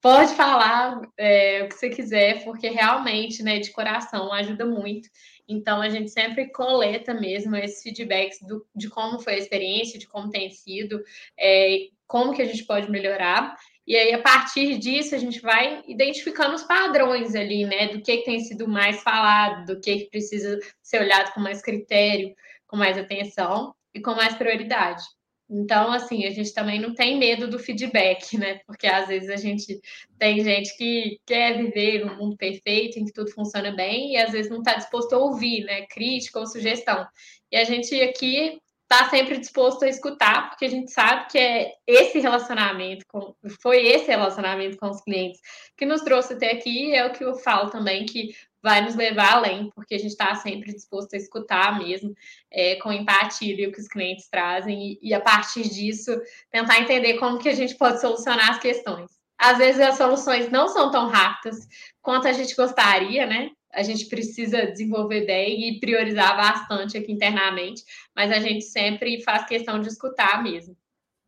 Pode 0.00 0.34
falar 0.34 1.00
é, 1.16 1.62
o 1.62 1.68
que 1.68 1.74
você 1.74 1.88
quiser, 1.88 2.42
porque 2.42 2.68
realmente, 2.68 3.42
né, 3.42 3.60
de 3.60 3.70
coração, 3.70 4.32
ajuda 4.32 4.66
muito. 4.66 5.08
Então, 5.48 5.80
a 5.80 5.88
gente 5.88 6.10
sempre 6.10 6.50
coleta 6.50 7.14
mesmo 7.14 7.54
esses 7.54 7.82
feedbacks 7.82 8.40
do, 8.40 8.66
de 8.74 8.88
como 8.88 9.20
foi 9.20 9.34
a 9.34 9.38
experiência, 9.38 9.98
de 9.98 10.08
como 10.08 10.30
tem 10.30 10.50
sido, 10.50 11.00
é, 11.38 11.88
como 12.06 12.34
que 12.34 12.42
a 12.42 12.44
gente 12.44 12.64
pode 12.64 12.90
melhorar. 12.90 13.56
E 13.86 13.96
aí, 13.96 14.12
a 14.12 14.20
partir 14.20 14.78
disso, 14.78 15.14
a 15.14 15.18
gente 15.18 15.40
vai 15.40 15.82
identificando 15.86 16.54
os 16.54 16.62
padrões 16.62 17.34
ali, 17.34 17.64
né? 17.64 17.88
Do 17.88 18.00
que, 18.02 18.18
que 18.18 18.24
tem 18.24 18.40
sido 18.40 18.66
mais 18.66 19.02
falado, 19.02 19.66
do 19.66 19.80
que, 19.80 19.98
que 19.98 20.10
precisa 20.10 20.58
ser 20.82 21.00
olhado 21.00 21.32
com 21.32 21.40
mais 21.40 21.60
critério, 21.60 22.34
com 22.72 22.78
mais 22.78 22.96
atenção 22.96 23.74
e 23.94 24.00
com 24.00 24.14
mais 24.14 24.34
prioridade. 24.34 25.02
Então, 25.48 25.92
assim, 25.92 26.24
a 26.24 26.30
gente 26.30 26.54
também 26.54 26.80
não 26.80 26.94
tem 26.94 27.18
medo 27.18 27.46
do 27.46 27.58
feedback, 27.58 28.38
né? 28.38 28.60
Porque 28.66 28.86
às 28.86 29.08
vezes 29.08 29.28
a 29.28 29.36
gente 29.36 29.78
tem 30.18 30.42
gente 30.42 30.74
que 30.78 31.20
quer 31.26 31.58
viver 31.58 32.02
num 32.02 32.16
mundo 32.16 32.34
perfeito, 32.38 32.98
em 32.98 33.04
que 33.04 33.12
tudo 33.12 33.30
funciona 33.30 33.70
bem, 33.70 34.14
e 34.14 34.16
às 34.16 34.32
vezes 34.32 34.50
não 34.50 34.60
está 34.60 34.76
disposto 34.76 35.12
a 35.12 35.18
ouvir, 35.18 35.64
né? 35.64 35.82
Crítica 35.90 36.40
ou 36.40 36.46
sugestão. 36.46 37.06
E 37.50 37.56
a 37.58 37.64
gente 37.64 37.94
aqui 38.00 38.58
está 38.90 39.10
sempre 39.10 39.36
disposto 39.36 39.84
a 39.84 39.88
escutar, 39.88 40.48
porque 40.48 40.64
a 40.64 40.70
gente 40.70 40.90
sabe 40.90 41.30
que 41.30 41.38
é 41.38 41.72
esse 41.86 42.18
relacionamento, 42.18 43.04
com, 43.06 43.34
foi 43.60 43.86
esse 43.86 44.06
relacionamento 44.06 44.78
com 44.78 44.88
os 44.88 45.02
clientes 45.02 45.40
que 45.76 45.84
nos 45.84 46.00
trouxe 46.00 46.32
até 46.32 46.52
aqui, 46.52 46.94
é 46.94 47.04
o 47.06 47.12
que 47.12 47.24
eu 47.24 47.34
falo 47.34 47.68
também, 47.68 48.06
que 48.06 48.34
vai 48.62 48.80
nos 48.80 48.94
levar 48.94 49.32
além, 49.34 49.70
porque 49.74 49.94
a 49.94 49.98
gente 49.98 50.12
está 50.12 50.34
sempre 50.36 50.72
disposto 50.72 51.14
a 51.14 51.16
escutar 51.16 51.78
mesmo, 51.78 52.14
é, 52.50 52.76
com 52.76 52.92
empatia 52.92 53.68
o 53.68 53.72
que 53.72 53.80
os 53.80 53.88
clientes 53.88 54.28
trazem, 54.28 54.92
e, 54.92 54.98
e, 55.02 55.12
a 55.12 55.20
partir 55.20 55.68
disso 55.68 56.12
tentar 56.50 56.80
entender 56.80 57.14
como 57.14 57.38
que 57.38 57.48
a 57.48 57.54
gente 57.54 57.74
pode 57.74 58.00
solucionar 58.00 58.50
as 58.50 58.60
questões. 58.60 59.10
Às 59.36 59.58
vezes 59.58 59.80
as 59.80 59.96
soluções 59.96 60.50
não 60.50 60.68
são 60.68 60.90
tão 60.90 61.08
rápidas 61.08 61.66
quanto 62.00 62.28
a 62.28 62.32
gente 62.32 62.54
gostaria, 62.54 63.26
né? 63.26 63.50
A 63.72 63.82
gente 63.82 64.06
precisa 64.06 64.66
desenvolver 64.66 65.26
bem 65.26 65.68
e 65.68 65.80
priorizar 65.80 66.36
bastante 66.36 66.96
aqui 66.96 67.10
internamente, 67.10 67.82
mas 68.14 68.30
a 68.30 68.38
gente 68.38 68.64
sempre 68.64 69.20
faz 69.22 69.44
questão 69.46 69.80
de 69.80 69.88
escutar 69.88 70.42
mesmo. 70.42 70.76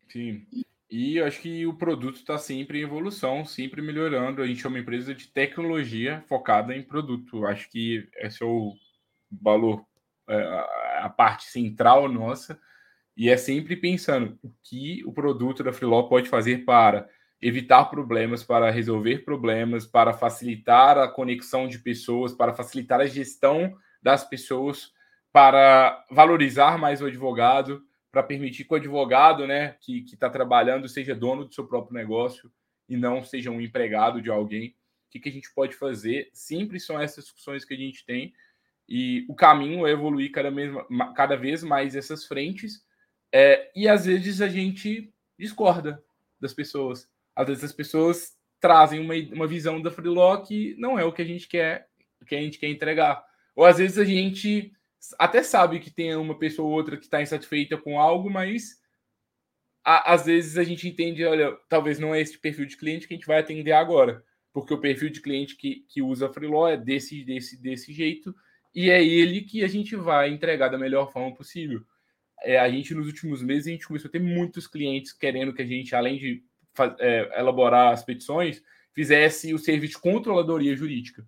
Sim. 0.09 0.47
E 0.97 1.16
eu 1.16 1.26
acho 1.26 1.40
que 1.40 1.66
o 1.66 1.74
produto 1.74 2.14
está 2.14 2.38
sempre 2.38 2.78
em 2.78 2.82
evolução, 2.82 3.45
sempre 3.45 3.82
melhorando. 3.82 4.40
A 4.40 4.47
gente 4.47 4.64
é 4.64 4.68
uma 4.68 4.78
empresa 4.78 5.12
de 5.12 5.26
tecnologia 5.26 6.22
focada 6.28 6.72
em 6.72 6.84
produto. 6.84 7.45
Acho 7.45 7.68
que 7.68 8.09
esse 8.18 8.45
é 8.45 8.47
o 8.47 8.72
valor, 9.28 9.84
é, 10.28 10.36
a 11.01 11.09
parte 11.09 11.47
central 11.47 12.09
nossa. 12.09 12.57
E 13.16 13.28
é 13.28 13.36
sempre 13.36 13.74
pensando 13.74 14.38
o 14.40 14.53
que 14.62 15.03
o 15.05 15.12
produto 15.12 15.64
da 15.64 15.72
Freeló 15.72 16.05
pode 16.05 16.28
fazer 16.28 16.64
para 16.64 17.09
evitar 17.42 17.86
problemas, 17.86 18.45
para 18.45 18.70
resolver 18.70 19.24
problemas, 19.24 19.84
para 19.84 20.12
facilitar 20.12 20.97
a 20.97 21.09
conexão 21.09 21.66
de 21.66 21.80
pessoas, 21.80 22.32
para 22.32 22.55
facilitar 22.55 23.01
a 23.01 23.07
gestão 23.07 23.76
das 24.01 24.22
pessoas, 24.22 24.92
para 25.32 26.05
valorizar 26.09 26.78
mais 26.78 27.03
o 27.03 27.07
advogado, 27.07 27.82
para 28.15 28.23
permitir 28.23 28.65
que 28.65 28.73
o 28.73 28.77
advogado, 28.77 29.45
né, 29.45 29.77
que 29.81 30.05
está 30.05 30.31
trabalhando, 30.31 30.89
seja 30.89 31.17
dono 31.17 31.45
do 31.45 31.53
seu 31.53 31.67
próprio 31.67 31.95
negócio 31.95 32.49
e 32.89 32.97
não 32.97 33.25
seja 33.25 33.51
um 33.51 33.61
empregado 33.61 34.23
de 34.23 34.31
alguém. 34.31 34.69
O 34.69 35.11
que, 35.11 35.19
que 35.19 35.29
a 35.29 35.33
gente 35.33 35.53
pode 35.53 35.75
fazer? 35.75 36.31
Sempre 36.33 36.79
são 36.79 37.01
essas 37.01 37.25
discussões 37.25 37.65
que 37.65 37.75
a 37.75 37.77
gente 37.77 38.07
tem 38.07 38.33
e 38.89 39.27
o 39.29 39.35
caminho 39.35 39.85
é 39.85 39.91
evoluir 39.91 40.31
cada, 40.31 40.49
mesma, 40.49 40.87
cada 41.15 41.37
vez 41.37 41.65
mais 41.65 41.97
essas 41.97 42.25
frentes. 42.25 42.85
É, 43.33 43.69
e 43.75 43.89
às 43.89 44.07
vezes 44.07 44.41
a 44.41 44.49
gente 44.49 45.12
discorda 45.37 46.01
das 46.41 46.55
pessoas. 46.55 47.11
Às 47.35 47.49
vezes 47.49 47.65
as 47.65 47.73
pessoas 47.73 48.37
trazem 48.61 49.01
uma, 49.01 49.15
uma 49.33 49.47
visão 49.49 49.83
da 49.83 49.91
Freeló 49.91 50.37
que 50.37 50.77
não 50.79 50.97
é 50.97 51.05
o 51.05 51.12
que 51.12 51.23
a 51.23 51.27
gente 51.27 51.49
quer, 51.49 51.89
que 52.29 52.37
a 52.37 52.41
gente 52.41 52.61
quer 52.61 52.69
entregar. 52.69 53.25
Ou 53.57 53.65
às 53.65 53.79
vezes 53.79 53.99
a 53.99 54.05
gente 54.05 54.73
até 55.19 55.43
sabe 55.43 55.81
que 55.81 55.91
tem 55.91 56.15
uma 56.17 56.39
pessoa 56.39 56.69
ou 56.69 56.75
outra 56.75 56.97
que 56.97 57.05
está 57.05 57.21
insatisfeita 57.21 57.77
com 57.77 58.01
algo, 58.01 58.31
mas 58.31 58.81
a, 59.85 60.15
às 60.15 60.27
vezes 60.27 60.57
a 60.57 60.65
gente 60.65 60.89
entende, 60.89 61.25
olha, 61.25 61.57
talvez 61.69 61.99
não 61.99 62.15
é 62.15 62.21
esse 62.21 62.39
perfil 62.39 62.67
de 62.67 62.77
cliente 62.77 63.07
que 63.07 63.15
a 63.15 63.17
gente 63.17 63.27
vai 63.27 63.39
atender 63.39 63.73
agora, 63.73 64.25
porque 64.53 64.73
o 64.73 64.81
perfil 64.81 65.11
de 65.11 65.21
cliente 65.21 65.57
que, 65.57 65.85
que 65.89 66.01
usa 66.01 66.33
Freeló 66.33 66.69
é 66.69 66.77
desse, 66.77 67.25
desse, 67.25 67.61
desse 67.61 67.93
jeito, 67.93 68.35
e 68.75 68.91
é 68.91 69.05
ele 69.05 69.43
que 69.43 69.63
a 69.63 69.69
gente 69.69 69.95
vai 69.95 70.31
entregar 70.31 70.69
da 70.69 70.79
melhor 70.79 71.13
forma 71.13 71.35
possível. 71.35 71.85
É, 72.43 72.59
a 72.59 72.69
gente, 72.69 72.95
nos 72.95 73.07
últimos 73.07 73.43
meses, 73.43 73.69
a 73.69 73.71
gente 73.71 73.87
começou 73.87 74.09
a 74.09 74.13
ter 74.13 74.21
muitos 74.21 74.67
clientes 74.67 75.13
querendo 75.13 75.55
que 75.55 75.63
a 75.63 75.67
gente, 75.67 75.95
além 75.95 76.19
de 76.19 76.43
é, 76.99 77.41
elaborar 77.41 77.93
as 77.93 78.03
petições, 78.03 78.63
fizesse 78.93 79.55
o 79.55 79.59
serviço 79.59 79.95
de 79.95 80.01
controladoria 80.01 80.75
jurídica. 80.77 81.27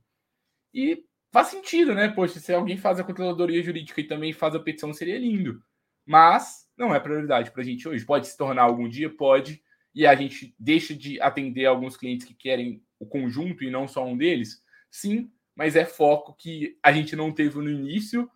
E 0.74 1.04
faz 1.32 1.48
sentido, 1.48 1.94
né? 1.94 2.08
Poxa, 2.08 2.40
se 2.40 2.52
alguém 2.52 2.76
faz 2.76 2.98
a 2.98 3.04
controladoria 3.04 3.62
jurídica 3.62 4.00
e 4.00 4.06
também 4.06 4.32
faz 4.32 4.54
a 4.54 4.60
petição, 4.60 4.92
seria 4.92 5.18
lindo. 5.18 5.62
Mas 6.04 6.68
não 6.76 6.94
é 6.94 7.00
prioridade 7.00 7.50
para 7.50 7.62
a 7.62 7.64
gente 7.64 7.88
hoje. 7.88 8.04
Pode 8.04 8.26
se 8.26 8.36
tornar 8.36 8.62
algum 8.62 8.88
dia? 8.88 9.10
Pode. 9.10 9.62
E 9.94 10.06
a 10.06 10.14
gente 10.14 10.54
deixa 10.58 10.94
de 10.94 11.20
atender 11.20 11.66
alguns 11.66 11.96
clientes 11.96 12.26
que 12.26 12.34
querem 12.34 12.82
o 12.98 13.06
conjunto 13.06 13.64
e 13.64 13.70
não 13.70 13.88
só 13.88 14.04
um 14.04 14.16
deles? 14.16 14.62
Sim, 14.90 15.30
mas 15.54 15.74
é 15.74 15.84
foco 15.84 16.34
que 16.34 16.78
a 16.82 16.92
gente 16.92 17.16
não 17.16 17.32
teve 17.32 17.56
no 17.58 17.70
início, 17.70 18.30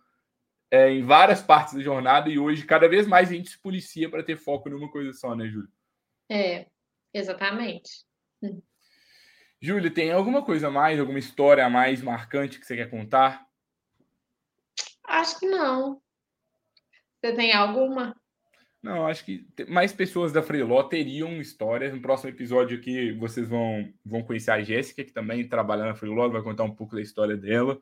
é, 0.71 0.89
em 0.89 1.03
várias 1.03 1.41
partes 1.41 1.75
da 1.75 1.81
jornada, 1.81 2.29
e 2.29 2.39
hoje 2.39 2.65
cada 2.65 2.87
vez 2.87 3.05
mais 3.05 3.29
a 3.29 3.33
gente 3.33 3.49
se 3.49 3.59
policia 3.59 4.09
para 4.09 4.23
ter 4.23 4.37
foco 4.37 4.69
numa 4.69 4.89
coisa 4.89 5.13
só, 5.13 5.35
né, 5.35 5.47
Júlio? 5.47 5.69
É, 6.29 6.65
exatamente. 7.13 8.05
Júlio, 9.61 9.91
tem 9.91 10.11
alguma 10.11 10.43
coisa 10.43 10.69
a 10.69 10.71
mais, 10.71 10.99
alguma 10.99 11.19
história 11.19 11.63
a 11.63 11.69
mais 11.69 12.01
marcante 12.01 12.59
que 12.59 12.65
você 12.65 12.75
quer 12.75 12.89
contar? 12.89 13.45
Acho 15.07 15.39
que 15.39 15.45
não. 15.45 16.01
Você 17.21 17.33
tem 17.33 17.53
alguma? 17.53 18.15
Não, 18.81 19.05
acho 19.05 19.23
que 19.23 19.45
mais 19.67 19.93
pessoas 19.93 20.33
da 20.33 20.41
Freeló 20.41 20.81
teriam 20.81 21.39
histórias. 21.39 21.93
No 21.93 22.01
próximo 22.01 22.31
episódio 22.31 22.79
aqui, 22.79 23.11
vocês 23.11 23.47
vão, 23.47 23.93
vão 24.03 24.23
conhecer 24.23 24.49
a 24.49 24.63
Jéssica, 24.63 25.03
que 25.03 25.13
também 25.13 25.47
trabalha 25.47 25.85
na 25.85 25.93
Freeló, 25.93 26.27
vai 26.27 26.41
contar 26.41 26.63
um 26.63 26.73
pouco 26.73 26.95
da 26.95 27.01
história 27.01 27.37
dela. 27.37 27.79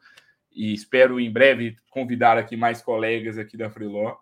E 0.52 0.74
espero 0.74 1.18
em 1.18 1.32
breve 1.32 1.78
convidar 1.90 2.38
aqui 2.38 2.58
mais 2.58 2.82
colegas 2.82 3.38
aqui 3.38 3.56
da 3.56 3.70
Freeló, 3.70 4.18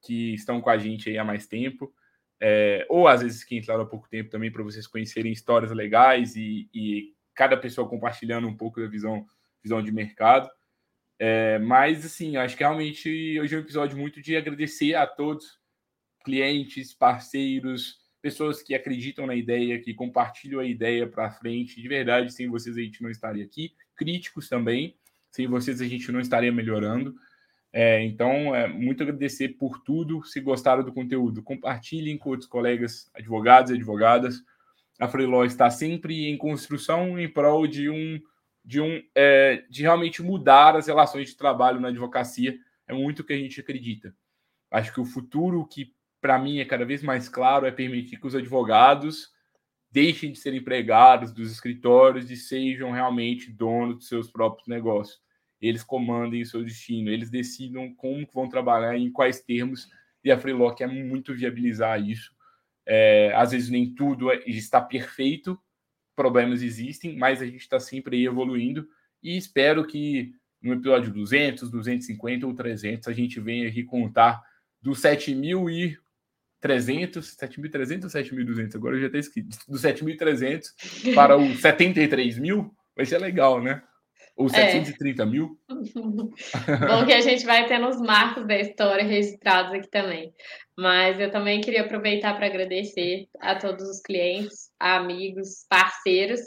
que 0.00 0.32
estão 0.32 0.58
com 0.62 0.70
a 0.70 0.78
gente 0.78 1.10
aí 1.10 1.18
há 1.18 1.24
mais 1.24 1.46
tempo 1.46 1.92
é, 2.40 2.86
ou 2.88 3.08
às 3.08 3.22
vezes 3.22 3.44
que 3.44 3.56
entraram 3.56 3.82
há 3.82 3.86
pouco 3.86 4.08
tempo 4.08 4.30
também, 4.30 4.50
para 4.50 4.62
vocês 4.62 4.86
conhecerem 4.86 5.32
histórias 5.32 5.72
legais 5.72 6.36
e, 6.36 6.68
e, 6.74 7.14
cada 7.34 7.56
pessoa 7.56 7.88
compartilhando 7.88 8.46
um 8.46 8.56
pouco 8.56 8.80
da 8.80 8.86
visão, 8.86 9.26
visão 9.62 9.82
de 9.82 9.90
mercado. 9.90 10.48
É, 11.18 11.58
mas, 11.58 12.04
assim, 12.04 12.36
acho 12.36 12.56
que 12.56 12.62
realmente 12.62 13.40
hoje 13.40 13.54
é 13.54 13.58
um 13.58 13.60
episódio 13.60 13.96
muito 13.96 14.20
de 14.20 14.36
agradecer 14.36 14.94
a 14.94 15.06
todos, 15.06 15.58
clientes, 16.24 16.92
parceiros, 16.92 17.98
pessoas 18.24 18.62
que 18.62 18.74
acreditam 18.74 19.26
na 19.26 19.34
ideia, 19.34 19.78
que 19.80 19.92
compartilham 19.92 20.60
a 20.60 20.64
ideia 20.64 21.06
para 21.06 21.30
frente. 21.30 21.80
De 21.80 21.88
verdade, 21.88 22.32
sem 22.32 22.48
vocês 22.48 22.76
a 22.76 22.80
gente 22.80 23.02
não 23.02 23.10
estaria 23.10 23.44
aqui. 23.44 23.74
Críticos 23.96 24.48
também, 24.48 24.96
sem 25.30 25.46
vocês 25.46 25.80
a 25.80 25.86
gente 25.86 26.10
não 26.10 26.20
estaria 26.20 26.50
melhorando. 26.50 27.14
É, 27.76 28.00
então, 28.04 28.54
é, 28.54 28.68
muito 28.68 29.02
agradecer 29.02 29.48
por 29.58 29.82
tudo. 29.82 30.22
Se 30.22 30.40
gostaram 30.40 30.84
do 30.84 30.92
conteúdo, 30.92 31.42
compartilhem 31.42 32.16
com 32.16 32.30
outros 32.30 32.48
colegas 32.48 33.10
advogados 33.12 33.72
e 33.72 33.74
advogadas. 33.74 34.44
A 35.00 35.08
Freeló 35.08 35.44
está 35.44 35.68
sempre 35.68 36.28
em 36.28 36.38
construção 36.38 37.18
em 37.18 37.28
prol 37.28 37.66
de 37.66 37.90
um 37.90 38.20
de 38.64 38.80
um 38.80 39.02
é, 39.12 39.64
de 39.68 39.82
realmente 39.82 40.22
mudar 40.22 40.76
as 40.76 40.86
relações 40.86 41.30
de 41.30 41.36
trabalho 41.36 41.80
na 41.80 41.88
advocacia. 41.88 42.56
É 42.86 42.94
muito 42.94 43.20
o 43.20 43.24
que 43.24 43.32
a 43.32 43.36
gente 43.36 43.60
acredita. 43.60 44.14
Acho 44.70 44.94
que 44.94 45.00
o 45.00 45.04
futuro 45.04 45.66
que 45.66 45.92
para 46.20 46.38
mim 46.38 46.60
é 46.60 46.64
cada 46.64 46.84
vez 46.84 47.02
mais 47.02 47.28
claro 47.28 47.66
é 47.66 47.72
permitir 47.72 48.20
que 48.20 48.26
os 48.26 48.36
advogados 48.36 49.32
deixem 49.90 50.30
de 50.30 50.38
ser 50.38 50.54
empregados 50.54 51.32
dos 51.32 51.50
escritórios 51.50 52.30
e 52.30 52.36
sejam 52.36 52.92
realmente 52.92 53.50
donos 53.50 53.96
dos 53.96 54.08
seus 54.08 54.30
próprios 54.30 54.68
negócios 54.68 55.23
eles 55.66 55.82
comandem 55.82 56.42
o 56.42 56.46
seu 56.46 56.62
destino, 56.62 57.10
eles 57.10 57.30
decidam 57.30 57.94
como 57.94 58.28
vão 58.32 58.48
trabalhar, 58.48 58.98
em 58.98 59.10
quais 59.10 59.40
termos, 59.40 59.88
e 60.22 60.30
a 60.30 60.38
Freelock 60.38 60.82
é 60.82 60.86
muito 60.86 61.34
viabilizar 61.34 62.00
isso. 62.02 62.32
É, 62.86 63.32
às 63.34 63.52
vezes 63.52 63.70
nem 63.70 63.94
tudo 63.94 64.30
é, 64.30 64.42
está 64.46 64.80
perfeito, 64.80 65.58
problemas 66.14 66.62
existem, 66.62 67.16
mas 67.16 67.40
a 67.40 67.46
gente 67.46 67.62
está 67.62 67.80
sempre 67.80 68.16
aí 68.16 68.26
evoluindo 68.26 68.86
e 69.22 69.36
espero 69.38 69.86
que 69.86 70.34
no 70.62 70.74
episódio 70.74 71.12
200, 71.12 71.70
250 71.70 72.46
ou 72.46 72.54
300 72.54 73.08
a 73.08 73.12
gente 73.12 73.40
venha 73.40 73.68
aqui 73.68 73.84
contar 73.84 74.42
dos 74.82 75.00
7.300, 75.00 75.96
7.300 76.62 78.04
ou 78.04 78.10
7.200? 78.10 78.76
Agora 78.76 78.96
eu 78.96 79.00
já 79.00 79.06
até 79.06 79.18
escrito. 79.18 79.56
Dos 79.66 79.82
7.300 79.82 81.14
para 81.14 81.36
os 81.38 81.60
73 81.60 82.38
mil, 82.38 82.74
vai 82.94 83.06
ser 83.06 83.18
legal, 83.18 83.62
né? 83.62 83.82
Ou 84.36 84.48
730 84.48 85.22
é. 85.22 85.26
mil? 85.26 85.58
Bom 85.68 87.06
que 87.06 87.12
a 87.12 87.20
gente 87.20 87.46
vai 87.46 87.66
tendo 87.66 87.88
os 87.88 88.00
marcos 88.00 88.46
da 88.46 88.58
história 88.58 89.04
registrados 89.04 89.72
aqui 89.72 89.88
também. 89.88 90.34
Mas 90.76 91.20
eu 91.20 91.30
também 91.30 91.60
queria 91.60 91.82
aproveitar 91.82 92.34
para 92.36 92.46
agradecer 92.46 93.28
a 93.40 93.54
todos 93.54 93.88
os 93.88 94.00
clientes, 94.00 94.72
amigos, 94.78 95.64
parceiros, 95.68 96.40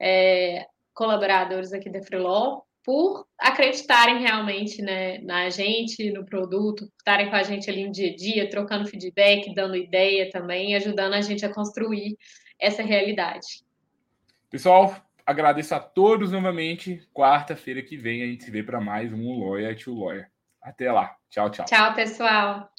é, 0.00 0.66
colaboradores 0.94 1.72
aqui 1.72 1.90
da 1.90 2.02
Freeló, 2.02 2.62
por 2.82 3.26
acreditarem 3.38 4.20
realmente 4.20 4.80
né, 4.80 5.18
na 5.18 5.50
gente, 5.50 6.10
no 6.10 6.24
produto, 6.24 6.90
estarem 6.96 7.28
com 7.28 7.36
a 7.36 7.42
gente 7.42 7.68
ali 7.68 7.84
no 7.84 7.92
dia 7.92 8.10
a 8.10 8.16
dia, 8.16 8.48
trocando 8.48 8.88
feedback, 8.88 9.54
dando 9.54 9.76
ideia 9.76 10.30
também, 10.30 10.74
ajudando 10.74 11.12
a 11.12 11.20
gente 11.20 11.44
a 11.44 11.52
construir 11.52 12.16
essa 12.58 12.82
realidade. 12.82 13.62
Pessoal, 14.48 14.96
agradeço 15.28 15.74
a 15.74 15.78
todos 15.78 16.32
novamente. 16.32 17.06
Quarta-feira 17.12 17.82
que 17.82 17.98
vem 17.98 18.22
a 18.22 18.26
gente 18.26 18.44
se 18.44 18.50
vê 18.50 18.62
para 18.62 18.80
mais 18.80 19.12
um 19.12 19.74
to 19.76 19.94
Lawyer. 19.94 20.30
Até 20.62 20.90
lá. 20.90 21.14
Tchau, 21.28 21.50
tchau. 21.50 21.66
Tchau, 21.66 21.94
pessoal. 21.94 22.70